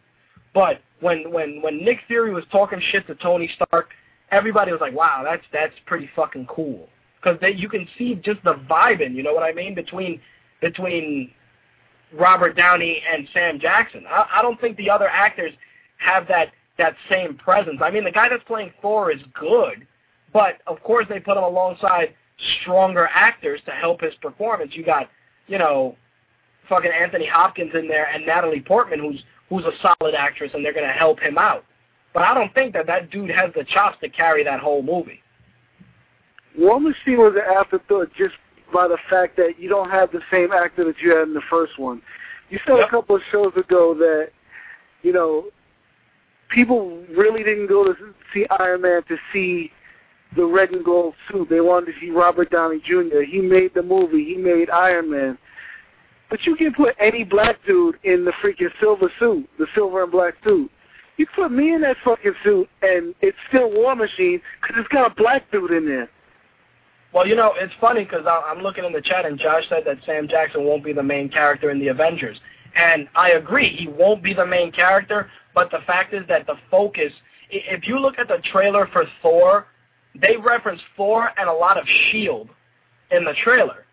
[0.55, 3.91] but when when when Nick Fury was talking shit to Tony Stark,
[4.31, 6.89] everybody was like, "Wow, that's that's pretty fucking cool."
[7.21, 10.21] Because you can see just the vibing, you know what I mean, between
[10.61, 11.33] between
[12.13, 14.05] Robert Downey and Sam Jackson.
[14.09, 15.53] I, I don't think the other actors
[15.99, 17.81] have that that same presence.
[17.83, 19.87] I mean, the guy that's playing Thor is good,
[20.33, 22.15] but of course they put him alongside
[22.61, 24.73] stronger actors to help his performance.
[24.75, 25.09] You got,
[25.47, 25.97] you know,
[26.69, 30.73] fucking Anthony Hopkins in there and Natalie Portman, who's who's a solid actress, and they're
[30.73, 31.65] gonna help him out.
[32.13, 35.23] But I don't think that that dude has the chops to carry that whole movie.
[36.57, 38.35] Machine was an afterthought just
[38.73, 41.43] by the fact that you don't have the same actor that you had in the
[41.51, 42.03] first one.
[42.49, 42.89] You said Yep.
[42.89, 44.31] a couple of shows ago that,
[45.03, 45.51] you know,
[46.49, 49.73] people really didn't go to see Iron Man to see
[50.35, 51.49] the red and gold suit.
[51.49, 53.23] They wanted to see Robert Downey Jr.
[53.23, 54.25] He made the movie.
[54.25, 55.39] He made Iron Man.
[56.29, 60.11] But you can put any black dude in the freaking silver suit, the silver and
[60.11, 60.71] black suit.
[61.19, 65.11] You put me in that fucking suit, and it's still War Machine because it's got
[65.11, 66.11] a black dude in there.
[67.15, 69.99] Well, you know, it's funny because I'm looking in the chat, and Josh said that
[70.05, 72.39] Sam Jackson won't be the main character in the Avengers.
[72.75, 76.57] And I agree, he won't be the main character, but the fact is that the
[76.71, 77.13] focus,
[77.49, 79.67] if you look at the trailer for Thor,
[80.21, 82.51] they reference Thor and a lot of S.H.I.E.L.D.
[83.11, 83.87] in the trailer.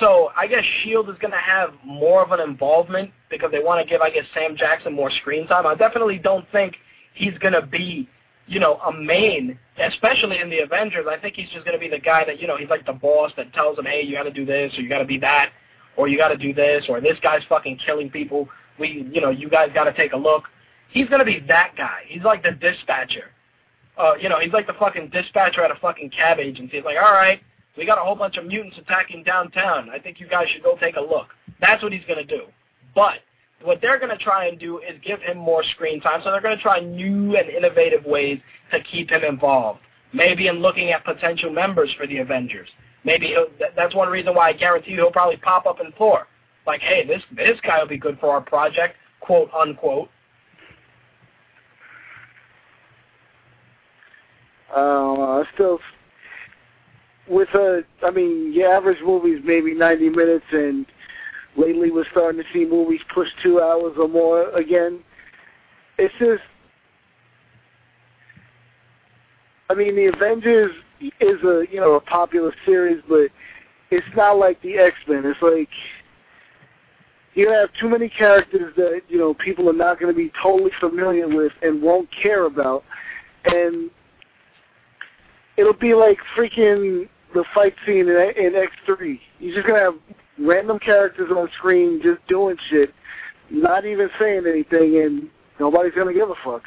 [0.00, 1.12] So I guess S.H.I.E.L.D.
[1.12, 4.24] is going to have more of an involvement because they want to give, I guess,
[4.34, 5.66] Sam Jackson more screen time.
[5.66, 6.76] I definitely don't think
[7.14, 8.08] he's going to be,
[8.46, 11.06] you know, a main, especially in the Avengers.
[11.08, 12.92] I think he's just going to be the guy that, you know, he's like the
[12.92, 15.18] boss that tells him, hey, you got to do this or you got to be
[15.18, 15.50] that
[15.96, 18.48] or you got to do this or this guy's fucking killing people.
[18.78, 20.44] We, you know, you guys got to take a look.
[20.90, 22.02] He's going to be that guy.
[22.06, 23.30] He's like the dispatcher.
[23.96, 26.76] Uh, you know, he's like the fucking dispatcher at a fucking cab agency.
[26.76, 27.40] He's like, all right,
[27.76, 29.90] we got a whole bunch of mutants attacking downtown.
[29.90, 31.28] I think you guys should go take a look.
[31.60, 32.44] That's what he's going to do.
[32.94, 33.20] But
[33.62, 36.20] what they're going to try and do is give him more screen time.
[36.22, 38.38] So they're going to try new and innovative ways
[38.72, 39.80] to keep him involved.
[40.12, 42.68] Maybe in looking at potential members for the Avengers.
[43.04, 46.26] Maybe th- that's one reason why I guarantee you he'll probably pop up in Thor.
[46.66, 50.08] Like, hey, this this guy will be good for our project, quote unquote.
[54.74, 55.78] Uh, still,
[57.28, 60.86] with a, I mean, your average movie's maybe 90 minutes, and
[61.56, 65.00] lately we're starting to see movies push two hours or more again.
[65.98, 66.42] It's just,
[69.70, 73.28] I mean, the Avengers is a, you know, a popular series, but
[73.90, 75.24] it's not like the X-Men.
[75.24, 75.68] It's like,
[77.34, 80.70] you have too many characters that, you know, people are not going to be totally
[80.80, 82.84] familiar with and won't care about.
[83.44, 83.90] And
[85.56, 89.20] it'll be like freaking the fight scene in, in X3.
[89.38, 89.94] You're just gonna have
[90.38, 92.92] random characters on screen just doing shit,
[93.50, 95.28] not even saying anything, and
[95.58, 96.62] nobody's gonna give a fuck.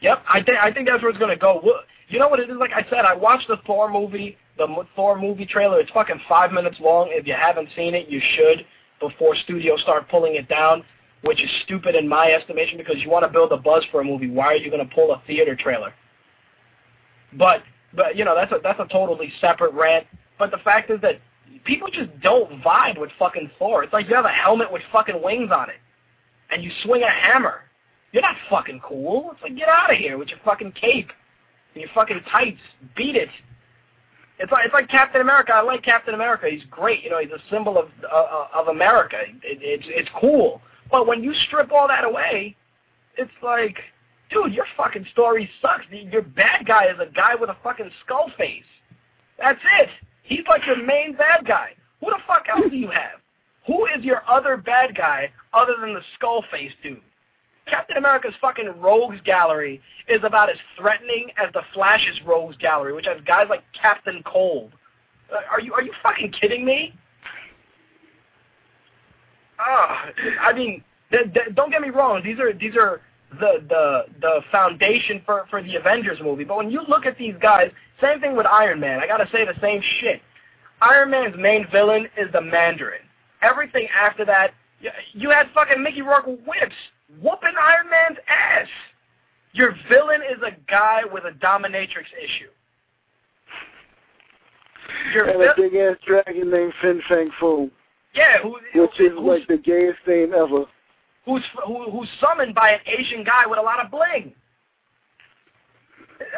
[0.00, 1.62] Yep, I think I think that's where it's gonna go.
[2.08, 2.56] You know what it is?
[2.58, 5.80] Like I said, I watched the Thor movie, the Thor movie trailer.
[5.80, 7.08] It's fucking five minutes long.
[7.10, 8.66] If you haven't seen it, you should
[9.00, 10.84] before studios start pulling it down,
[11.22, 14.04] which is stupid in my estimation because you want to build a buzz for a
[14.04, 14.30] movie.
[14.30, 15.92] Why are you gonna pull a theater trailer?
[17.36, 17.62] But
[17.94, 20.06] but you know that's a that's a totally separate rant.
[20.38, 21.20] But the fact is that
[21.64, 23.84] people just don't vibe with fucking Thor.
[23.84, 25.76] It's like you have a helmet with fucking wings on it,
[26.50, 27.62] and you swing a hammer.
[28.12, 29.30] You're not fucking cool.
[29.32, 31.10] It's like get out of here with your fucking cape
[31.74, 32.60] and your fucking tights.
[32.96, 33.28] Beat it.
[34.38, 35.52] It's like it's like Captain America.
[35.52, 36.46] I like Captain America.
[36.50, 37.02] He's great.
[37.02, 39.16] You know, he's a symbol of uh, of America.
[39.42, 40.60] It, it's it's cool.
[40.90, 42.56] But when you strip all that away,
[43.16, 43.78] it's like,
[44.34, 45.84] dude, your fucking story sucks.
[45.90, 48.64] Your bad guy is a guy with a fucking skull face.
[49.38, 49.88] That's it.
[50.22, 51.70] He's like your main bad guy.
[52.00, 53.20] Who the fuck else do you have?
[53.66, 57.00] Who is your other bad guy other than the skull face dude?
[57.66, 63.06] Captain America's fucking rogues gallery is about as threatening as the Flash's rogues gallery, which
[63.06, 64.72] has guys like Captain Cold.
[65.32, 66.92] Uh, are you are you fucking kidding me?
[69.58, 70.06] Ah,
[70.42, 72.22] I mean, th- th- don't get me wrong.
[72.22, 73.00] These are these are
[73.40, 76.44] the the the foundation for for the Avengers movie.
[76.44, 77.70] But when you look at these guys,
[78.00, 79.00] same thing with Iron Man.
[79.00, 80.20] I gotta say the same shit.
[80.80, 83.02] Iron Man's main villain is the Mandarin.
[83.42, 84.52] Everything after that,
[85.12, 86.74] you had fucking Mickey Rourke whips
[87.20, 88.68] whooping Iron Man's ass.
[89.52, 92.50] Your villain is a guy with a dominatrix issue.
[95.12, 97.70] Your And a big ass dragon named Fin Fang Foom,
[98.14, 100.64] yeah, who, which is who's, like the gayest name ever.
[101.24, 104.34] Who's who, who's summoned by an Asian guy with a lot of bling.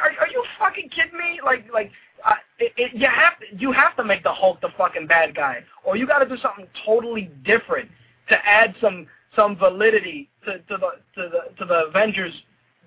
[0.02, 1.40] Are, are you fucking kidding me?
[1.44, 1.90] Like, like,
[2.24, 5.34] uh, it, it, you have to, you have to make the Hulk the fucking bad
[5.34, 7.90] guy, or you got to do something totally different
[8.28, 12.32] to add some some validity to, to the to the to the Avengers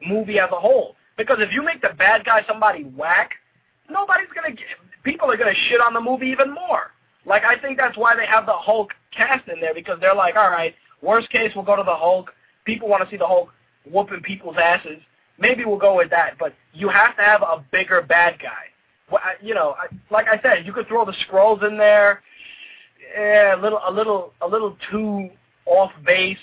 [0.05, 0.95] movie as a whole.
[1.17, 3.31] Because if you make the bad guy somebody whack,
[3.89, 4.65] nobody's gonna get,
[5.03, 6.91] people are gonna shit on the movie even more.
[7.25, 10.35] Like I think that's why they have the Hulk cast in there because they're like,
[10.35, 12.31] all right, worst case we'll go to the Hulk.
[12.65, 13.49] People want to see the Hulk
[13.89, 14.99] whooping people's asses.
[15.37, 18.65] Maybe we'll go with that, but you have to have a bigger bad guy.
[19.41, 19.75] You know,
[20.11, 22.21] like I said, you could throw the Skrulls in there.
[23.15, 25.29] eh, a little a little a little too
[25.65, 26.37] off base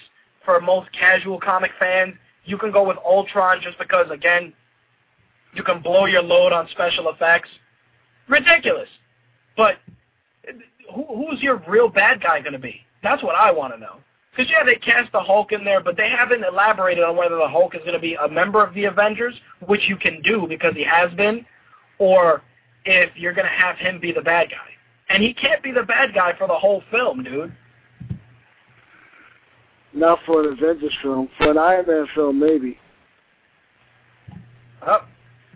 [0.44, 2.14] for most casual comic fans.
[2.44, 4.52] You can go with Ultron just because again,
[5.54, 7.48] you can blow your load on special effects.
[8.28, 8.88] Ridiculous.
[9.56, 9.76] But
[10.94, 12.80] who, who's your real bad guy going to be?
[13.02, 13.96] That's what I want to know.
[14.36, 17.48] Because, yeah, they cast the Hulk in there, but they haven't elaborated on whether the
[17.48, 19.34] Hulk is going to be a member of the Avengers,
[19.66, 21.46] which you can do because he has been,
[21.98, 22.42] or
[22.84, 24.56] if you're going to have him be the bad guy.
[25.08, 27.54] And he can't be the bad guy for the whole film, dude.
[29.94, 31.30] Not for an Avengers film.
[31.38, 32.78] For an Iron Man film, maybe.
[34.86, 34.98] Uh,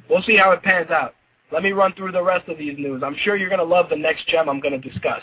[0.08, 1.14] we'll see how it pans out.
[1.52, 3.02] Let me run through the rest of these news.
[3.04, 5.22] I'm sure you're going to love the next gem I'm going to discuss.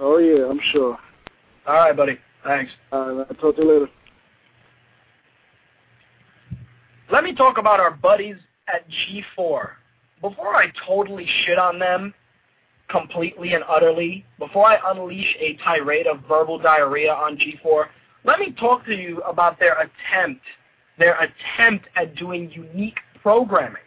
[0.00, 0.98] Oh, yeah, I'm sure.
[1.66, 2.18] All right, buddy.
[2.48, 2.72] Thanks.
[2.92, 3.88] All right, I'll talk to you later.
[7.12, 8.36] Let me talk about our buddies
[8.72, 9.68] at G4.
[10.22, 12.14] Before I totally shit on them
[12.88, 17.84] completely and utterly, before I unleash a tirade of verbal diarrhea on G4,
[18.24, 20.40] let me talk to you about their attempt,
[20.98, 23.82] their attempt at doing unique programming.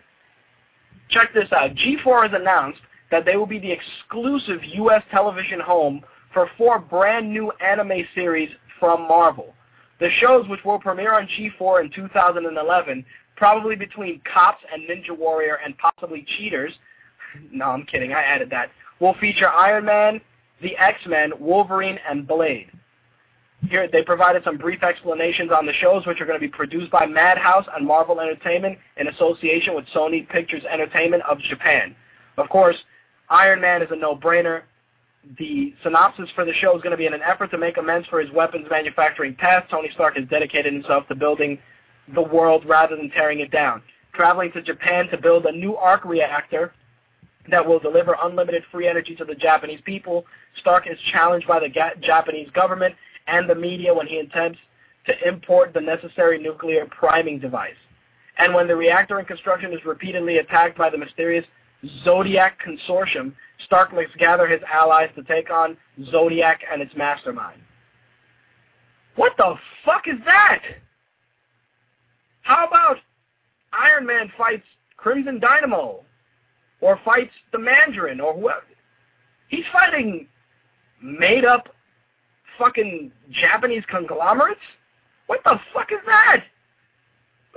[1.09, 1.71] Check this out.
[1.73, 5.01] G4 has announced that they will be the exclusive U.S.
[5.09, 6.01] television home
[6.33, 8.49] for four brand new anime series
[8.79, 9.53] from Marvel.
[9.99, 13.05] The shows, which will premiere on G4 in 2011,
[13.35, 16.73] probably between Cops and Ninja Warrior and possibly Cheaters,
[17.51, 20.21] no, I'm kidding, I added that, will feature Iron Man,
[20.61, 22.71] the X-Men, Wolverine, and Blade.
[23.69, 26.91] Here, they provided some brief explanations on the shows, which are going to be produced
[26.91, 31.95] by Madhouse and Marvel Entertainment in association with Sony Pictures Entertainment of Japan.
[32.37, 32.77] Of course,
[33.29, 34.63] Iron Man is a no-brainer.
[35.37, 38.07] The synopsis for the show is going to be in an effort to make amends
[38.07, 39.69] for his weapons manufacturing past.
[39.69, 41.59] Tony Stark has dedicated himself to building
[42.13, 43.81] the world rather than tearing it down.
[44.13, 46.73] Traveling to Japan to build a new arc reactor
[47.49, 50.25] that will deliver unlimited free energy to the Japanese people,
[50.59, 51.69] Stark is challenged by the
[52.01, 52.95] Japanese government
[53.27, 54.59] and the media when he attempts
[55.05, 57.73] to import the necessary nuclear priming device.
[58.37, 61.45] And when the reactor in construction is repeatedly attacked by the mysterious
[62.03, 63.33] Zodiac Consortium,
[63.65, 65.77] Stark must gather his allies to take on
[66.11, 67.61] Zodiac and its mastermind.
[69.15, 69.55] What the
[69.85, 70.61] fuck is that?
[72.41, 72.97] How about
[73.73, 74.65] Iron Man fights
[74.97, 76.03] Crimson Dynamo?
[76.79, 78.63] Or fights the Mandarin or whoever?
[79.49, 80.27] He's fighting
[81.01, 81.69] made up
[82.57, 84.61] fucking Japanese conglomerates?
[85.27, 86.43] What the fuck is that?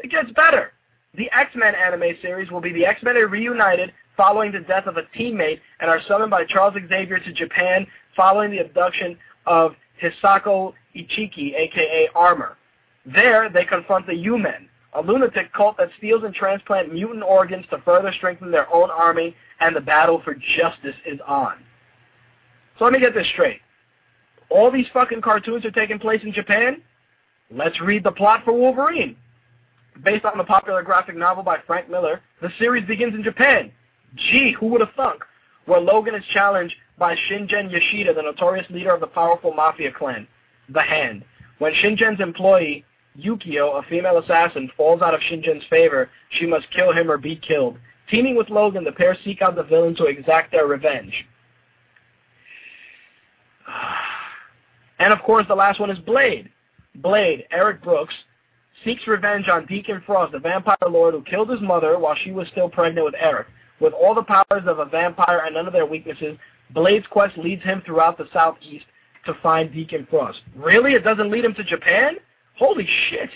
[0.02, 0.72] It gets better.
[1.16, 5.02] The X-Men anime series will be the X-Men are reunited following the death of a
[5.16, 7.86] teammate and are summoned by Charles Xavier to Japan
[8.16, 9.16] following the abduction
[9.46, 12.56] of Hisako Ichiki, aka Armor.
[13.06, 17.78] There, they confront the U-Men, a lunatic cult that steals and transplants mutant organs to
[17.84, 21.56] further strengthen their own army, and the battle for justice is on.
[22.78, 23.60] So let me get this straight
[24.54, 26.80] all these fucking cartoons are taking place in Japan?
[27.50, 29.16] Let's read the plot for Wolverine.
[30.04, 33.70] Based on the popular graphic novel by Frank Miller, the series begins in Japan.
[34.16, 35.22] Gee, who would have thunk?
[35.66, 40.26] Where Logan is challenged by Shingen Yashida, the notorious leader of the powerful mafia clan,
[40.68, 41.24] The Hand.
[41.58, 42.84] When Shingen's employee,
[43.18, 47.36] Yukio, a female assassin, falls out of Shingen's favor, she must kill him or be
[47.36, 47.78] killed.
[48.10, 51.26] Teaming with Logan, the pair seek out the villain to exact their revenge.
[55.00, 56.48] And of course, the last one is Blade.
[56.94, 58.14] Blade, Eric Brooks,
[58.84, 62.46] seeks revenge on Deacon Frost, the vampire lord who killed his mother while she was
[62.48, 63.48] still pregnant with Eric.
[63.84, 66.38] With all the powers of a vampire and none of their weaknesses,
[66.70, 68.86] Blade's quest leads him throughout the southeast
[69.26, 70.40] to find Deacon Frost.
[70.56, 70.94] Really?
[70.94, 72.14] It doesn't lead him to Japan?
[72.56, 73.28] Holy shit.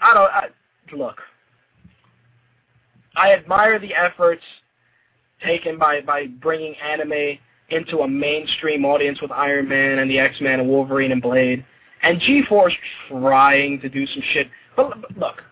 [0.00, 0.48] I don't, I,
[0.96, 1.20] look.
[3.14, 4.42] I admire the efforts
[5.44, 7.38] taken by, by bringing anime
[7.68, 11.64] into a mainstream audience with Iron Man and the X-Men and Wolverine and Blade.
[12.02, 12.72] And G4
[13.10, 14.48] trying to do some shit.
[14.74, 15.44] But, but look,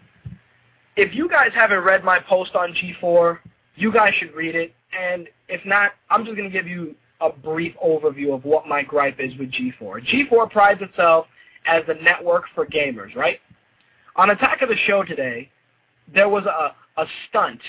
[1.01, 3.39] if you guys haven't read my post on G4,
[3.75, 4.75] you guys should read it.
[4.93, 8.83] And if not, I'm just going to give you a brief overview of what my
[8.83, 10.07] gripe is with G4.
[10.07, 11.27] G4 prides itself
[11.65, 13.41] as the network for gamers, right?
[14.17, 15.51] On Attack of the Show today,
[16.13, 17.61] there was a, a stunt,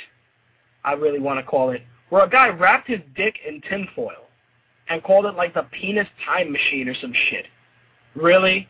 [0.84, 4.28] I really want to call it, where a guy wrapped his dick in tinfoil
[4.90, 7.46] and called it like the penis time machine or some shit.
[8.14, 8.68] Really?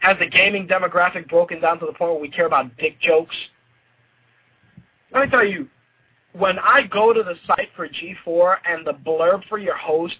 [0.00, 3.34] Has the gaming demographic broken down to the point where we care about dick jokes?
[5.12, 5.68] Let me tell you,
[6.32, 10.16] when I go to the site for G4 and the blurb for your host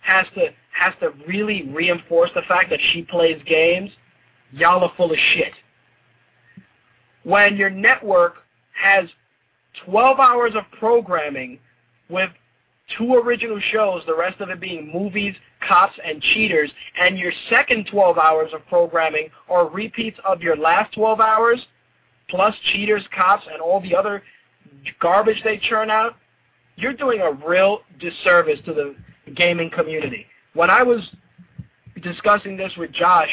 [0.00, 3.90] has to has to really reinforce the fact that she plays games,
[4.52, 5.52] y'all are full of shit.
[7.24, 8.36] When your network
[8.74, 9.08] has
[9.84, 11.58] 12 hours of programming
[12.08, 12.30] with
[12.98, 15.34] two original shows, the rest of it being movies,
[15.66, 20.92] cops, and cheaters, and your second 12 hours of programming are repeats of your last
[20.94, 21.64] 12 hours,
[22.28, 24.22] plus cheaters, cops, and all the other
[25.00, 26.16] garbage they churn out,
[26.76, 28.94] you're doing a real disservice to the
[29.34, 30.26] gaming community.
[30.54, 31.00] When I was
[32.02, 33.30] discussing this with Josh,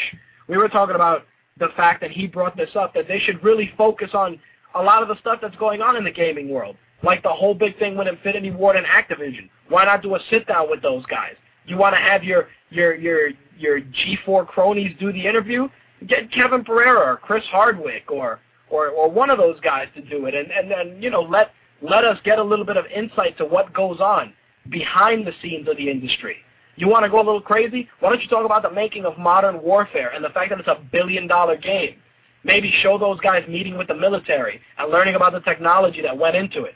[0.48, 1.24] we were talking about
[1.58, 4.38] the fact that he brought this up, that they should really focus on
[4.74, 7.54] a lot of the stuff that's going on in the gaming world, like the whole
[7.54, 9.48] big thing with Infinity Ward and Activision.
[9.68, 11.34] Why not do a sit down with those guys?
[11.66, 15.68] You want to have your your your your G4 cronies do the interview?
[16.06, 18.40] Get Kevin Pereira or Chris Hardwick or
[18.70, 21.52] or or one of those guys to do it, and and then you know let
[21.82, 24.32] let us get a little bit of insight to what goes on
[24.68, 26.36] behind the scenes of the industry.
[26.76, 27.88] You want to go a little crazy?
[28.00, 30.68] Why don't you talk about the making of Modern Warfare and the fact that it's
[30.68, 31.96] a billion dollar game?
[32.42, 36.36] Maybe show those guys meeting with the military and learning about the technology that went
[36.36, 36.74] into it.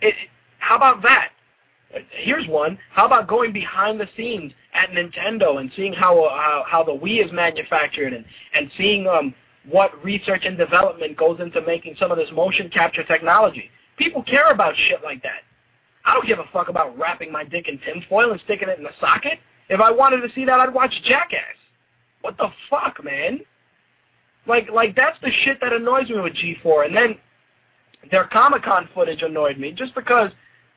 [0.00, 0.14] it
[0.58, 1.30] how about that?
[2.10, 2.78] Here's one.
[2.90, 7.24] How about going behind the scenes at Nintendo and seeing how how, how the Wii
[7.24, 8.24] is manufactured and
[8.54, 9.34] and seeing um
[9.68, 13.70] what research and development goes into making some of this motion capture technology.
[13.96, 15.40] People care about shit like that.
[16.04, 18.86] I don't give a fuck about wrapping my dick in tinfoil and sticking it in
[18.86, 19.38] a socket.
[19.68, 21.42] If I wanted to see that, I'd watch Jackass.
[22.22, 23.40] What the fuck, man?
[24.46, 26.86] Like, like that's the shit that annoys me with G4.
[26.86, 27.16] And then
[28.10, 30.30] their Comic-Con footage annoyed me just because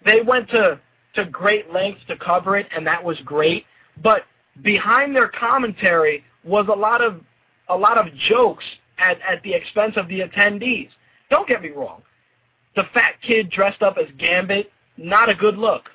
[0.06, 0.80] they went to
[1.14, 3.66] to great lengths to cover it, and that was great.
[4.02, 4.24] But
[4.62, 7.22] behind their commentary was a lot of
[7.70, 8.66] a lot of jokes
[8.98, 10.90] at at the expense of the attendees.
[11.30, 12.02] Don't get me wrong.
[12.76, 15.90] The fat kid dressed up as Gambit, not a good look.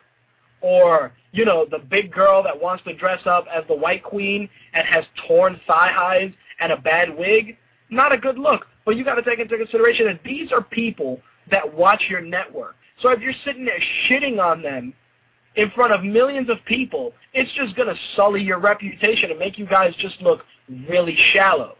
[0.60, 4.48] Or, you know, the big girl that wants to dress up as the White Queen
[4.72, 7.56] and has torn thigh highs and a bad wig,
[7.90, 8.66] not a good look.
[8.84, 11.20] But you got to take into consideration that these are people
[11.50, 12.76] that watch your network.
[13.00, 14.94] So if you're sitting there shitting on them
[15.56, 19.58] in front of millions of people, it's just going to sully your reputation and make
[19.58, 20.40] you guys just look
[20.88, 21.76] really shallow.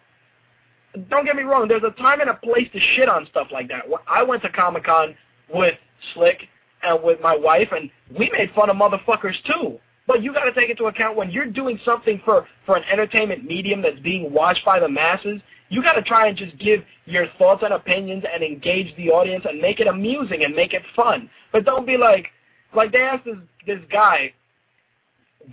[1.10, 3.68] Don't get me wrong, there's a time and a place to shit on stuff like
[3.68, 3.84] that.
[4.08, 5.14] I went to Comic-Con
[5.52, 5.74] with
[6.14, 6.38] Slick
[6.82, 9.78] and with my wife, and we made fun of motherfuckers too.
[10.06, 13.44] But you got to take into account when you're doing something for, for an entertainment
[13.44, 17.26] medium that's being watched by the masses, you got to try and just give your
[17.38, 21.28] thoughts and opinions and engage the audience and make it amusing and make it fun.
[21.52, 22.28] But don't be like,
[22.74, 23.36] like they asked this,
[23.66, 24.32] this guy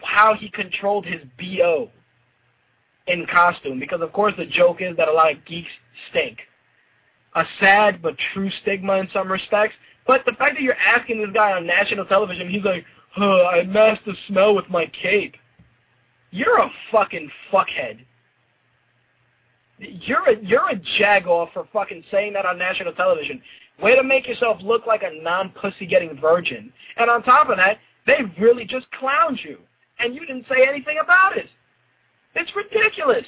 [0.03, 1.89] how he controlled his BO
[3.07, 5.71] in costume because of course the joke is that a lot of geeks
[6.09, 6.39] stink.
[7.35, 9.75] A sad but true stigma in some respects.
[10.05, 13.63] But the fact that you're asking this guy on national television, he's like, huh, I
[13.63, 15.35] masked the smell with my cape.
[16.31, 17.99] You're a fucking fuckhead.
[19.79, 23.41] You're a you're a jagoff for fucking saying that on national television.
[23.81, 26.71] Way to make yourself look like a non-pussy getting virgin.
[26.97, 29.57] And on top of that, they really just clowned you.
[29.99, 31.49] And you didn't say anything about it.
[32.35, 33.25] It's ridiculous.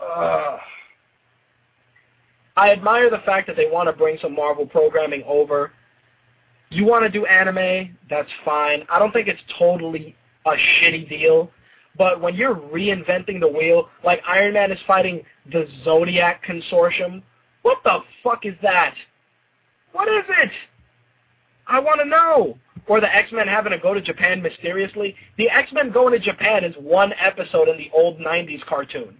[0.00, 0.58] Uh,
[2.56, 5.72] I admire the fact that they want to bring some Marvel programming over.
[6.70, 8.84] You want to do anime, that's fine.
[8.90, 11.50] I don't think it's totally a shitty deal.
[11.96, 15.22] But when you're reinventing the wheel, like Iron Man is fighting
[15.52, 17.22] the Zodiac Consortium,
[17.62, 18.94] what the fuck is that?
[19.92, 20.50] What is it?
[21.66, 22.58] I want to know.
[22.86, 25.14] Or the X-Men having to go to Japan mysteriously.
[25.38, 29.16] The X-Men going to Japan is one episode in the old 90s cartoon.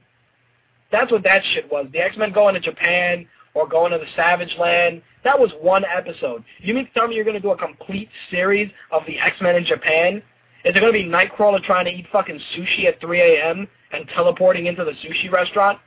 [0.93, 1.87] That's what that shit was.
[1.93, 5.03] The X-Men going to Japan or going to the Savage Land.
[5.23, 6.45] That was one episode.
[6.59, 9.65] You mean tell me you're going to do a complete series of the X-Men in
[9.65, 10.23] Japan?
[10.65, 13.69] Is it going to be Nightcrawler trying to eat fucking sushi at 3 a.m.
[13.93, 15.79] and teleporting into the sushi restaurant?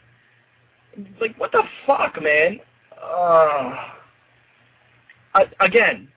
[1.19, 2.59] Like, what the fuck, man?
[3.01, 3.75] Uh,
[5.59, 6.07] again,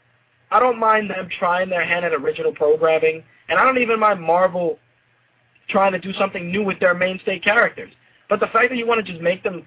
[0.50, 4.20] I don't mind them trying their hand at original programming, and I don't even mind
[4.20, 4.78] Marvel
[5.68, 7.92] trying to do something new with their mainstay characters.
[8.28, 9.66] But the fact that you want to just make them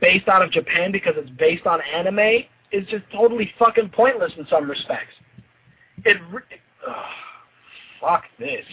[0.00, 4.46] based out of Japan because it's based on anime is just totally fucking pointless in
[4.48, 5.14] some respects.
[6.04, 6.16] It,
[6.88, 6.94] ugh,
[8.00, 8.64] fuck this.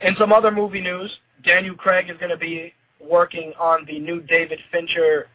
[0.00, 1.10] In some other movie news,
[1.44, 5.28] Daniel Craig is going to be working on the new David Fincher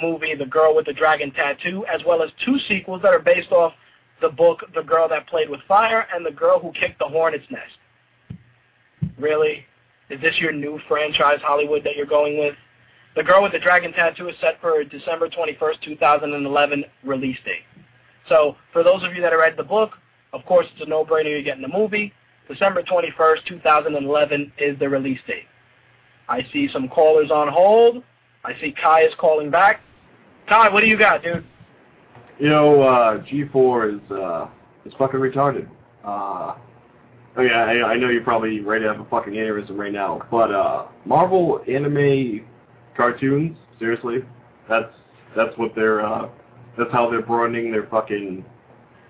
[0.00, 3.52] movie, The Girl with the Dragon Tattoo, as well as two sequels that are based
[3.52, 3.72] off
[4.20, 7.46] the book The Girl That Played with Fire and The Girl Who Kicked the Hornet's
[7.50, 8.32] Nest.
[9.18, 9.64] Really?
[10.10, 12.54] Is this your new franchise, Hollywood, that you're going with?
[13.16, 17.64] The Girl with the Dragon Tattoo is set for December 21st, 2011 release date.
[18.28, 19.92] So for those of you that have read the book,
[20.32, 22.12] of course it's a no-brainer you're getting the movie.
[22.48, 25.46] December 21st, 2011 is the release date.
[26.28, 28.02] I see some callers on hold.
[28.44, 29.80] I see Kai is calling back.
[30.48, 31.44] Kai, what do you got, dude?
[32.38, 34.48] You know, uh, G4 is uh,
[34.84, 35.68] It's fucking retarded.
[36.04, 36.54] Uh,
[37.36, 40.22] oh yeah, I, I know you're probably ready to have a fucking aneurysm right now,
[40.30, 42.46] but uh, Marvel anime
[42.96, 44.18] cartoons, seriously,
[44.68, 44.92] that's
[45.36, 46.28] that's what they're uh,
[46.78, 48.44] that's how they're broadening their fucking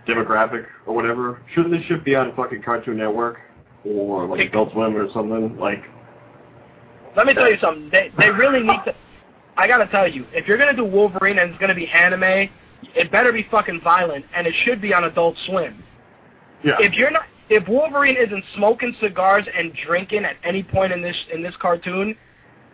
[0.09, 1.43] demographic or whatever.
[1.55, 3.39] Shouldn't this shit be on fucking Cartoon Network
[3.85, 5.57] or like Adult Swim or something?
[5.59, 5.85] Like,
[7.15, 7.91] Let me tell you something.
[7.91, 8.95] They they really need to.
[9.59, 12.49] I gotta tell you, if you're gonna do Wolverine and it's gonna be anime,
[12.95, 15.83] it better be fucking violent, and it should be on Adult Swim.
[16.63, 21.03] yeah, If you're not, if Wolverine isn't smoking cigars and drinking at any point in
[21.03, 22.17] this in this cartoon,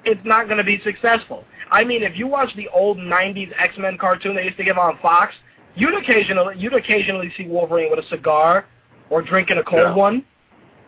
[0.05, 1.45] it's not gonna be successful.
[1.71, 4.99] I mean, if you watch the old '90s X-Men cartoon they used to give on
[4.99, 5.35] Fox,
[5.75, 8.67] you'd occasionally you'd occasionally see Wolverine with a cigar
[9.09, 9.95] or drinking a cold Yeah.
[9.95, 10.23] one.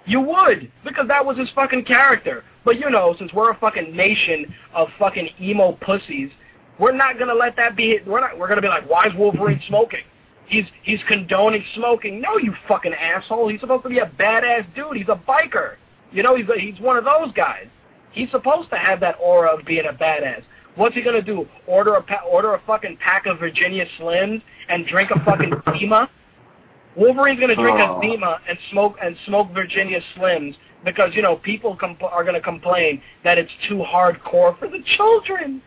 [0.06, 2.44] You would, because that was his fucking character.
[2.64, 6.30] But you know, since we're a fucking nation of fucking emo pussies,
[6.78, 8.00] we're not gonna let that be.
[8.06, 8.38] We're not.
[8.38, 10.04] We're gonna be like, why is Wolverine smoking?
[10.46, 12.20] He's he's condoning smoking.
[12.20, 13.48] No, you fucking asshole.
[13.48, 14.96] He's supposed to be a badass dude.
[14.96, 15.76] He's a biker.
[16.12, 17.66] You know, he's a, he's one of those guys.
[18.12, 20.42] He's supposed to have that aura of being a badass.
[20.76, 21.48] What's he gonna do?
[21.66, 26.10] Order a pa- order a fucking pack of Virginia Slims and drink a fucking Zima?
[26.96, 27.98] Wolverine's gonna drink Oh.
[27.98, 32.40] a Zima and smoke and smoke Virginia Slims because you know people compl- are gonna
[32.40, 35.60] complain that it's too hardcore for the children.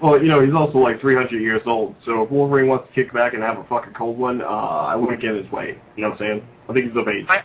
[0.00, 3.12] well, you know, he's also like 300 years old, so if Wolverine wants to kick
[3.12, 5.78] back and have a fucking cold one, uh, I wouldn't get in his way.
[5.96, 6.48] You know what I'm saying?
[6.68, 7.26] I think he's of age.
[7.28, 7.42] I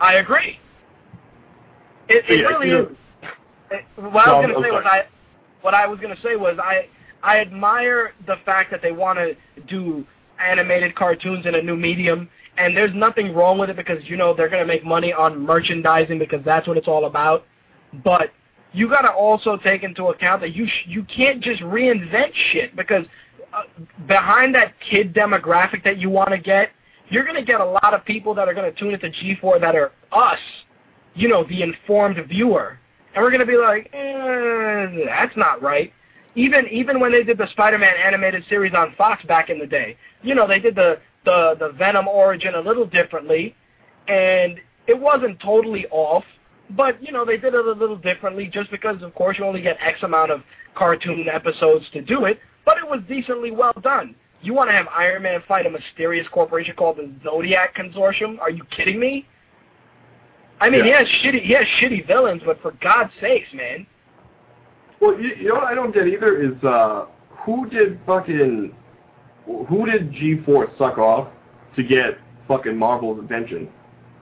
[0.00, 0.58] I agree.
[2.08, 2.96] It, it Yeah, really you know- is.
[3.70, 5.04] it- what I No, was I'm- gonna say I'm was I,
[5.62, 6.88] what I was gonna say was I,
[7.22, 9.34] I admire the fact that they want to
[9.66, 10.04] do
[10.38, 14.34] animated cartoons in a new medium, and there's nothing wrong with it because you know
[14.34, 17.44] they're gonna make money on merchandising because that's what it's all about.
[18.04, 18.30] But
[18.72, 23.06] you gotta also take into account that you you can't just reinvent shit because
[23.54, 23.62] uh,
[24.08, 26.70] behind that kid demographic that you want to get,
[27.08, 29.60] you're going to get a lot of people that are going to tune into G4
[29.60, 30.38] that are us,
[31.14, 32.78] you know, the informed viewer.
[33.14, 35.92] And we're going to be like, eh, that's not right.
[36.36, 39.96] Even even when they did the Spider-Man animated series on Fox back in the day,
[40.22, 43.54] you know, they did the, the, the Venom origin a little differently,
[44.08, 46.24] and it wasn't totally off,
[46.70, 49.62] but, you know, they did it a little differently just because, of course, you only
[49.62, 50.42] get X amount of
[50.74, 54.14] cartoon episodes to do it, but it was decently well done.
[54.42, 58.38] You want to have Iron Man fight a mysterious corporation called the Zodiac Consortium?
[58.40, 59.26] Are you kidding me?
[60.60, 60.86] I mean, Yeah.
[60.86, 63.86] he has shitty, he has shitty villains, but for God's sakes, man.
[65.04, 67.04] Well, you, you know what I don't get either is uh,
[67.44, 68.74] who did fucking
[69.44, 71.28] who did G4 suck off
[71.76, 72.16] to get
[72.48, 73.68] fucking Marvel's attention?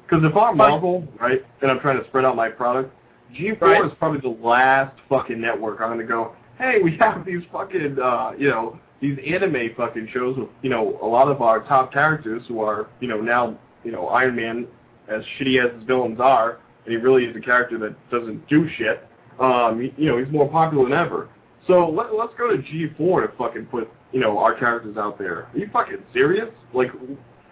[0.05, 2.93] Because if I'm Marvel, right, and I'm trying to spread out my product,
[3.33, 3.85] G4 Right.
[3.85, 6.35] is probably the last fucking network I'm gonna go.
[6.59, 10.99] Hey, we have these fucking uh, you know these anime fucking shows with you know
[11.01, 14.67] a lot of our top characters who are you know now you know Iron Man
[15.07, 18.69] as shitty as his villains are, and he really is a character that doesn't do
[18.77, 19.09] shit.
[19.39, 21.29] Um, you, know, he's more popular than ever.
[21.67, 25.49] So let, let's go to G4 to fucking put, you know, our characters out there.
[25.53, 26.49] Are you fucking serious?
[26.73, 26.91] Like,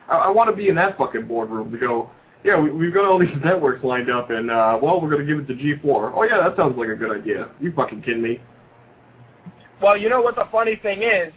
[0.09, 2.11] I, I want to be in that fucking boardroom to go,
[2.45, 5.33] yeah, we, we've got all these networks lined up, and, uh, well, we're going to
[5.33, 6.13] give it to G4.
[6.15, 7.49] Oh, yeah, that sounds like a good idea.
[7.61, 8.41] You fucking kidding me?
[9.81, 11.33] Well, you know what the funny thing is?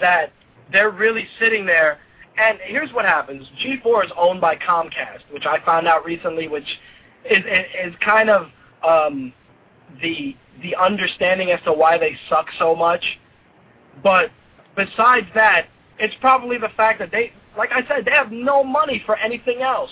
[0.00, 0.32] That
[0.72, 1.98] they're really sitting there,
[2.36, 3.46] and here's what happens.
[3.64, 6.66] G4 is owned by Comcast, which I found out recently, which
[7.30, 8.48] is, is, is kind of
[8.86, 9.32] um,
[10.00, 13.04] the the understanding as to why they suck so much.
[14.02, 14.30] But
[14.76, 15.66] besides that,
[15.98, 19.62] it's probably the fact that they, like I said, they have no money for anything
[19.62, 19.90] else.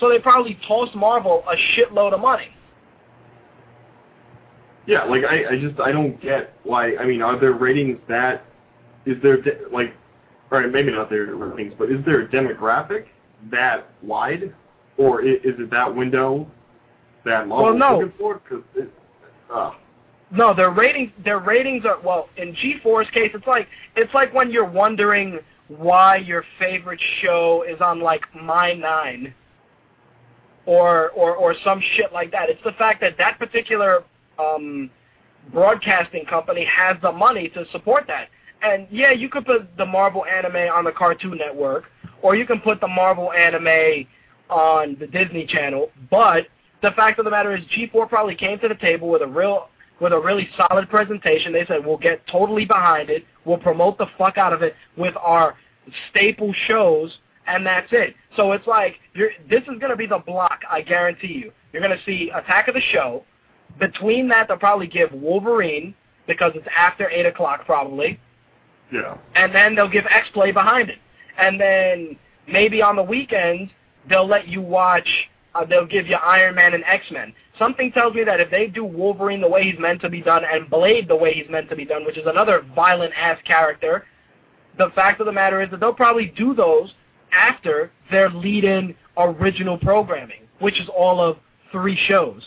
[0.00, 2.48] So they probably tossed Marvel a shitload of money.
[4.86, 8.44] Yeah, like, I, I just, I don't get why, I mean, are there ratings that,
[9.06, 9.94] is there, de- like,
[10.52, 13.06] all right, maybe not their ratings, but is there a demographic
[13.50, 14.54] that wide?
[14.98, 16.46] Or is, is it that window
[17.24, 17.98] that Marvel's no.
[17.98, 18.40] looking for?
[18.40, 18.62] Because
[19.50, 19.72] uh,
[20.30, 24.50] No, their ratings their ratings are well in G4's case it's like it's like when
[24.50, 25.38] you're wondering
[25.68, 29.34] why your favorite show is on like My 9
[30.66, 32.48] or or or some shit like that.
[32.48, 34.04] It's the fact that that particular
[34.38, 34.90] um
[35.52, 38.28] broadcasting company has the money to support that.
[38.62, 41.84] And yeah, you could put the Marvel anime on the Cartoon Network
[42.22, 44.06] or you can put the Marvel anime
[44.48, 46.46] on the Disney Channel, but
[46.84, 49.68] the fact of the matter is G4 probably came to the table with a real
[50.00, 51.52] with a really solid presentation.
[51.52, 53.24] They said we'll get totally behind it.
[53.44, 55.56] We'll promote the fuck out of it with our
[56.10, 57.16] staple shows,
[57.46, 58.14] and that's it.
[58.36, 60.60] So it's like you're, this is going to be the block.
[60.70, 61.52] I guarantee you.
[61.72, 63.24] You're going to see Attack of the Show.
[63.78, 65.94] Between that, they'll probably give Wolverine
[66.26, 68.20] because it's after eight o'clock probably,
[68.92, 69.16] yeah.
[69.34, 70.98] and then they'll give X Play behind it,
[71.38, 72.16] and then
[72.46, 73.70] maybe on the weekends
[74.08, 75.08] they'll let you watch.
[75.54, 77.32] Uh, they'll give you Iron Man and X Men.
[77.58, 80.42] Something tells me that if they do Wolverine the way he's meant to be done
[80.50, 84.04] and Blade the way he's meant to be done, which is another violent ass character,
[84.78, 86.92] the fact of the matter is that they'll probably do those
[87.32, 91.36] after their lead-in original programming, which is all of
[91.70, 92.42] three shows.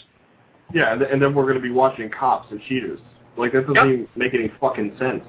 [0.73, 2.99] Yeah, and, and then we're going to be watching cops and cheaters.
[3.37, 3.85] Like that doesn't Yep.
[3.85, 5.23] even make any fucking sense.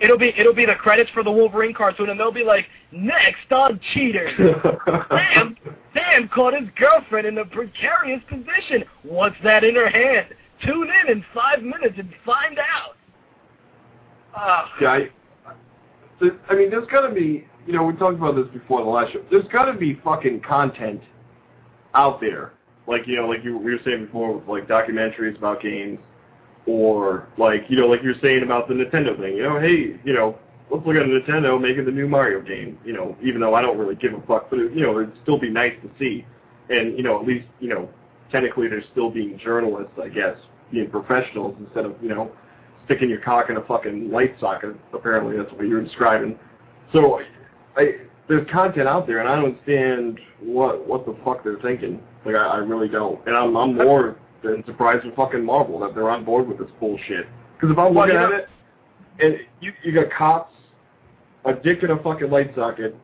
[0.00, 3.50] It'll be it'll be the credits for the Wolverine cartoon, and they'll be like, next
[3.50, 4.32] on Cheaters.
[5.10, 5.56] Sam,
[5.94, 8.84] Sam caught his girlfriend in a precarious position.
[9.02, 10.26] What's that in her hand?
[10.64, 12.96] Tune in in five minutes and find out.
[14.34, 18.46] Ah, Yeah, I, I mean, there's got to be, you know, we talked about this
[18.48, 19.22] before in the last show.
[19.30, 21.00] There's got to be fucking content
[21.94, 22.52] out there,
[22.86, 25.98] like you know, like you we were saying before, with like documentaries about games,
[26.66, 29.36] or like you know, like you're saying about the Nintendo thing.
[29.36, 30.38] You know, hey, you know,
[30.70, 32.78] let's look at Nintendo making the new Mario game.
[32.84, 35.12] You know, even though I don't really give a fuck, but it, you know, it'd
[35.22, 36.26] still be nice to see,
[36.68, 37.88] and you know, at least you know,
[38.30, 40.36] technically they're still being journalists, I guess,
[40.72, 42.30] being professionals instead of you know
[42.84, 44.76] sticking your cock in a fucking light socket.
[44.92, 46.38] Apparently, that's what you're describing.
[46.92, 47.20] So,
[47.76, 52.00] I there's content out there, and I don't understand what what the fuck they're thinking.
[52.24, 53.24] Like, I, I really don't.
[53.26, 56.70] And I'm I'm more than surprised with fucking Marvel that they're on board with this
[56.80, 57.26] bullshit.
[57.54, 58.48] Because if I'm Well, looking you at it,
[59.20, 60.52] and you you got cops,
[61.44, 62.94] a dick in a fucking light socket,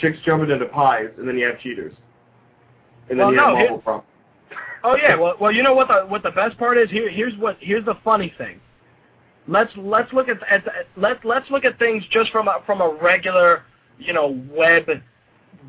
[0.00, 1.92] chicks jumping into pies, and then you have cheaters,
[3.10, 4.04] and then Well, you have no, Marvel it- problems.
[4.84, 7.10] Oh yeah, well, well, you know what the what the best part is here.
[7.10, 8.60] Here's what here's the funny thing.
[9.48, 10.64] Let's let's look at, at
[10.96, 13.64] let let's look at things just from a from a regular
[13.98, 14.84] you know web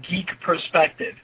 [0.08, 1.16] geek perspective.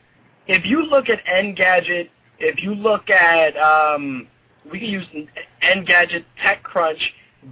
[0.48, 2.10] If you look at Engadget,
[2.40, 4.28] if you look at um,
[4.72, 5.06] we can use
[5.64, 7.00] Engadget, TechCrunch,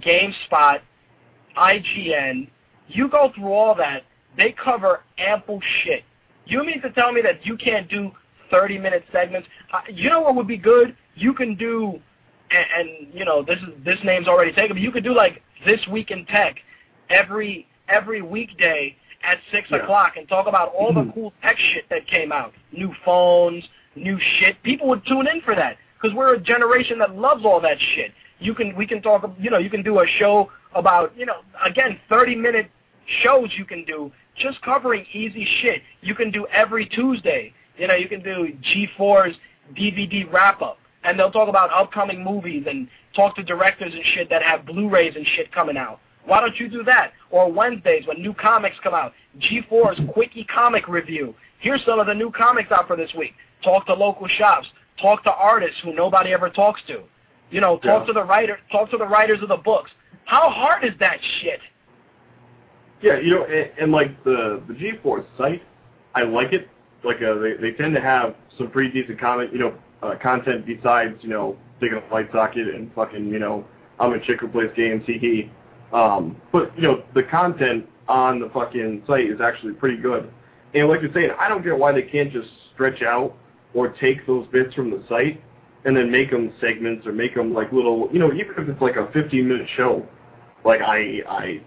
[0.00, 0.80] GameSpot,
[1.56, 2.48] IGN.
[2.88, 4.02] You go through all that,
[4.36, 6.02] they cover ample shit.
[6.46, 8.12] You mean to tell me that you can't do
[8.50, 9.48] 30 minute segments?
[9.72, 10.96] Uh, you know what would be good?
[11.14, 11.98] You can do,
[12.50, 15.42] and, and you know this is this name's already taken, but you could do like
[15.64, 16.56] this week in tech
[17.08, 19.78] every every weekday at six Yeah.
[19.78, 23.64] o'clock and talk about all the cool tech shit that came out, new phones,
[23.96, 24.62] new shit.
[24.62, 28.12] People would tune in for that because we're a generation that loves all that shit.
[28.38, 31.36] You can we can talk, you know, you can do a show about, you know,
[31.64, 32.70] again, 30 minute
[33.22, 35.82] shows you can do just covering easy shit.
[36.00, 37.52] You can do every Tuesday.
[37.76, 39.36] You know, you can do G4's
[39.76, 44.28] DVD wrap up, and they'll talk about upcoming movies and talk to directors and shit
[44.30, 46.00] that have Blu-rays and shit coming out.
[46.26, 47.12] Why don't you do that?
[47.30, 51.34] Or Wednesdays when new comics come out, G4's quickie comic review.
[51.60, 53.32] Here's some of the new comics out for this week.
[53.62, 54.66] Talk to local shops.
[55.00, 57.02] Talk to artists who nobody ever talks to.
[57.50, 58.06] You know, talk Yeah.
[58.06, 58.58] to the writer.
[58.70, 59.90] Talk to the writers of the books.
[60.24, 61.60] How hard is that shit?
[63.02, 65.62] Yeah, you know, and, and like the the G4 site,
[66.14, 66.68] I like it.
[67.02, 70.64] Like uh, they they tend to have some pretty decent comment, you know, uh, content
[70.64, 73.66] besides you know digging a light socket and fucking you know
[74.00, 75.50] I'm a chick who plays games, hee hee.
[75.92, 80.30] Um, but you know the content on the fucking site is actually pretty good.
[80.74, 83.36] And like you're saying, I don't get why they can't just stretch out
[83.74, 85.40] or take those bits from the site
[85.84, 88.80] and then make them segments or make them like little, you know, even if it's
[88.80, 90.06] like a 15 minute show.
[90.64, 91.60] Like I I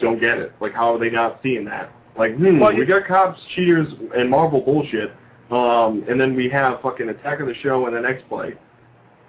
[0.00, 0.52] don't get it.
[0.60, 1.92] Like, how are they not seeing that?
[2.18, 3.86] Like, hmm, Well, we got cops, cheaters,
[4.16, 5.12] and Marvel bullshit,
[5.50, 8.54] um, and then we have fucking Attack of the Show and the X Play,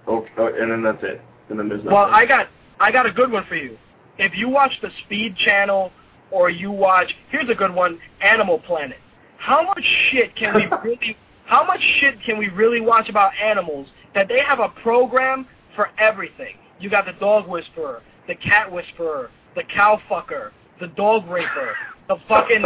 [0.07, 1.22] okay, uh, and then that's it.
[1.49, 1.93] And then there's nothing.
[1.93, 2.47] Well, I got
[2.80, 3.77] I got a good one for you.
[4.17, 5.91] If you watch the Speed Channel
[6.31, 8.97] or you watch here's a good one, Animal Planet.
[9.38, 13.88] How much shit can we really how much shit can we really watch about animals
[14.15, 16.55] that they have a program for everything?
[16.79, 21.75] You got the dog whisperer, the cat whisperer, the cow fucker, the dog raper,
[22.07, 22.63] the fucking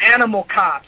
[0.00, 0.86] animal cops,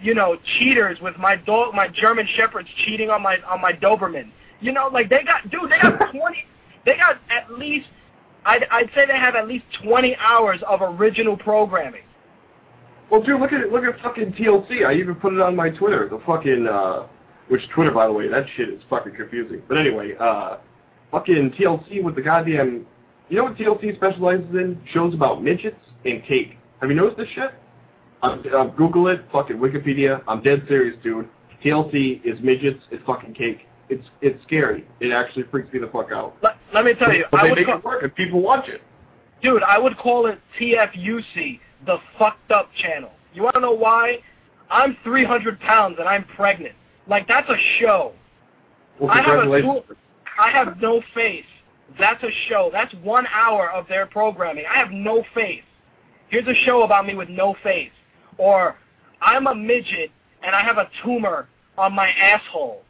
[0.00, 4.30] you know, cheaters with my dog, my German shepherds cheating on my on my Doberman.
[4.60, 6.44] You know, like they got, dude, they got twenty,
[6.84, 7.86] they got at least,
[8.44, 12.02] I'd I'd say they have at least twenty hours of original programming.
[13.10, 14.86] Well, dude, look at look at fucking TLC.
[14.86, 16.08] I even put it on my Twitter.
[16.08, 17.06] The fucking uh,
[17.48, 19.62] which Twitter, by the way, that shit is fucking confusing.
[19.68, 20.56] But anyway, uh,
[21.10, 22.86] fucking TLC with the goddamn.
[23.28, 24.80] You know what TLC specializes in?
[24.92, 26.58] Shows about midgets and cake.
[26.80, 27.52] Have you noticed this shit?
[28.22, 29.24] Um, uh, Google it.
[29.32, 30.22] Fucking Wikipedia.
[30.26, 31.28] I'm dead serious, dude.
[31.64, 32.82] TLC is midgets.
[32.90, 33.66] It's fucking cake.
[33.88, 34.86] It's it's scary.
[35.00, 36.34] It actually freaks me the fuck out.
[36.72, 38.82] Let me tell you, but I would make call, it work and people watch it.
[39.42, 43.12] dude, I would call it TFUC, the fucked up channel.
[43.34, 44.18] You want to know why?
[44.70, 46.74] I'm 300 pounds and I'm pregnant.
[47.06, 48.12] Like that's a show.
[48.98, 49.96] Well, I have a congratulations.
[50.38, 51.44] I have no face.
[51.98, 52.70] That's a show.
[52.72, 54.64] That's one hour of their programming.
[54.70, 55.62] I have no face.
[56.28, 57.92] Here's a show about me with no face.
[58.38, 58.76] Or
[59.20, 60.10] I'm a midget
[60.42, 62.82] and I have a tumor on my asshole.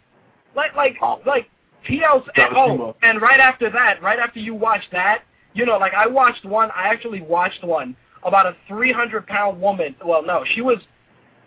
[0.54, 1.20] Like, like, oh.
[1.26, 1.48] like,
[1.84, 5.22] PL's, Got a oh, and right after that, right after you watch that,
[5.54, 9.94] you know, like I watched one, I actually watched one about a 300 pound woman.
[10.04, 10.78] Well, no, she was,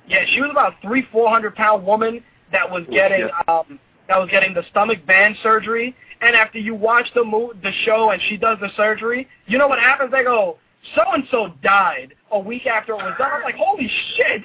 [0.08, 4.30] yeah, she was about three, 400 pound woman that was Oh, getting, um, that was
[4.30, 5.96] getting the stomach band surgery.
[6.22, 9.68] And after you watch the mo- the show and she does the surgery, you know
[9.68, 10.12] what happens?
[10.12, 10.58] They go,
[10.96, 13.32] so and so died a week after it was done.
[13.34, 14.44] I'm like, holy shit!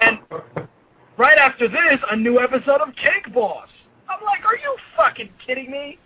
[0.00, 0.18] And
[1.16, 3.68] right after this, a new episode of Cake Boss.
[4.10, 5.98] I'm like, are you fucking kidding me?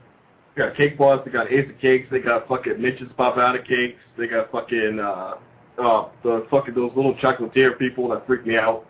[0.54, 3.58] They got Cake Boss, they got Ace of Cakes, they got fucking Mitch's Pop Out
[3.58, 5.34] of Cakes, they got fucking, uh,
[5.78, 8.86] uh, the fucking, those little chocolatier people that freak me out.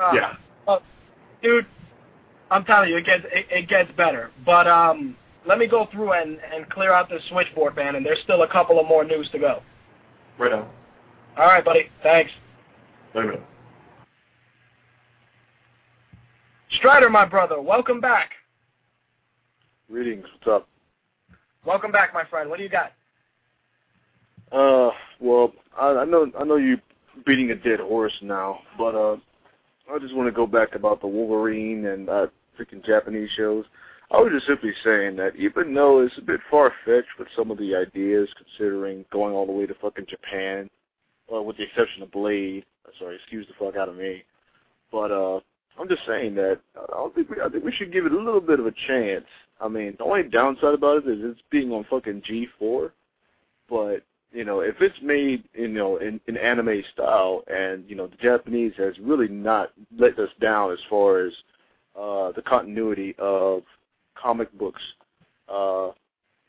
[0.00, 0.36] Uh, Yeah.
[0.68, 0.78] uh,
[1.42, 1.66] dude,
[2.50, 4.30] I'm telling you, it gets it, it gets better.
[4.44, 5.16] But um,
[5.46, 7.96] let me go through and and clear out this switchboard, man.
[7.96, 9.62] And there's still a couple of more news to go.
[10.38, 10.68] Right now.
[11.36, 11.90] All right, buddy.
[12.02, 12.30] Thanks.
[13.14, 13.42] Wait a minute.
[16.76, 18.30] Strider, my brother, welcome back.
[19.90, 20.24] Greetings.
[20.32, 20.68] What's up?
[21.64, 22.50] Welcome back, my friend.
[22.50, 22.92] What do you got?
[24.52, 24.90] Uh,
[25.20, 26.78] well, I, I know I know you
[27.26, 29.16] beating a dead horse now, but uh,
[29.92, 32.26] I just want to go back about the Wolverine and uh,
[32.58, 33.64] freaking Japanese shows.
[34.10, 37.50] I was just simply saying that even though it's a bit far fetched with some
[37.50, 40.68] of the ideas, considering going all the way to fucking Japan,
[41.28, 42.64] well, with the exception of Blade.
[42.86, 44.22] uh, Sorry, excuse the fuck out of me.
[44.92, 45.40] But uh,
[45.78, 48.18] I'm just saying that uh, I think we, I think we should give it a
[48.18, 49.24] little bit of a chance.
[49.60, 52.90] I mean, the only downside about it is it's being on fucking G4,
[53.68, 54.02] but
[54.32, 58.16] you know, if it's made, you know, in, in anime style, and you know, the
[58.16, 61.32] Japanese has really not let us down as far as
[61.98, 63.62] uh, the continuity of
[64.20, 64.82] comic books,
[65.48, 65.90] uh,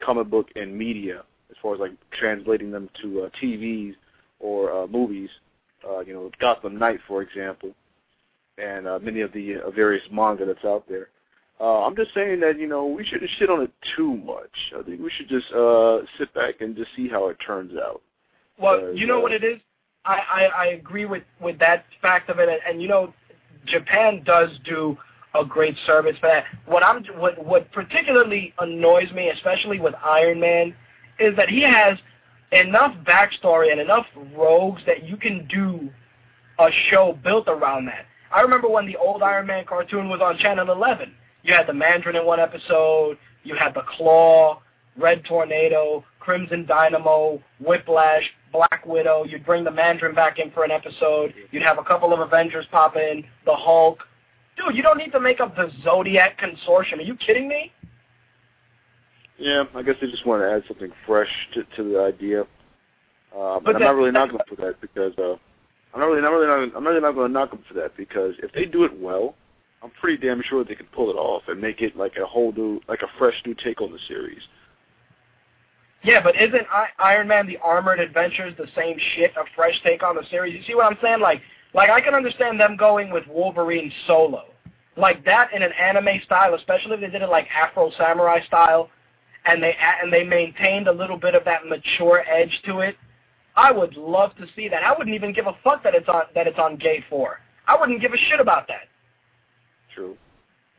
[0.01, 3.95] comic book and media, as far as like translating them to uh, TVs
[4.39, 5.29] or uh, movies.
[5.87, 7.75] Uh, you know, Gotham Knight, for example,
[8.57, 11.09] and uh, many of the uh, various manga that's out there.
[11.59, 14.73] Uh, I'm just saying that you know we shouldn't shit on it too much.
[14.77, 18.01] I think we should just uh, sit back and just see how it turns out.
[18.57, 19.59] Well, you know uh, what it is.
[20.03, 23.13] I, I I agree with with that fact of it, and, and you know,
[23.65, 24.97] Japan does do
[25.33, 26.45] a great service for that.
[26.65, 30.75] What I'm what what particularly annoys me, especially with Iron Man,
[31.19, 31.97] is that he has
[32.51, 34.05] enough backstory and enough
[34.35, 35.89] rogues that you can do
[36.59, 38.05] a show built around that.
[38.35, 41.13] I remember when the old Iron Man cartoon was on Channel 11.
[41.43, 43.17] You had the Mandarin in one episode.
[43.45, 44.61] You had the Claw,
[44.97, 49.23] Red Tornado, Crimson Dynamo, Whiplash, Black Widow.
[49.23, 51.33] You'd bring the Mandarin back in for an episode.
[51.51, 53.99] You'd have a couple of Avengers pop in, the Hulk.
[54.57, 56.97] Dude, you don't need to make up the Zodiac Consortium.
[56.99, 57.71] Are you kidding me?
[59.37, 62.41] Yeah, I guess they just want to add something fresh to, to the idea.
[63.33, 65.37] Um, But and I'm not really knocking them for that because uh,
[65.95, 67.95] I'm not really, not really, not, I'm really not going to knock them for that
[67.95, 69.33] because if they do it well,
[69.81, 72.51] I'm pretty damn sure they can pull it off and make it like a whole
[72.51, 74.41] new, like a fresh new take on the series.
[76.03, 80.03] Yeah, but isn't I- Iron Man the Armored Adventures the same shit, a fresh take
[80.03, 80.53] on the series?
[80.53, 81.21] You see what I'm saying?
[81.21, 81.41] Like,
[81.73, 84.47] like I can understand them going with Wolverine solo,
[84.97, 88.89] like that in an anime style, especially if they did it like Afro Samurai style,
[89.45, 92.97] and they and they maintained a little bit of that mature edge to it.
[93.55, 94.83] I would love to see that.
[94.83, 97.39] I wouldn't even give a fuck that it's on that it's on Gay Four.
[97.67, 98.87] I wouldn't give a shit about that.
[99.93, 100.17] True.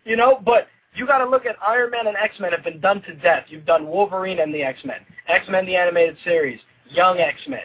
[0.04, 2.80] You know, but you got to look at Iron Man and X Men have been
[2.80, 3.44] done to death.
[3.48, 4.98] You've done Wolverine and the X Men,
[5.28, 7.64] X Men the animated series, Young X Men,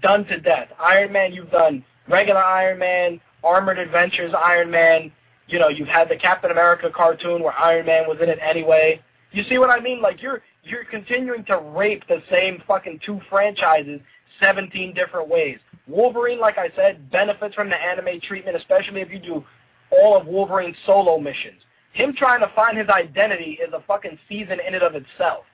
[0.00, 0.68] done to death.
[0.78, 5.12] Iron Man, you've done regular Iron Man, Armored Adventures Iron Man.
[5.48, 9.00] You know, you've had the Captain America cartoon where Iron Man was in it anyway.
[9.32, 10.00] You see what I mean?
[10.00, 14.00] Like you're you're continuing to rape the same fucking two franchises
[14.40, 15.58] 17 different ways.
[15.86, 19.44] Wolverine, like I said, benefits from the anime treatment, especially if you do
[19.90, 21.60] all of Wolverine's solo missions.
[21.92, 25.44] Him trying to find his identity is a fucking season in and of itself.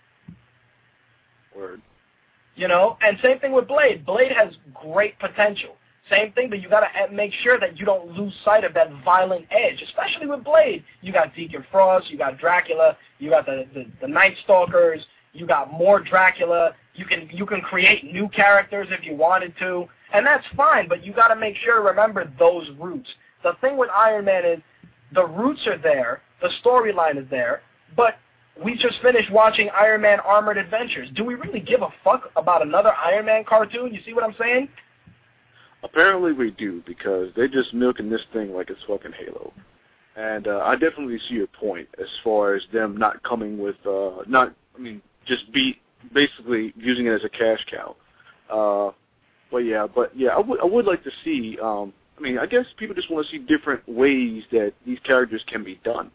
[1.54, 1.82] Word.
[2.56, 2.96] You know?
[3.00, 4.04] And same thing with Blade.
[4.04, 5.76] Blade has great potential.
[6.10, 9.46] Same thing, but you gotta make sure that you don't lose sight of that violent
[9.50, 10.84] edge, especially with Blade.
[11.00, 15.46] You got Deacon Frost, you got Dracula, you got the, the, the Night Stalkers, you
[15.46, 16.74] got more Dracula.
[16.94, 20.88] You can you can create new characters if you wanted to, and that's fine.
[20.88, 23.08] But you got to make sure remember those roots.
[23.42, 24.60] The thing with Iron Man is
[25.14, 27.62] the roots are there, the storyline is there,
[27.96, 28.16] but
[28.62, 31.08] we just finished watching Iron Man Armored Adventures.
[31.14, 33.92] Do we really give a fuck about another Iron Man cartoon?
[33.92, 34.68] You see what I'm saying?
[35.82, 39.52] Apparently we do because they're just milking this thing like it's fucking Halo.
[40.14, 44.22] And uh, I definitely see your point as far as them not coming with uh
[44.28, 45.80] not I mean just be
[46.12, 47.96] basically using it as a cash cow.
[48.50, 48.92] Uh
[49.50, 52.46] but yeah, but yeah, I would I would like to see um I mean, I
[52.46, 56.10] guess people just want to see different ways that these characters can be done.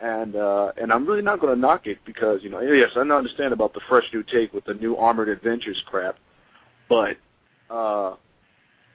[0.00, 3.00] And uh, and I'm really not going to knock it because you know yes I
[3.00, 6.16] understand about the fresh new take with the new Armored Adventures crap,
[6.88, 7.18] but
[7.68, 8.14] uh,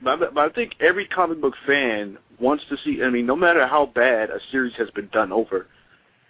[0.04, 3.04] but, but I think every comic book fan wants to see.
[3.04, 5.68] I mean, no matter how bad a series has been done over,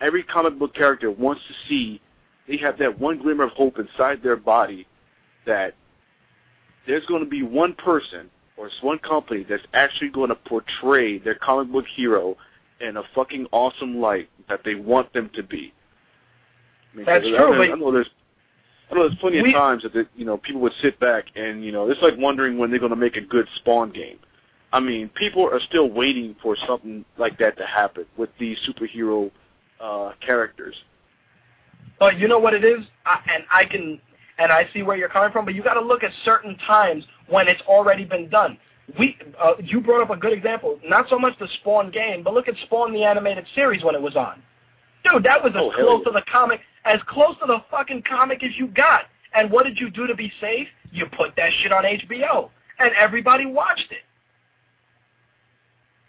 [0.02, 2.02] every comic book character wants to see
[2.48, 4.88] they have that one glimmer of hope inside their body
[5.46, 5.74] that
[6.88, 11.18] there's going to be one person or it's one company that's actually going to portray
[11.18, 12.36] their comic book hero
[12.80, 15.74] in a fucking awesome light that they want them to be.
[16.94, 18.10] I mean, That's I, true, I, I know there's
[18.90, 21.26] I know there's plenty we- of times that the, you know people would sit back
[21.36, 24.20] and you know it's like wondering when they're going to make a good Spawn game.
[24.72, 29.32] I mean, people are still waiting for something like that to happen with these superhero
[29.80, 30.76] uh, characters.
[32.00, 34.00] But you know what it is, I, and I can,
[34.38, 35.46] and I see where you're coming from.
[35.46, 38.58] But you got to look at certain times when it's already been done.
[39.00, 40.80] We, uh, you brought up a good example.
[40.86, 44.02] Not so much the Spawn game, but look at Spawn the animated series when it
[44.02, 44.42] was on.
[45.04, 48.44] Dude, that was as Oh, close to the comic, as close to the fucking comic
[48.44, 49.04] as you got.
[49.34, 50.68] And what did you do to be safe?
[50.92, 52.50] You put that shit on HBO,
[52.80, 54.04] and everybody watched it.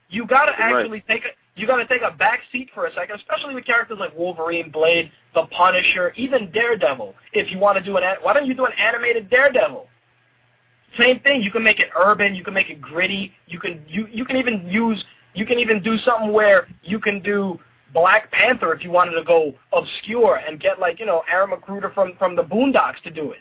[0.08, 0.74] You got to Right.
[0.82, 3.64] actually take a you got to take a back seat for a second, especially with
[3.64, 7.14] characters like Wolverine, Blade, the Punisher, even Daredevil.
[7.32, 9.88] If you want to do an why don't you do an animated Daredevil?
[10.98, 11.42] Same thing.
[11.42, 12.34] You can make it urban.
[12.34, 13.32] You can make it gritty.
[13.46, 15.02] You can you you can even use
[15.34, 17.58] you can even do something where you can do
[17.92, 21.92] Black Panther if you wanted to go obscure and get like you know Aaron McGruder
[21.94, 23.40] from from the Boondocks to do it.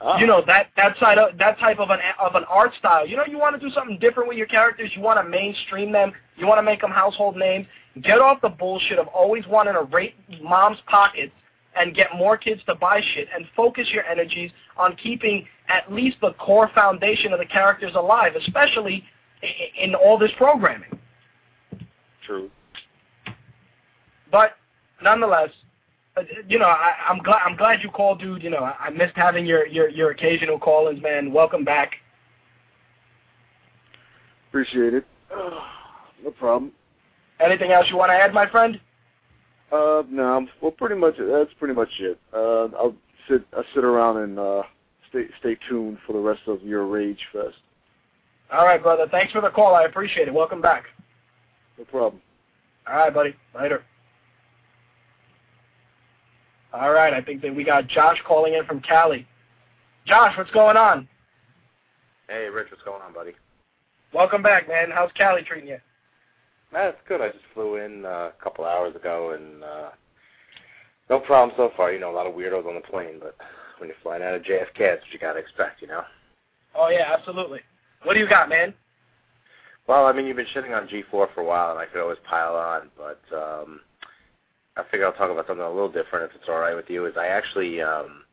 [0.00, 0.18] Ah.
[0.18, 3.06] You know that that side of that type of an of an art style.
[3.06, 4.90] You know, you want to do something different with your characters.
[4.94, 6.12] You want to mainstream them.
[6.38, 7.66] You want to make them household names.
[8.02, 11.32] Get off the bullshit of always wanting to rape mom's pockets
[11.76, 16.16] and get more kids to buy shit, and focus your energies on keeping at least
[16.20, 19.04] the core foundation of the characters alive, especially
[19.80, 20.98] in all this programming.
[22.26, 22.50] True.
[24.32, 24.56] But
[25.02, 25.50] nonetheless,
[26.16, 28.42] uh, you know, I, I'm glad I'm glad you called, dude.
[28.42, 31.32] You know, I, I missed having your your your occasional call-ins, man.
[31.32, 31.92] Welcome back.
[34.48, 35.06] Appreciate it.
[36.24, 36.72] no problem.
[37.40, 38.80] Anything else you want to add, my friend?
[39.70, 42.18] Uh, no, well, pretty much that's pretty much it.
[42.32, 42.94] Uh, I'll
[43.28, 44.62] sit I'll sit around and uh,
[45.10, 47.56] stay stay tuned for the rest of your rage fest.
[48.50, 49.06] All right, brother.
[49.10, 49.74] Thanks for the call.
[49.74, 50.32] I appreciate it.
[50.32, 50.84] Welcome back.
[51.76, 52.22] No problem.
[52.88, 53.34] All right, buddy.
[53.54, 53.84] Later.
[56.72, 59.26] All right, I think that we got Josh calling in from Cali.
[60.06, 61.08] Josh, what's going on?
[62.28, 63.32] Hey, Rich, what's going on, buddy?
[64.12, 64.90] Welcome back, man.
[64.92, 65.78] How's Cali treating you?
[66.72, 67.20] It's good.
[67.20, 69.90] I just flew in uh, a couple hours ago, and uh,
[71.08, 71.92] no problem so far.
[71.92, 73.36] You know, a lot of weirdos on the plane, but
[73.78, 76.02] when you're flying out of JFK, that's what you got to expect, you know?
[76.74, 77.60] Oh yeah, absolutely.
[78.02, 78.74] What do you got, man?
[79.86, 82.18] Well, I mean, you've been shitting on G4 for a while, and I could always
[82.28, 83.80] pile on, but um,
[84.76, 87.06] I figure I'll talk about something a little different if it's all right with you.
[87.06, 88.24] Is I actually, um,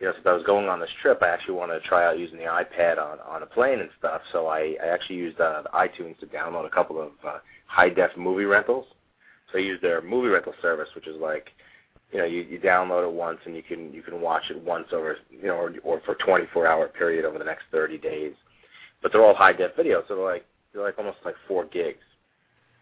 [0.00, 2.18] you know, since I was going on this trip, I actually wanted to try out
[2.18, 4.22] using the iPad on on a plane and stuff.
[4.32, 7.38] So I, I actually used uh, iTunes to download a couple of uh,
[7.68, 8.86] high def movie rentals.
[9.52, 11.48] So I used their movie rental service, which is like,
[12.10, 14.88] you know, you, you download it once and you can you can watch it once
[14.92, 18.32] over, you know, or, or for a 24 hour period over the next 30 days.
[19.02, 22.02] But they're all high def videos, so they're like they're like almost like four gigs.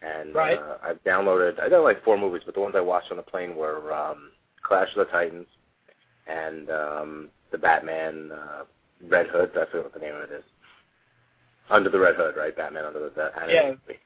[0.02, 0.58] And Right.
[0.58, 3.22] uh, I've downloaded I got like four movies, but the ones I watched on the
[3.22, 4.30] plane were um,
[4.62, 5.46] Clash of the Titans
[6.26, 8.64] and um, the Batman uh,
[9.08, 9.50] Red Hood.
[9.52, 10.44] I forget what the name of it is.
[11.70, 12.56] Under the Red Hood, right?
[12.56, 13.70] Batman under the that Yeah.
[13.86, 13.98] movie.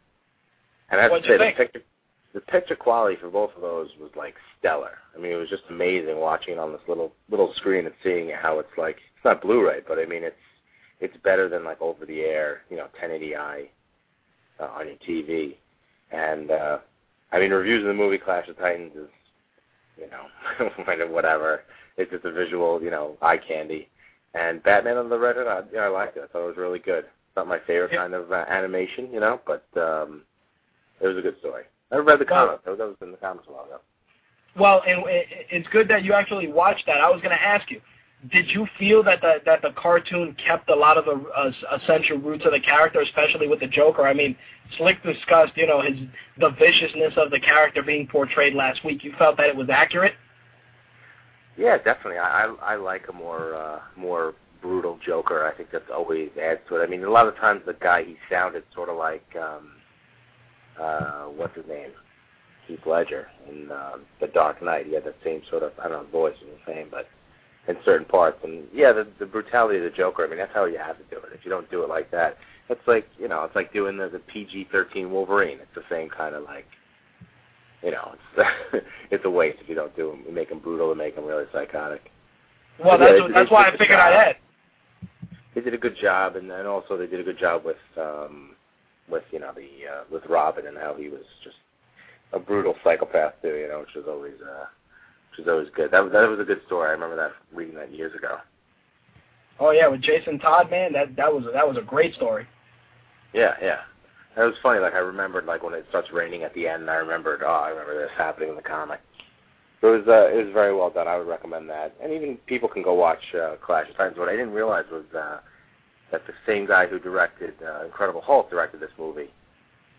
[0.91, 1.83] And I have What'd to say, the picture,
[2.35, 4.99] the picture quality for both of those was like stellar.
[5.17, 8.31] I mean, it was just amazing watching it on this little little screen and seeing
[8.31, 8.97] how it's like.
[8.97, 10.37] It's not Blu-ray, but I mean, it's
[11.01, 13.69] it's better than like over the air, you know, 1080i
[14.61, 15.57] uh, on your TV.
[16.11, 16.79] And uh,
[17.33, 19.09] I mean, reviews of the movie Clash of Titans is,
[19.99, 21.63] you know, kind of whatever.
[21.97, 23.89] It's just a visual, you know, eye candy.
[24.35, 26.23] And Batman on the Red Hood, I, you know, I liked it.
[26.25, 27.05] I thought it was really good.
[27.37, 30.23] Not my favorite kind of uh, animation, you know, but um,
[31.01, 31.65] it was a good story.
[31.93, 32.63] I read the comics.
[32.65, 33.81] That was, that was in the comics a while ago.
[34.57, 37.01] Well, and it- it's good that you actually watched that.
[37.01, 37.81] I was going to ask you,
[38.31, 42.19] did you feel that the that the cartoon kept a lot of the uh, essential
[42.19, 44.07] roots of the character, especially with the Joker?
[44.07, 44.37] I mean,
[44.77, 45.99] Slick discussed, you know, his
[46.39, 49.05] the viciousness of the character being portrayed last week.
[49.05, 50.13] You felt that it was accurate?
[51.57, 52.19] Yeah, definitely.
[52.19, 55.47] I I, I like a more uh, more brutal Joker.
[55.47, 56.85] I think that's always adds to it.
[56.85, 59.73] I mean, a lot of times the guy he sounded sort of like um,
[60.81, 61.91] uh, what's his name,
[62.67, 64.87] Heath Ledger in um, The Dark Knight.
[64.87, 67.07] He had that same sort of I don't know, voice was the same, but
[67.69, 68.39] in certain parts.
[68.43, 70.25] And yeah, the the brutality of the Joker.
[70.25, 71.33] I mean, that's how you have to do it.
[71.35, 72.39] If you don't do it like that,
[72.69, 75.59] it's like you know, it's like doing the, the PG-13 Wolverine.
[75.61, 76.67] It's the same kind of like,
[77.83, 80.23] you know, it's it's a waste if you don't do them.
[80.27, 82.11] You make them brutal and make them really psychotic.
[82.83, 83.99] Well, But yeah, that's that's why I figured.
[83.99, 84.37] I'd add.
[85.55, 88.55] They did a good job, and then also they did a good job with um
[89.11, 91.57] with you know the uh, with Robin and how he was just
[92.33, 93.57] a brutal psychopath too.
[93.57, 94.67] You know, which was always uh
[95.31, 95.91] which was always good.
[95.91, 96.89] That was that was a good story.
[96.89, 98.39] I remember that reading that years ago.
[99.59, 102.47] Oh yeah, with Jason Todd, man, that that was that was a great story.
[103.33, 103.81] Yeah, yeah.
[104.37, 104.81] It was funny.
[104.81, 107.71] Like I remembered, like when it starts raining at the end, I remembered, oh, I
[107.71, 109.01] remember this happening in the comic.
[109.83, 111.09] It was uh, it was very well done.
[111.09, 114.19] I would recommend that, and even people can go watch uh, Clash of Titans.
[114.19, 115.39] What I didn't realize was uh,
[116.13, 119.31] that the same guy who directed uh, Incredible Hulk directed this movie,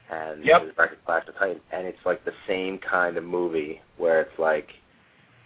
[0.10, 0.76] and Yep.
[0.76, 4.70] directed Clash of Titans, and it's like the same kind of movie where it's like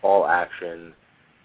[0.02, 0.94] all action.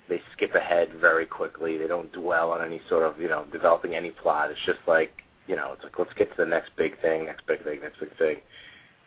[0.09, 1.79] They skip ahead very quickly.
[1.79, 4.51] They don't dwell on any sort of you know developing any plot.
[4.51, 5.13] It's just like
[5.47, 8.01] you know, it's like let's get to the next big thing, next big thing, next
[8.01, 8.37] big thing.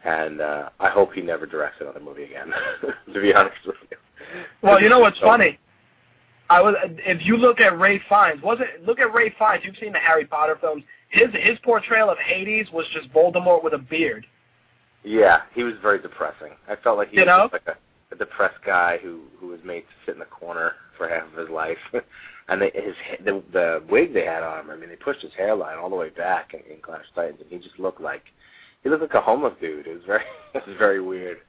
[0.06, 2.52] And uh, I hope he never directs another movie again.
[3.14, 3.98] to be honest with you.
[4.62, 5.58] Well, you know what's So- funny?
[6.54, 6.76] I was
[7.06, 9.64] if you look at Ralph Fiennes, wasn't look at Ralph Fiennes.
[9.64, 10.84] You've seen the Harry Potter films.
[11.10, 14.28] His his portrayal of Hades was just Voldemort with a beard.
[15.04, 16.52] Yeah, he was very depressing.
[16.70, 17.50] I felt like he You was know?
[17.52, 17.76] like a,
[18.14, 21.38] a depressed guy who who was made to sit in the corner for half of
[21.38, 21.78] his life.
[22.50, 22.94] and they, his
[23.26, 24.70] the the wig they had on him.
[24.70, 27.40] I mean, they pushed his hairline all the way back in, in Clash of Titans,
[27.42, 28.24] and he just looked like
[28.84, 29.88] he looked like a homeless dude.
[29.88, 30.24] It was very
[30.54, 31.40] it was very weird.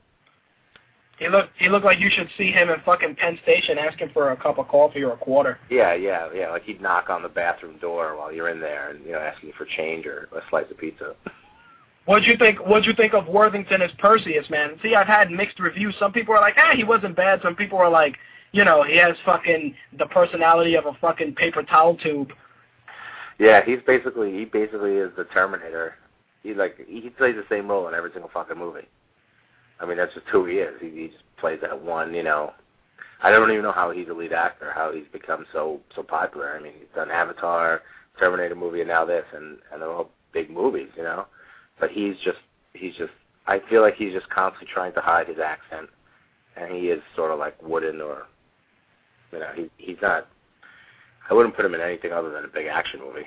[1.18, 4.32] He looked he looked like you should see him in fucking Penn Station asking for
[4.32, 5.58] a cup of coffee or a quarter.
[5.70, 6.50] Yeah, yeah, yeah.
[6.50, 9.52] Like he'd knock on the bathroom door while you're in there, and you know, asking
[9.56, 11.14] for change or a slice of pizza.
[12.06, 12.58] What'd you think?
[12.66, 14.78] What'd you think of Worthington as Perseus, man?
[14.82, 15.94] See, I've had mixed reviews.
[15.98, 17.40] Some people are like, ah, he wasn't bad.
[17.42, 18.16] Some people are like,
[18.52, 22.32] you know, he has fucking the personality of a fucking paper towel tube.
[23.38, 25.94] Yeah, he's basically he basically is the Terminator.
[26.42, 28.86] He like he plays the same role in every single fucking movie.
[29.80, 30.74] I mean, that's just who he is.
[30.80, 32.52] He, he just plays that one, you know.
[33.22, 36.56] I don't even know how he's a lead actor, how he's become so so popular.
[36.56, 37.82] I mean, he's done Avatar,
[38.18, 41.26] Terminator movie, and now this, and and they're all big movies, you know.
[41.80, 42.38] But he's just
[42.74, 43.12] he's just
[43.46, 45.88] I feel like he's just constantly trying to hide his accent,
[46.56, 48.26] and he is sort of like wooden or,
[49.32, 50.28] you know, he he's not.
[51.30, 53.26] I wouldn't put him in anything other than a big action movie.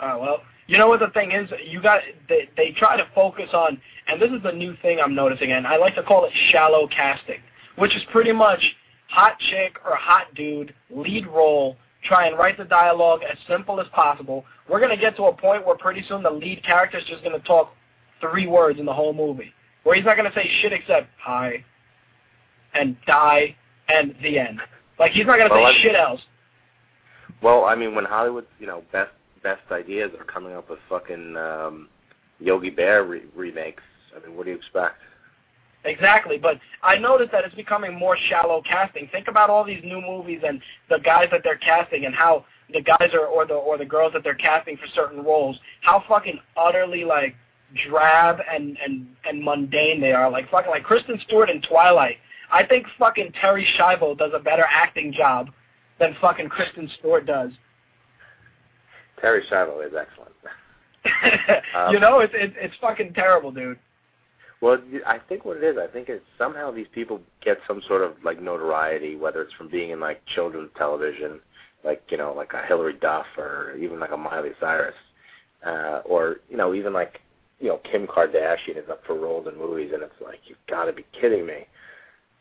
[0.00, 1.50] Uh, well, you know what the thing is?
[1.64, 5.14] You got they they try to focus on, and this is the new thing I'm
[5.14, 7.40] noticing, and I like to call it shallow casting,
[7.76, 8.60] which is pretty much
[9.08, 11.76] hot chick or hot dude lead role.
[12.04, 14.44] Try and write the dialogue as simple as possible.
[14.68, 17.38] We're gonna get to a point where pretty soon the lead character is just gonna
[17.40, 17.74] talk
[18.20, 19.52] three words in the whole movie,
[19.84, 21.64] where he's not gonna say shit except hi,
[22.74, 23.54] and die,
[23.88, 24.60] and the end.
[24.98, 26.22] Like he's not gonna Well, say I- shit else.
[27.40, 29.10] Well, I mean, when Hollywood's you know best
[29.42, 31.88] best ideas are coming up with fucking um,
[32.40, 33.82] Yogi Bear re- remakes,
[34.16, 34.98] I mean, what do you expect?
[35.84, 39.08] Exactly, but I noticed that it's becoming more shallow casting.
[39.10, 42.80] Think about all these new movies and the guys that they're casting and how the
[42.80, 46.38] guys are or the or the girls that they're casting for certain roles, how fucking
[46.56, 47.34] utterly like
[47.88, 50.30] drab and and and mundane they are.
[50.30, 52.16] Like fucking like Kristen Stewart in Twilight.
[52.52, 55.50] I think fucking Terri Schiavo does a better acting job
[55.98, 57.50] than fucking Kristen Stewart does.
[59.22, 60.32] Terri Schiavo is excellent.
[61.74, 63.78] Um, you know, it's it's it's fucking terrible, dude.
[64.60, 68.02] Well, I think what it is, I think it's somehow these people get some sort
[68.02, 71.40] of like notoriety, whether it's from being in like children's television,
[71.82, 74.94] like you know, like a Hilary Duff, or even like a Miley Cyrus,
[75.66, 77.20] uh, or you know, even like
[77.58, 80.84] you know, Kim Kardashian is up for roles in movies, and it's like you've got
[80.84, 81.66] to be kidding me.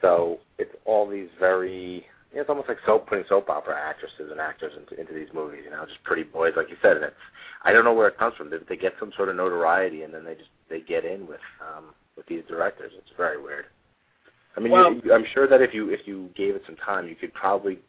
[0.02, 4.74] So it's all these very, it's almost like soap putting soap opera actresses and actors
[4.78, 7.16] into into these movies, you know, just pretty boys, like you said, and it's
[7.64, 8.49] I don't know where it comes from.
[8.49, 11.41] They, they get some sort of notoriety, and then they just they get in with
[11.62, 12.94] um, with these directors.
[12.98, 13.66] It's very weird.
[14.56, 17.08] I mean, Well- you, I'm sure that if you if you gave it some time,
[17.08, 17.80] you could probably,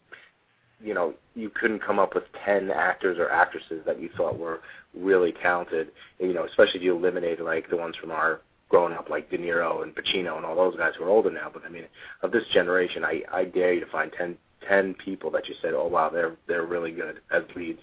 [0.81, 4.61] you know, you couldn't come up with ten actors or actresses that you thought were
[4.95, 5.89] really talented.
[6.19, 8.41] You know, especially if you eliminated like the ones from our
[8.73, 11.51] growing up, like De Niro and Pacino and all those guys who are older now.
[11.53, 11.85] But I mean,
[12.23, 14.37] of this generation, I I dare you to find ten
[14.67, 17.81] ten people that you said, oh wow, they're they're really good as leads.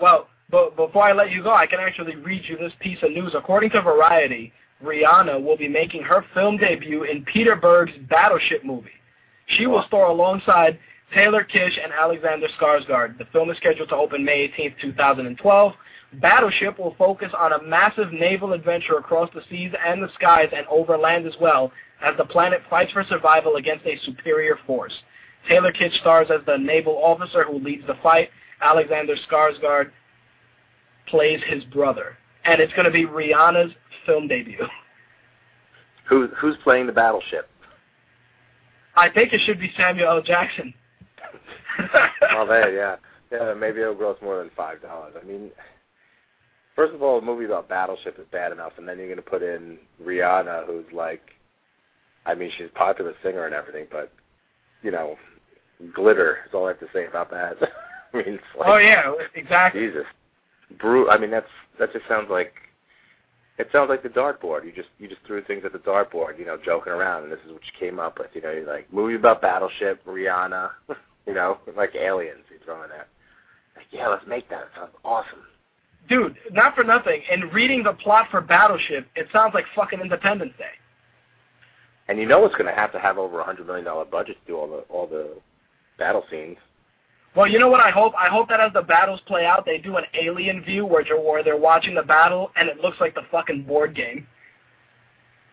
[0.00, 3.10] Well, but before I let you go, I can actually read you this piece of
[3.10, 3.32] news.
[3.34, 4.52] According to Variety,
[4.84, 8.90] Rihanna will be making her film debut in Peter Berg's Battleship movie.
[9.46, 10.78] She will star alongside
[11.14, 13.18] Taylor Kitsch and Alexander Skarsgård.
[13.18, 15.72] The film is scheduled to open May 18th, 2012.
[16.14, 20.66] Battleship will focus on a massive naval adventure across the seas and the skies and
[20.66, 21.72] over land as well
[22.02, 24.92] as the planet fights for survival against a superior force.
[25.48, 28.30] Taylor Kitsch stars as the naval officer who leads the fight.
[28.60, 29.90] Alexander Skarsgård
[31.06, 33.72] plays his brother, and it's going to be Rihanna's
[34.04, 34.66] film debut.
[36.08, 37.48] Who who's playing the battleship?
[38.96, 40.22] I think it should be Samuel L.
[40.22, 40.74] Jackson.
[42.32, 42.96] oh, there, yeah,
[43.30, 43.54] yeah.
[43.54, 45.14] Maybe it'll gross more than five dollars.
[45.20, 45.50] I mean,
[46.80, 49.22] first of all, a movie about battleship is bad enough, and then you're going to
[49.22, 51.20] put in Rihanna, who's like,
[52.24, 54.10] I mean, she's a popular singer and everything, but
[54.82, 55.16] you know,
[55.92, 57.56] glitter is all I have to say about that.
[58.14, 59.82] I mean, it's like, oh yeah, exactly.
[59.82, 60.06] Jesus,
[60.78, 62.54] Bru I mean, that's that just sounds like
[63.58, 64.64] it sounds like the dartboard.
[64.64, 67.40] You just you just threw things at the dartboard, you know, joking around, and this
[67.46, 68.28] is what you came up with.
[68.32, 70.70] You know, you're like movie about battleship, Rihanna,
[71.26, 72.44] you know, like aliens.
[72.50, 73.06] You throw in there.
[73.76, 74.62] Like, yeah, let's make that.
[74.62, 75.40] It sounds awesome.
[76.08, 77.22] Dude, not for nothing.
[77.30, 80.64] In reading the plot for Battleship, it sounds like fucking Independence Day.
[82.08, 84.36] And you know it's going to have to have over a hundred million dollar budget
[84.40, 85.36] to do all the all the
[85.98, 86.56] battle scenes.
[87.36, 88.12] Well, you know what I hope?
[88.18, 91.20] I hope that as the battles play out, they do an alien view where they're,
[91.20, 94.26] where they're watching the battle and it looks like the fucking board game.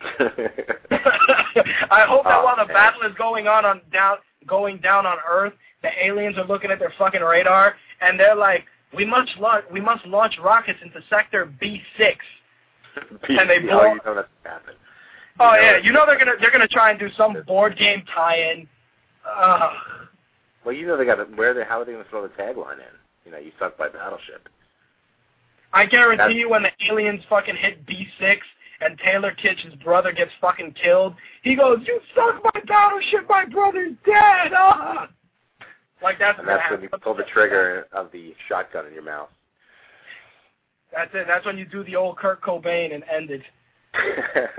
[0.00, 2.74] I hope that Oh, while the man.
[2.74, 4.16] battle is going on on down
[4.46, 5.52] going down on Earth,
[5.82, 9.80] the aliens are looking at their fucking radar and they're like, "We must launch we
[9.80, 11.82] must launch rockets into sector B6."
[13.28, 14.74] And they you blow- know, you know that's going to happen.
[15.40, 18.02] Oh know yeah, you know they're gonna they're gonna try and do some board game
[18.14, 18.66] tie-in.
[20.64, 22.28] Well, you know they got to where they how are they going to throw the
[22.30, 22.94] tagline in?
[23.24, 24.48] You know, you suck by battleship.
[25.72, 28.38] I guarantee That's- you when the aliens fucking hit B6
[28.80, 33.92] and Taylor Kitsch's brother gets fucking killed, he goes, you suck my battleship, my brother's
[34.06, 34.52] dead!
[34.54, 35.08] Ah!
[36.02, 39.28] Like that's And that's when you pull the trigger of the shotgun in your mouth.
[40.92, 41.26] That's it.
[41.26, 43.42] That's when you do the old Kurt Cobain and end it.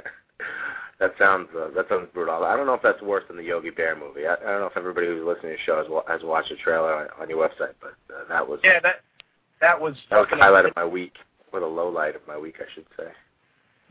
[0.99, 2.43] that sounds uh, that sounds brutal.
[2.43, 4.27] I don't know if that's worse than the Yogi Bear movie.
[4.27, 6.55] I, I don't know if everybody who's listening to the show has, has watched the
[6.55, 9.01] trailer on, on your website, but uh, that was Yeah, that
[9.61, 11.13] that was that was the highlight of my week,
[11.51, 13.11] or the low light of my week, I should say.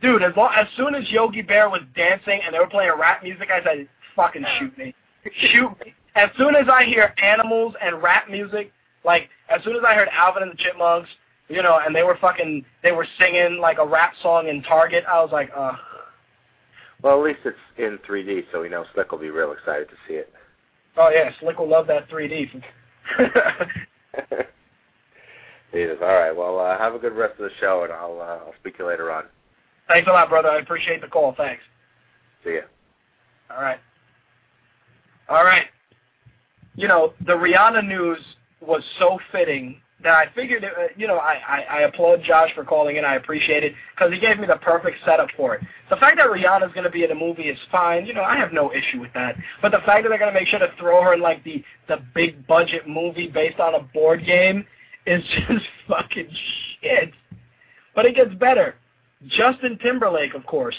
[0.00, 3.22] Dude, as long as soon as Yogi Bear was dancing and they were playing rap
[3.22, 4.94] music, I said, "Fucking shoot me,
[5.32, 8.72] shoot me." As soon as I hear animals and rap music,
[9.04, 11.08] like as soon as I heard Alvin and the Chipmunks,
[11.48, 15.04] you know, and they were fucking, they were singing like a rap song in Target,
[15.08, 15.74] I was like, "Uh."
[17.02, 19.94] Well, at least it's in 3D, so we know Slick will be real excited to
[20.08, 20.34] see it.
[20.96, 22.50] Oh yeah, Slick will love that 3D.
[25.72, 25.98] Jesus.
[26.02, 26.36] All right.
[26.36, 28.82] Well, uh, have a good rest of the show, and I'll uh, I'll speak to
[28.82, 29.26] you later on.
[29.86, 30.48] Thanks a lot, brother.
[30.48, 31.32] I appreciate the call.
[31.36, 31.62] Thanks.
[32.44, 32.62] See ya.
[33.54, 33.78] All right.
[35.28, 35.66] All right.
[36.78, 38.20] You know, the Rihanna news
[38.60, 42.50] was so fitting that I figured, it, uh, you know, I, I, I applaud Josh
[42.54, 43.04] for calling in.
[43.04, 45.62] I appreciate it because he gave me the perfect setup for it.
[45.90, 48.06] The fact that Rihanna's going to be in a movie is fine.
[48.06, 49.34] You know, I have no issue with that.
[49.60, 51.64] But the fact that they're going to make sure to throw her in like the
[51.88, 54.64] the big budget movie based on a board game
[55.04, 56.28] is just fucking
[56.80, 57.10] shit.
[57.96, 58.76] But it gets better.
[59.26, 60.76] Justin Timberlake, of course.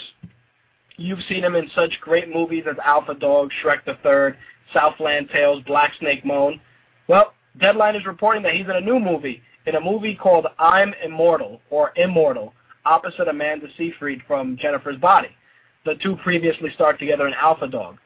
[0.96, 4.36] You've seen him in such great movies as Alpha Dog, Shrek the Third,
[4.72, 6.60] Southland Tales, Black Snake Moan.
[7.08, 10.94] Well, Deadline is reporting that he's in a new movie, in a movie called I'm
[11.04, 15.30] Immortal, or Immortal, opposite Amanda Seyfried from Jennifer's Body.
[15.84, 17.98] The two previously starred together in Alpha Dog.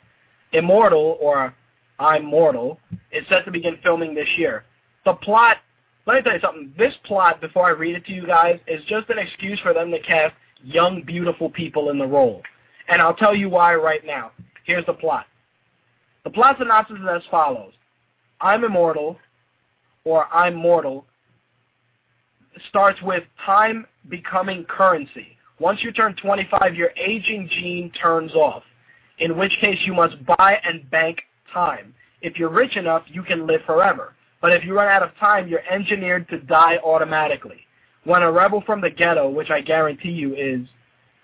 [0.52, 1.54] Immortal, or
[1.98, 2.78] I'm Mortal,
[3.12, 4.64] is set to begin filming this year.
[5.04, 5.58] The plot,
[6.06, 8.82] let me tell you something, this plot, before I read it to you guys, is
[8.84, 12.42] just an excuse for them to cast young, beautiful people in the role.
[12.88, 14.32] And I'll tell you why right now.
[14.64, 15.26] Here's the plot.
[16.24, 17.72] The plot synopsis is as follows.
[18.40, 19.18] I'm immortal,
[20.04, 21.06] or I'm mortal,
[22.68, 25.36] starts with time becoming currency.
[25.58, 28.62] Once you turn 25, your aging gene turns off,
[29.18, 31.22] in which case you must buy and bank
[31.52, 31.94] time.
[32.22, 34.14] If you're rich enough, you can live forever.
[34.40, 37.60] But if you run out of time, you're engineered to die automatically.
[38.04, 40.66] When a rebel from the ghetto, which I guarantee you is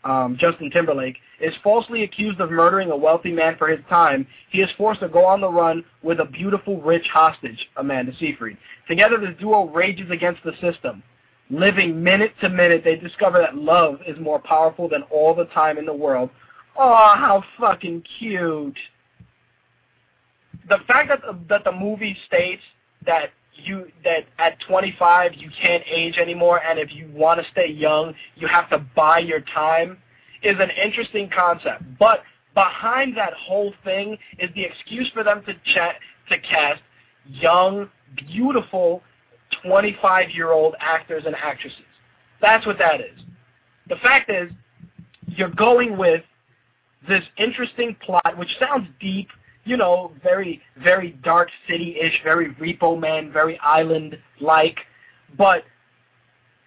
[0.04, 4.60] um, Justin Timberlake, is falsely accused of murdering a wealthy man for his time, he
[4.60, 8.56] is forced to go on the run with a beautiful, rich hostage, Amanda Seyfried.
[8.88, 11.02] Together, this duo rages against the system.
[11.50, 15.78] Living minute to minute, they discover that love is more powerful than all the time
[15.78, 16.30] in the world.
[16.76, 18.78] Oh, how fucking cute.
[20.68, 22.62] The fact that the, that the movie states
[23.04, 27.68] that you that at 25 you can't age anymore, and if you want to stay
[27.68, 29.98] young, you have to buy your time,
[30.42, 31.82] is an interesting concept.
[31.98, 32.22] But
[32.54, 35.96] behind that whole thing is the excuse for them to chat
[36.30, 36.82] to cast
[37.26, 37.88] young,
[38.32, 39.02] beautiful
[39.64, 41.78] 25-year-old actors and actresses.
[42.40, 43.20] That's what that is.
[43.88, 44.50] The fact is,
[45.26, 46.22] you're going with
[47.08, 49.28] this interesting plot, which sounds deep,
[49.64, 54.78] you know, very, very Dark City-ish, very Repo Man, very Island-like,
[55.36, 55.64] but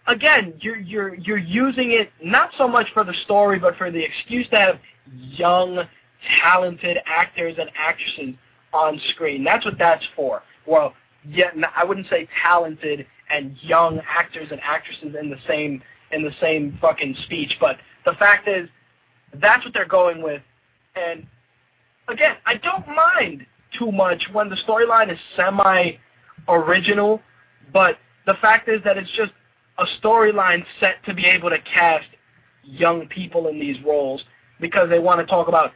[0.08, 4.04] again, you're you're you're using it not so much for the story, but for the
[4.04, 4.80] excuse to have
[5.16, 5.80] young,
[6.42, 8.36] talented actors and actresses
[8.74, 9.44] on screen.
[9.44, 10.44] That's what that's for.
[10.66, 10.94] Well,
[11.28, 15.82] yeah, I wouldn't say talented and young actors and actresses in the same
[16.12, 18.70] in the same fucking speech, but the fact is,
[19.42, 20.42] that's what they're going with.
[20.96, 21.26] And
[22.08, 23.46] again, I don't mind
[23.78, 25.94] too much when the storyline is semi
[26.48, 27.22] original,
[27.72, 27.98] but
[28.28, 29.32] the fact is that it's just
[29.78, 32.08] a storyline set to be able to cast
[32.64, 34.24] young people in these roles
[34.60, 35.72] because they want to talk about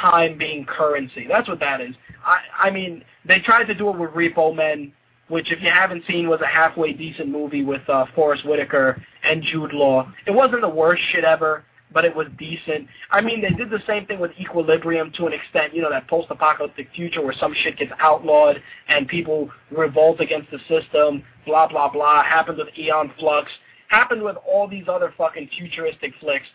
[0.00, 1.26] time being currency.
[1.28, 1.94] That's what that is.
[2.24, 4.92] I I mean, they tried to do it with Repo Men,
[5.28, 9.42] which if you haven't seen was a halfway decent movie with uh, Forest Whitaker and
[9.42, 10.12] Jude Law.
[10.26, 12.86] It wasn't the worst shit ever, but it was decent.
[13.10, 16.08] I mean, they did the same thing with Equilibrium to an extent, you know, that
[16.08, 21.90] post-apocalyptic future where some shit gets outlawed and people revolt against the system, blah, blah,
[21.90, 22.22] blah.
[22.22, 23.50] Happened with Aeon Flux.
[23.88, 26.46] Happened with all these other fucking futuristic flicks.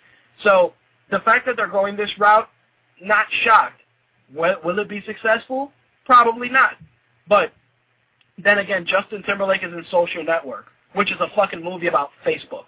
[0.43, 0.73] So
[1.09, 2.47] the fact that they're going this route,
[3.01, 3.81] not shocked.
[4.33, 5.71] Will, will it be successful?
[6.05, 6.73] Probably not.
[7.27, 7.53] But
[8.37, 12.65] then again, Justin Timberlake is in Social Network, which is a fucking movie about Facebook.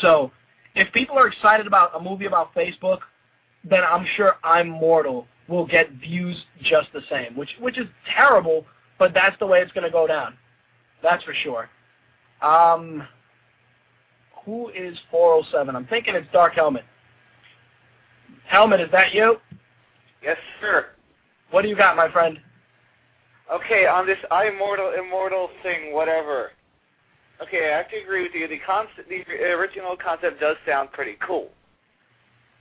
[0.00, 0.30] So
[0.74, 3.00] if people are excited about a movie about Facebook,
[3.64, 8.64] then I'm sure I'm Mortal will get views just the same, which which is terrible,
[8.98, 10.34] but that's the way it's going to go down.
[11.02, 11.68] That's for sure.
[12.40, 13.06] Um,
[14.44, 15.76] who is 407?
[15.76, 16.84] I'm thinking it's Dark Helmet.
[18.46, 19.36] Helmet, is that you?
[20.22, 20.86] Yes, sir.
[21.50, 22.38] What do you got, my friend?
[23.52, 26.52] Okay, on this immortal immortal thing, whatever.
[27.42, 28.46] Okay, I have to agree with you.
[28.46, 31.50] The concept, the original concept does sound pretty cool.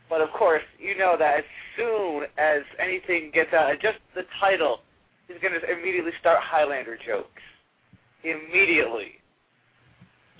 [0.09, 1.43] But of course, you know that as
[1.77, 4.81] soon as anything gets out, just the title
[5.29, 7.41] is going to immediately start Highlander jokes.
[8.23, 9.19] Immediately.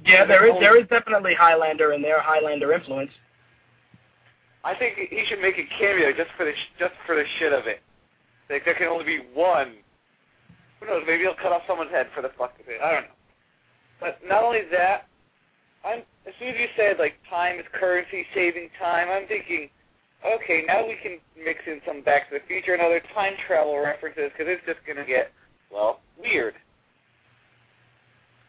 [0.06, 3.12] Yeah, there is there is definitely Highlander in there, Highlander influence.
[4.64, 7.68] I think he should make a cameo just for the just for the shit of
[7.68, 7.82] it.
[8.50, 9.74] Like there can only be one.
[10.80, 11.04] Who knows?
[11.06, 12.82] Maybe he'll cut off someone's head for the fuck of it.
[12.84, 13.21] I don't know.
[14.02, 15.08] But not only that,
[15.86, 19.70] I'm as soon as you said like time is currency, saving time, I'm thinking,
[20.26, 23.80] okay, now we can mix in some Back to the Future and other time travel
[23.80, 25.32] references because it's just gonna get
[25.72, 26.56] well weird.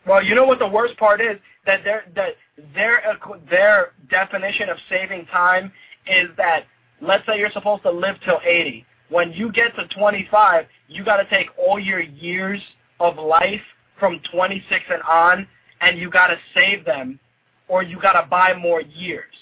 [0.07, 2.31] Well, you know what the worst part is that their that
[2.75, 3.03] their
[3.49, 5.71] their definition of saving time
[6.07, 6.65] is that
[7.01, 8.85] let's say you're supposed to live till 80.
[9.11, 12.61] When you get to 25, you got to take all your years
[12.99, 13.61] of life
[14.03, 15.47] from 26 and on,
[15.81, 17.21] and you got to save them,
[17.69, 19.33] or you got to buy more years.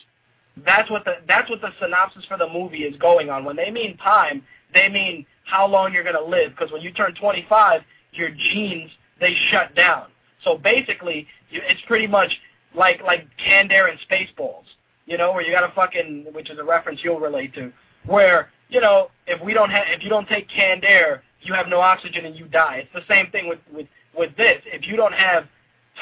[0.66, 3.42] That's what the that's what the synopsis for the movie is going on.
[3.42, 4.42] When they mean time,
[4.74, 6.50] they mean how long you're going to live.
[6.50, 7.80] Because when you turn 25,
[8.12, 10.08] your genes they shut down.
[10.44, 12.30] So basically, it's pretty much
[12.74, 14.64] like like canned air and Spaceballs,
[15.06, 17.72] you know, where you got to fucking, which is a reference you'll relate to,
[18.04, 21.66] where you know if we don't have if you don't take canned air, you have
[21.66, 22.84] no oxygen and you die.
[22.84, 24.60] It's the same thing with with with this.
[24.66, 25.44] If you don't have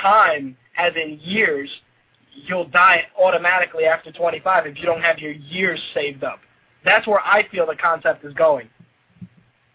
[0.00, 1.70] time, as in years,
[2.46, 6.40] you'll die automatically after 25 if you don't have your years saved up.
[6.84, 8.68] That's where I feel the concept is going.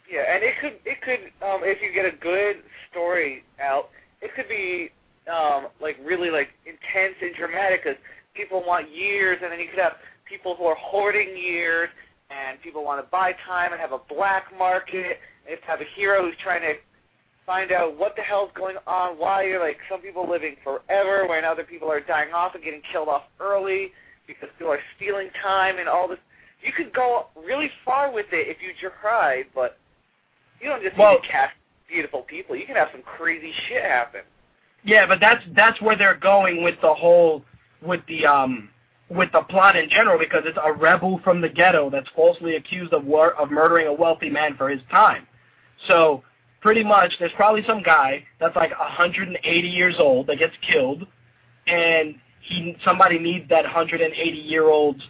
[0.10, 2.58] Yeah, and it could it could um, if you get a good
[2.92, 3.90] story out,
[4.22, 4.92] it could be
[5.32, 8.00] um, like really like intense and dramatic because
[8.36, 9.94] people want years, and then you could have
[10.30, 11.90] people who are hoarding years,
[12.30, 15.18] and people want to buy time and have a black market.
[15.50, 16.76] To have a hero who's trying to
[17.46, 21.44] find out what the hell's going on, why you're like some people living forever, when
[21.44, 23.92] other people are dying off and getting killed off early
[24.28, 26.20] because people are stealing time and all this.
[26.62, 29.78] You could go really far with it if you tried, but
[30.62, 31.54] you don't just well, need to cast
[31.90, 32.56] beautiful people.
[32.56, 34.22] You can have some crazy shit happen.
[34.86, 37.44] Yeah, but that's that's where they're going with the whole
[37.82, 38.70] with the um
[39.10, 42.94] with the plot in general because it's a rebel from the ghetto that's falsely accused
[42.94, 45.28] of war of murdering a wealthy man for his time.
[45.88, 46.24] So
[46.64, 51.06] pretty much there's probably some guy that's like 180 years old that gets killed,
[51.68, 55.04] and he somebody needs that 180 year old's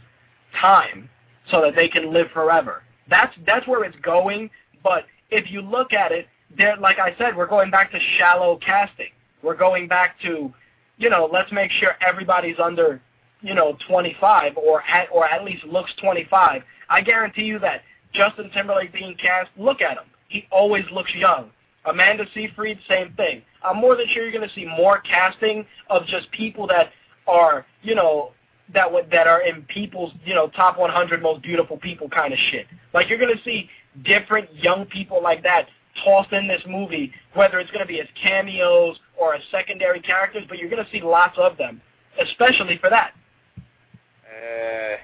[0.59, 1.07] time
[1.49, 2.83] so that they can live forever.
[3.09, 4.49] That's that's where it's going.
[4.83, 8.57] But if you look at it, there, like I said, we're going back to shallow
[8.57, 9.11] casting.
[9.43, 10.51] We're going back to,
[10.97, 13.01] you know, let's make sure everybody's under,
[13.41, 16.63] you know, 25 or at or at least looks 25.
[16.89, 17.81] I guarantee you that
[18.13, 20.05] Justin Timberlake being cast, look at him.
[20.33, 21.51] He always looks young.
[21.85, 23.43] Amanda Seyfried, same thing.
[23.63, 26.89] I'm more than sure you're going to see more casting of just people that
[27.27, 28.31] are, you know,
[28.73, 32.39] that would that are in people's, you know, top 100 most beautiful people kind of
[32.49, 32.65] shit.
[32.95, 33.69] Like you're going to see
[34.03, 35.67] different young people like that
[36.03, 40.43] tossed in this movie, whether it's going to be as cameos or as secondary characters,
[40.49, 41.79] but you're going to see lots of them.
[42.19, 43.11] especially for that.
[43.57, 44.97] Uh,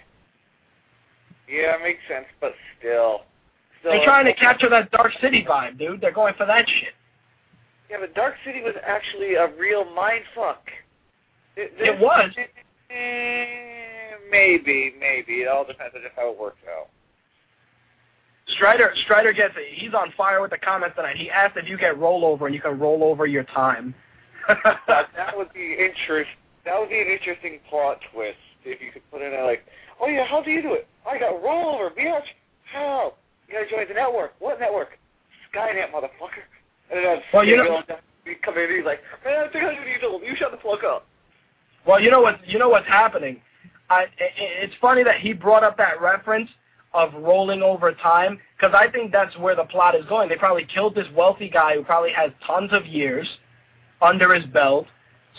[1.48, 3.22] yeah, makes sense, but still.
[3.80, 6.02] Still They're trying to capture that Dark City vibe, dude.
[6.02, 6.94] They're going for that shit.
[7.90, 10.70] Yeah, but Dark City was actually a real mind fuck.
[11.56, 12.32] It, It was.
[12.38, 15.42] Eh, maybe, maybe.
[15.42, 16.90] It all depends on just how it works out.
[18.56, 19.74] Strider Strider gets it.
[19.74, 21.18] He's on fire with the comments tonight.
[21.18, 23.94] He asked if you get rollover and you can roll over your time.
[24.48, 26.30] that, that would be interest.
[26.66, 29.66] That would be an interesting plot twist if you could put in a like,
[30.02, 30.88] oh yeah, how do you do it?
[31.08, 32.24] I got rollover, bitch.
[32.72, 33.14] How?
[33.50, 34.34] You gotta join the network.
[34.40, 35.00] What network?
[35.54, 36.46] Skynet, motherfucker.
[36.92, 37.84] And then Well, you know-
[38.44, 40.22] come in and he's like, man, I'm 600 years old.
[40.22, 41.08] You shut the fuck up.
[41.86, 42.48] Well, you know what?
[42.48, 43.42] You know what's happening.
[43.90, 46.50] I, i it's funny that he brought up that reference
[46.94, 50.30] of rolling over time because I think that's where the plot is going.
[50.30, 53.28] They probably killed this wealthy guy who probably has tons of years
[54.02, 54.88] under his belt,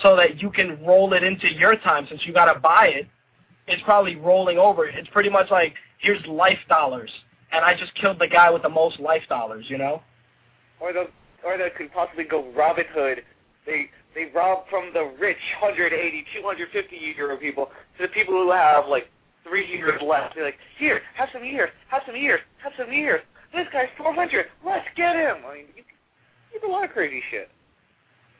[0.02, 3.06] so that you can roll it into your time since you got to buy it.
[3.66, 4.86] It's probably rolling over.
[4.86, 7.10] It's pretty much like here's life dollars,
[7.52, 9.66] and I just killed the guy with the most life dollars.
[9.68, 10.02] You know?
[10.80, 11.08] Or the
[11.44, 13.22] or that could possibly go Robin Hood.
[13.66, 18.50] They they rob from the rich 180, 250 year old people to the people who
[18.50, 19.08] have like
[19.46, 20.34] three years left.
[20.34, 23.20] They're like, here, have some years, have some years, have some years.
[23.52, 24.46] This guy's 400.
[24.64, 25.38] Let's get him.
[25.48, 25.82] I mean, you,
[26.52, 27.50] you do a lot of crazy shit.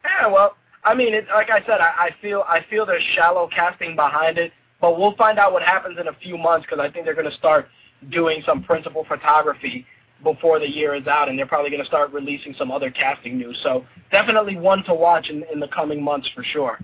[0.05, 3.49] Yeah, well, I mean, it, like I said, I, I feel I feel there's shallow
[3.55, 6.91] casting behind it, but we'll find out what happens in a few months because I
[6.91, 7.69] think they're going to start
[8.09, 9.87] doing some principal photography
[10.23, 13.39] before the year is out, and they're probably going to start releasing some other casting
[13.39, 13.59] news.
[13.63, 16.79] So definitely one to watch in, in the coming months for sure.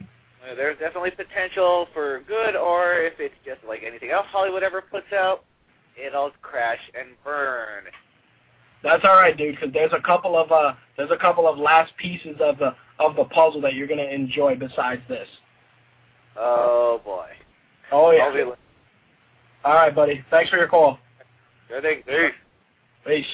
[0.00, 4.82] Uh, there's definitely potential for good, or if it's just like anything else Hollywood ever
[4.82, 5.44] puts out,
[5.96, 7.84] it'll crash and burn.
[8.82, 11.92] That's all right, dude, because there's a couple of uh, there's a couple of last
[11.96, 15.28] pieces of the of the puzzle that you're going to enjoy besides this.
[16.36, 17.28] Oh boy.
[17.92, 18.52] Oh yeah.
[19.64, 20.24] I'll be li- All right, buddy.
[20.30, 20.98] Thanks for your call.
[21.68, 22.02] Good thing.
[22.06, 22.32] Peace.
[23.06, 23.26] Peace.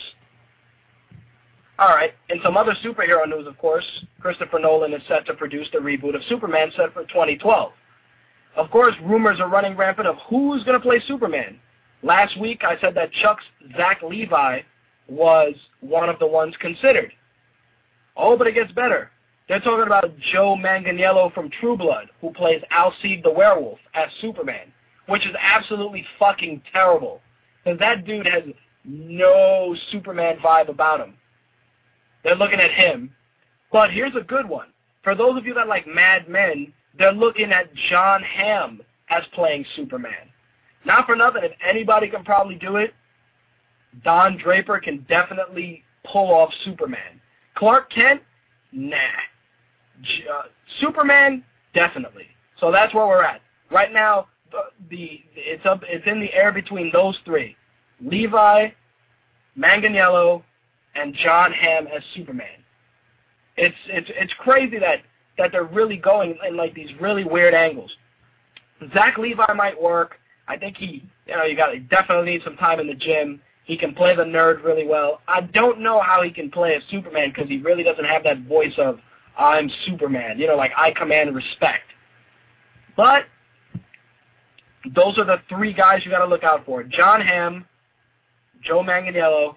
[1.79, 2.13] All right.
[2.29, 3.85] In some other superhero news, of course,
[4.21, 7.73] Christopher Nolan is set to produce the reboot of Superman set for 2012.
[8.57, 11.61] Of course, rumors are running rampant of who's going to play Superman.
[12.03, 13.45] Last week, I said that Chuck's
[13.77, 14.61] Zach Levi
[15.09, 17.13] was one of the ones considered.
[18.17, 19.11] Oh, but it gets better.
[19.49, 24.73] They're talking about Joe Manganiello from True Blood, who plays Alcide the Werewolf as Superman,
[25.09, 27.21] which is absolutely fucking terrible.
[27.65, 28.45] Because that dude has
[28.85, 31.15] no Superman vibe about him.
[32.23, 33.15] They're looking at him.
[33.73, 34.69] But here's a good one.
[35.03, 38.81] For those of you that like Mad Men, they're looking at Jon Hamm
[39.11, 40.31] as playing Superman.
[40.85, 42.95] Not for nothing, if anybody can probably do it,
[44.05, 47.21] Don Draper can definitely pull off Superman.
[47.55, 48.23] Clark Kent,
[48.73, 48.97] nah.
[50.03, 50.43] J- uh,
[50.81, 52.27] Superman, definitely.
[52.61, 53.41] So that's where we're at.
[53.71, 54.29] Right now,
[54.91, 57.57] the, it's up it's in the air between those three.
[58.01, 58.69] Levi,
[59.59, 60.43] Manganiello,
[60.95, 62.47] and Jon Hamm as Superman.
[63.57, 65.03] It's it's it's crazy that
[65.37, 67.91] that they're really going in like these really weird angles.
[68.93, 70.17] Zach Levi might work.
[70.47, 73.41] I think he, you know, you got to definitely need some time in the gym.
[73.65, 75.21] He can play the nerd really well.
[75.29, 78.43] I don't know how he can play a Superman because he really doesn't have that
[78.47, 78.99] voice of
[79.37, 80.39] I'm Superman.
[80.39, 81.85] You know, like I command respect.
[82.97, 83.25] But
[84.95, 87.67] those are the three guys you got to look out for: Jon Hamm,
[88.63, 89.57] Joe Manganiello,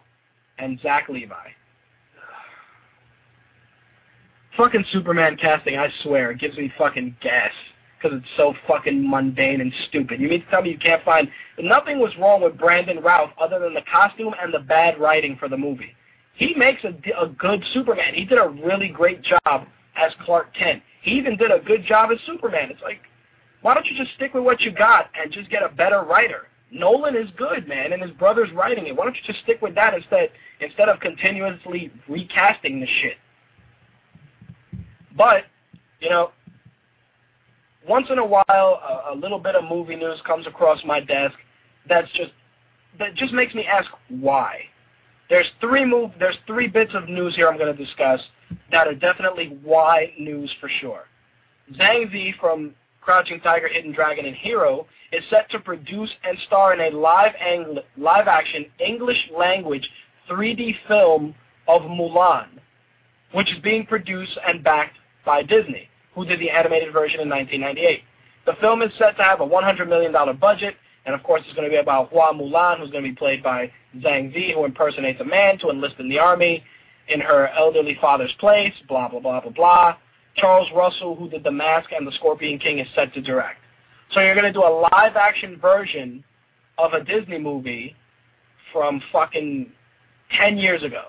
[0.58, 1.36] and Zach Levi.
[4.58, 7.52] Fucking Superman casting, I swear, it gives me fucking gas
[8.02, 10.20] because it's so fucking mundane and stupid.
[10.20, 13.60] You mean to tell me you can't find nothing was wrong with Brandon Routh other
[13.60, 15.96] than the costume and the bad writing for the movie.
[16.34, 18.14] He makes a, a good Superman.
[18.14, 20.82] He did a really great job as Clark Kent.
[21.02, 22.72] He even did a good job as Superman.
[22.72, 23.02] It's like,
[23.62, 26.48] why don't you just stick with what you got and just get a better writer?
[26.72, 28.96] Nolan is good, man, and his brother's writing it.
[28.96, 30.30] Why don't you just stick with that instead
[30.62, 33.18] instead of continuously recasting the shit?
[35.18, 35.44] But,
[36.00, 36.32] you know,
[37.88, 41.36] once in a while, a, a little bit of movie news comes across my desk
[41.88, 42.32] that's just
[43.00, 44.60] that just makes me ask why.
[45.30, 48.22] There's three move there's three bits of news here I'm going to discuss
[48.72, 51.06] that are definitely why news for sure.
[51.74, 56.74] Zhang Zi from Crouching Tiger, Hidden Dragon, and Hero is set to produce and star
[56.74, 57.34] in a live
[57.98, 59.90] live action English language
[60.30, 61.36] 3D film
[61.68, 62.48] of Mulan,
[63.34, 68.04] which is being produced and backed by Disney who did the animated version in 1998.
[68.46, 71.70] The film is set to have a $100 million budget, and of course it's going
[71.70, 75.22] to be about Hua Mulan, who's going to be played by Zhang Zi, who impersonates
[75.22, 76.64] a man to enlist in the army
[77.08, 79.96] in her elderly father's place, blah, blah, blah, blah, blah.
[80.36, 83.60] Charles Russell, who did The Mask and The Scorpion King, is set to direct.
[84.12, 86.24] So you're going to do a live-action version
[86.78, 87.96] of a Disney movie
[88.72, 89.72] from fucking
[90.38, 91.04] 10 years ago.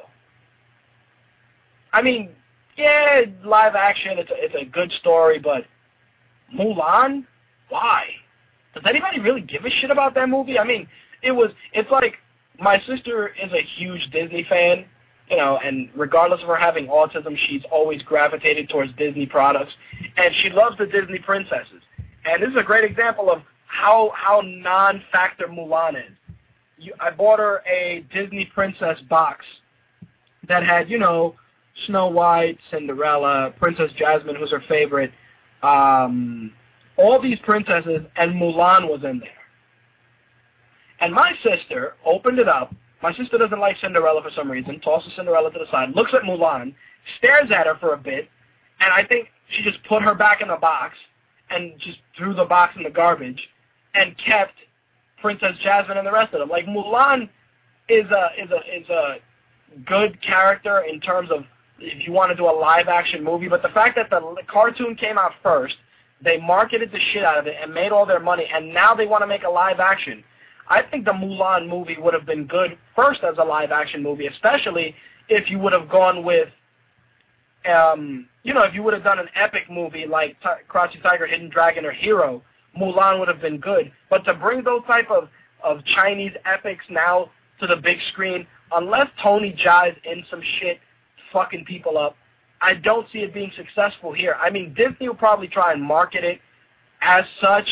[1.92, 2.30] I mean,
[2.76, 5.64] yeah, live action, it's a, it's a good story, but
[6.54, 7.26] Mulan?
[7.68, 8.04] Why?
[8.74, 10.58] Does anybody really give a shit about that movie?
[10.58, 10.88] I mean,
[11.22, 12.14] it was, it's like,
[12.58, 14.84] my sister is a huge Disney fan,
[15.30, 19.72] you know, and regardless of her having autism, she's always gravitated towards Disney products,
[20.16, 21.82] and she loves the Disney princesses.
[22.24, 26.12] And this is a great example of how how non-factor Mulan is.
[26.78, 29.44] You, I bought her a Disney princess box
[30.48, 31.36] that had, you know,
[31.86, 35.12] Snow White, Cinderella, Princess Jasmine, who's her favorite,
[35.62, 36.52] um,
[36.96, 39.28] all these princesses, and Mulan was in there.
[41.00, 42.74] And my sister opened it up.
[43.02, 46.22] My sister doesn't like Cinderella for some reason, tosses Cinderella to the side, looks at
[46.22, 46.74] Mulan,
[47.18, 48.28] stares at her for a bit,
[48.80, 50.94] and I think she just put her back in the box
[51.50, 53.48] and just threw the box in the garbage
[53.94, 54.54] and kept
[55.20, 56.48] Princess Jasmine and the rest of them.
[56.48, 57.28] Like Mulan
[57.88, 59.16] is a is a is a
[59.84, 61.44] good character in terms of
[61.78, 64.94] if you want to do a live action movie, but the fact that the cartoon
[64.94, 65.74] came out first,
[66.22, 69.06] they marketed the shit out of it and made all their money, and now they
[69.06, 70.22] want to make a live action.
[70.68, 74.26] I think the Mulan movie would have been good first as a live action movie,
[74.26, 74.94] especially
[75.28, 76.48] if you would have gone with,
[77.70, 81.26] um, you know, if you would have done an epic movie like T- Crouching Tiger,
[81.26, 82.42] Hidden Dragon, or Hero.
[82.78, 83.92] Mulan would have been good.
[84.08, 85.28] But to bring those type of
[85.62, 90.80] of Chinese epics now to the big screen, unless Tony Jaa's in some shit
[91.32, 92.16] fucking people up,
[92.60, 94.36] I don't see it being successful here.
[94.40, 96.40] I mean, Disney will probably try and market it
[97.00, 97.68] as such,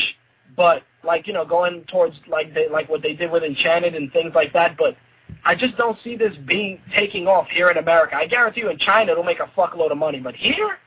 [0.57, 4.13] but like you know, going towards like they like what they did with Enchanted and
[4.13, 4.77] things like that.
[4.77, 4.97] But
[5.45, 8.17] I just don't see this being taking off here in America.
[8.17, 10.79] I guarantee you, in China, it'll make a fuckload of money, but here,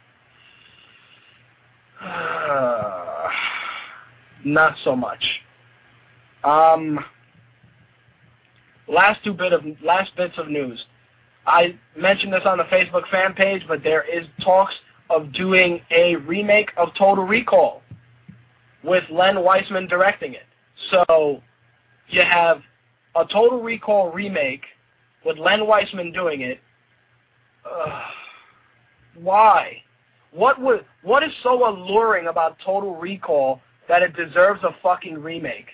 [4.46, 5.24] not so much.
[6.44, 7.00] Um,
[8.88, 10.84] last two bit of last bits of news.
[11.46, 14.74] I mentioned this on the Facebook fan page, but there is talks
[15.10, 17.83] of doing a remake of Total Recall
[18.84, 20.46] with Len Wiseman directing it.
[20.92, 21.42] So
[22.10, 22.62] you have
[23.16, 24.64] a Total Recall remake
[25.26, 26.60] with Len Wiseman doing it.
[27.70, 28.02] Uh,
[29.16, 29.82] why?
[30.32, 35.68] What would what is so alluring about Total Recall that it deserves a fucking remake?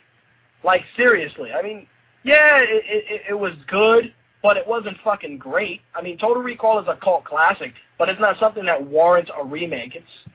[0.63, 1.87] Like seriously, I mean,
[2.23, 4.13] yeah, it, it, it was good,
[4.43, 5.81] but it wasn't fucking great.
[5.95, 9.43] I mean, Total Recall is a cult classic, but it's not something that warrants a
[9.43, 9.95] remake.
[9.95, 10.33] It's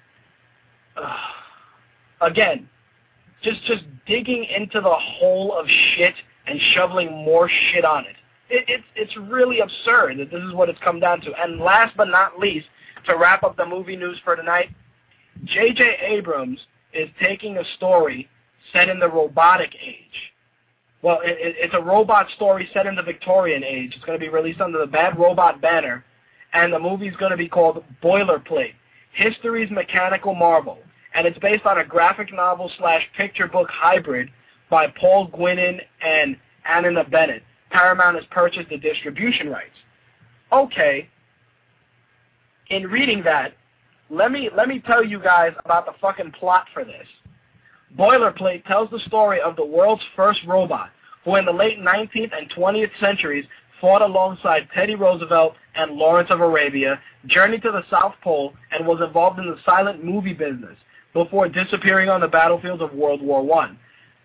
[0.96, 1.16] uh,
[2.20, 2.68] again,
[3.42, 6.14] just just digging into the hole of shit
[6.46, 8.16] and shoveling more shit on it.
[8.50, 8.64] it.
[8.68, 11.32] It's it's really absurd that this is what it's come down to.
[11.42, 12.66] And last but not least,
[13.06, 14.70] to wrap up the movie news for tonight,
[15.44, 15.96] J.J.
[16.00, 16.60] Abrams
[16.92, 18.28] is taking a story
[18.72, 20.32] set in the robotic age.
[21.02, 23.92] Well, it, it, it's a robot story set in the Victorian age.
[23.94, 26.04] It's going to be released under the Bad Robot banner,
[26.54, 28.72] and the movie is going to be called Boilerplate:
[29.12, 30.78] History's Mechanical Marvel,
[31.14, 34.28] and it's based on a graphic novel slash picture book hybrid
[34.68, 36.36] by Paul Guinan and
[36.68, 37.42] Anina Bennett.
[37.70, 39.74] Paramount has purchased the distribution rights.
[40.52, 41.08] Okay.
[42.70, 43.52] In reading that,
[44.10, 47.06] let me let me tell you guys about the fucking plot for this.
[47.98, 50.90] Boilerplate tells the story of the world's first robot,
[51.24, 53.44] who in the late 19th and 20th centuries
[53.80, 59.00] fought alongside Teddy Roosevelt and Lawrence of Arabia, journeyed to the South Pole, and was
[59.00, 60.76] involved in the silent movie business
[61.14, 63.74] before disappearing on the battlefields of World War I.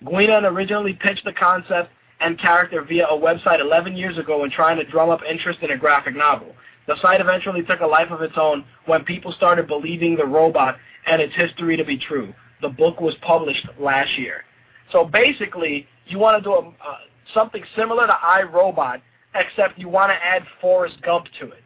[0.04, 4.78] Guinan originally pitched the concept and character via a website 11 years ago when trying
[4.78, 6.54] to drum up interest in a graphic novel.
[6.88, 10.78] The site eventually took a life of its own when people started believing the robot
[11.06, 12.34] and its history to be true.
[12.62, 14.44] The book was published last year.
[14.92, 16.98] So basically, you want to do a, uh,
[17.34, 19.02] something similar to iRobot,
[19.36, 21.64] except you want to add Forrest Gump to it.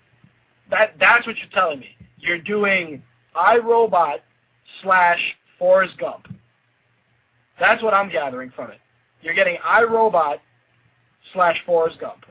[0.69, 1.95] That That's what you're telling me.
[2.17, 3.01] You're doing
[3.35, 4.19] iRobot
[4.81, 5.19] slash
[5.59, 6.27] Forrest Gump.
[7.59, 8.79] That's what I'm gathering from it.
[9.21, 10.37] You're getting iRobot
[11.33, 12.25] slash Forrest Gump.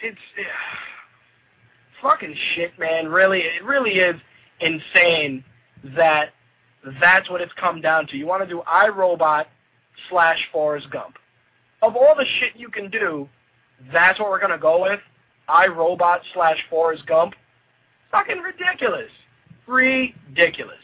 [0.00, 0.46] It's it,
[2.02, 3.08] fucking shit, man.
[3.08, 4.16] Really, it really is
[4.60, 5.44] insane
[5.96, 6.30] that
[7.00, 8.16] that's what it's come down to.
[8.16, 9.46] You want to do iRobot
[10.08, 11.16] slash Forrest Gump.
[11.82, 13.28] Of all the shit you can do,
[13.92, 15.00] that's what we're going to go with?
[15.48, 17.34] iRobot slash Forrest Gump?
[18.10, 19.10] Fucking ridiculous.
[19.68, 20.78] Ridiculous.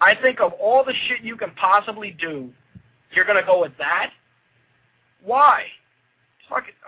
[0.00, 2.50] I think of all the shit you can possibly do,
[3.12, 4.10] you're going to go with that?
[5.22, 5.64] Why?
[6.48, 6.74] Fucking.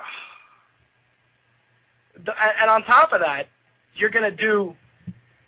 [2.61, 3.47] And on top of that,
[3.95, 4.75] you're going to do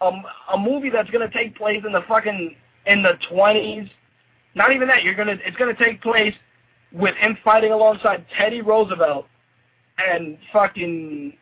[0.02, 0.12] a,
[0.52, 2.54] a movie that's going to take place in the fucking
[2.86, 3.90] in the 20s.
[4.54, 5.02] Not even that.
[5.02, 5.38] You're gonna.
[5.44, 6.34] It's going to take place
[6.92, 9.26] with him fighting alongside Teddy Roosevelt
[9.96, 11.32] and fucking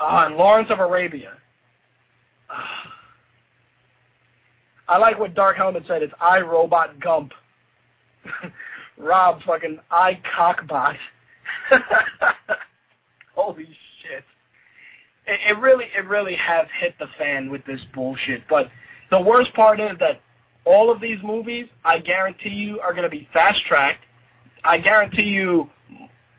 [0.00, 1.34] uh, Lawrence of Arabia.
[4.90, 6.02] I like what Dark Helmet said.
[6.02, 7.32] It's I Robot Gump.
[8.98, 10.96] Rob fucking I Cockbot.
[13.36, 13.68] Holy
[14.02, 14.24] shit.
[15.26, 18.42] It, it really it really has hit the fan with this bullshit.
[18.50, 18.68] But
[19.12, 20.20] the worst part is that
[20.64, 24.04] all of these movies, I guarantee you, are going to be fast tracked.
[24.64, 25.70] I guarantee you,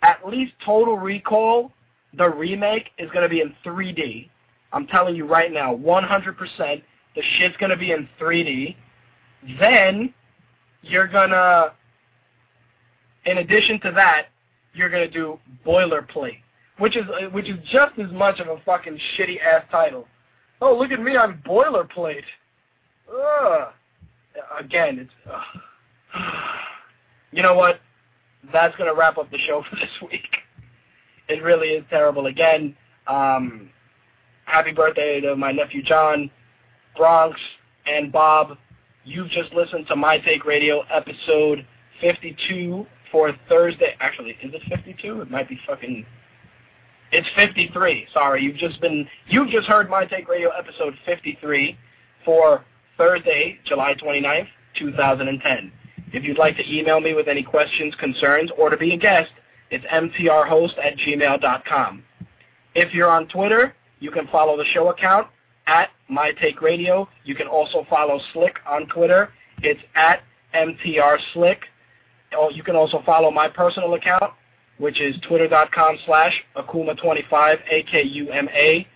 [0.01, 1.71] at least Total Recall,
[2.17, 4.29] the remake, is going to be in 3D.
[4.73, 6.83] I'm telling you right now, 100%.
[7.15, 8.75] The shit's to be in 3D.
[9.59, 10.13] Then
[10.81, 11.73] you're to,
[13.25, 14.27] in addition to that,
[14.73, 16.39] you're to do Boilerplate,
[16.77, 20.07] which is which is just as much of a fucking shitty ass title.
[20.61, 22.23] Oh, look at me, I'm Boilerplate.
[23.13, 23.67] Ugh.
[24.59, 25.11] Again, it's.
[25.29, 26.41] Ugh.
[27.31, 27.79] You know what?
[28.51, 30.27] That's to wrap up the show for this week.
[31.27, 32.25] It really is terrible.
[32.25, 32.75] Again,
[33.07, 33.69] um,
[34.45, 36.29] happy birthday to my nephew John.
[36.95, 37.39] Bronx,
[37.85, 38.57] and Bob.
[39.03, 41.65] You've just listened to My Take Radio episode
[42.01, 43.95] 52 for Thursday.
[43.99, 45.21] Actually, is it 52?
[45.21, 46.05] It might be fucking.
[47.11, 48.07] It's 53.
[48.13, 51.77] Sorry, you've just been you've just heard My Take Radio episode 53
[52.23, 52.63] for
[52.97, 54.47] Thursday, July 29th,
[54.77, 55.71] 2010.
[56.13, 59.31] If you'd like to email me with any questions, concerns, or to be a guest,
[59.71, 62.03] it's mtrhost at gmail.com.
[62.75, 65.27] If you're on Twitter, you can follow the show account
[65.67, 67.07] at My Take Radio.
[67.23, 69.29] You can also follow Slick on Twitter.
[69.63, 70.21] It's at
[70.53, 71.61] MTR Slick.
[72.35, 74.33] Oh, you can also follow my personal account,
[74.77, 78.87] which is twitter.com slash Akuma25, A-K-U-M-A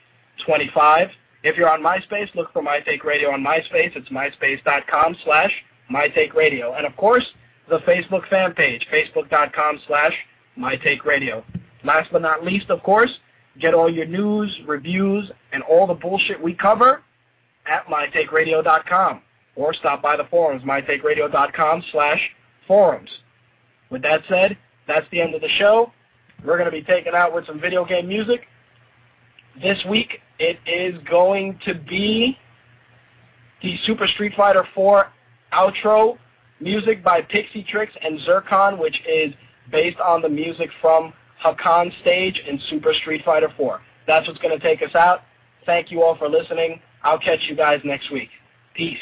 [0.45, 1.09] 25.
[1.43, 3.95] If you're on MySpace, look for My Take Radio on MySpace.
[3.95, 5.51] It's myspace.com slash
[5.89, 6.73] My Take Radio.
[6.73, 7.25] And of course,
[7.69, 10.13] the Facebook fan page, facebook.com slash
[10.57, 11.45] My Take Radio.
[11.85, 13.11] Last but not least, of course,
[13.59, 17.01] Get all your news, reviews, and all the bullshit we cover
[17.67, 19.21] at mytakeradio.com
[19.55, 22.19] or stop by the forums, mytakeradio.com slash
[22.67, 23.09] forums.
[23.89, 25.91] With that said, that's the end of the show.
[26.43, 28.41] We're going to be taking out with some video game music.
[29.61, 32.37] This week, it is going to be
[33.61, 35.07] the Super Street Fighter 4
[35.53, 36.17] outro
[36.59, 39.33] music by Pixietricks and Zircon, which is
[39.71, 41.13] based on the music from
[41.43, 43.81] Hakan stage in Super Street Fighter 4.
[44.07, 45.21] That's what's going to take us out.
[45.65, 46.79] Thank you all for listening.
[47.05, 48.29] I'll catch you guys next week.
[48.75, 48.97] Peace.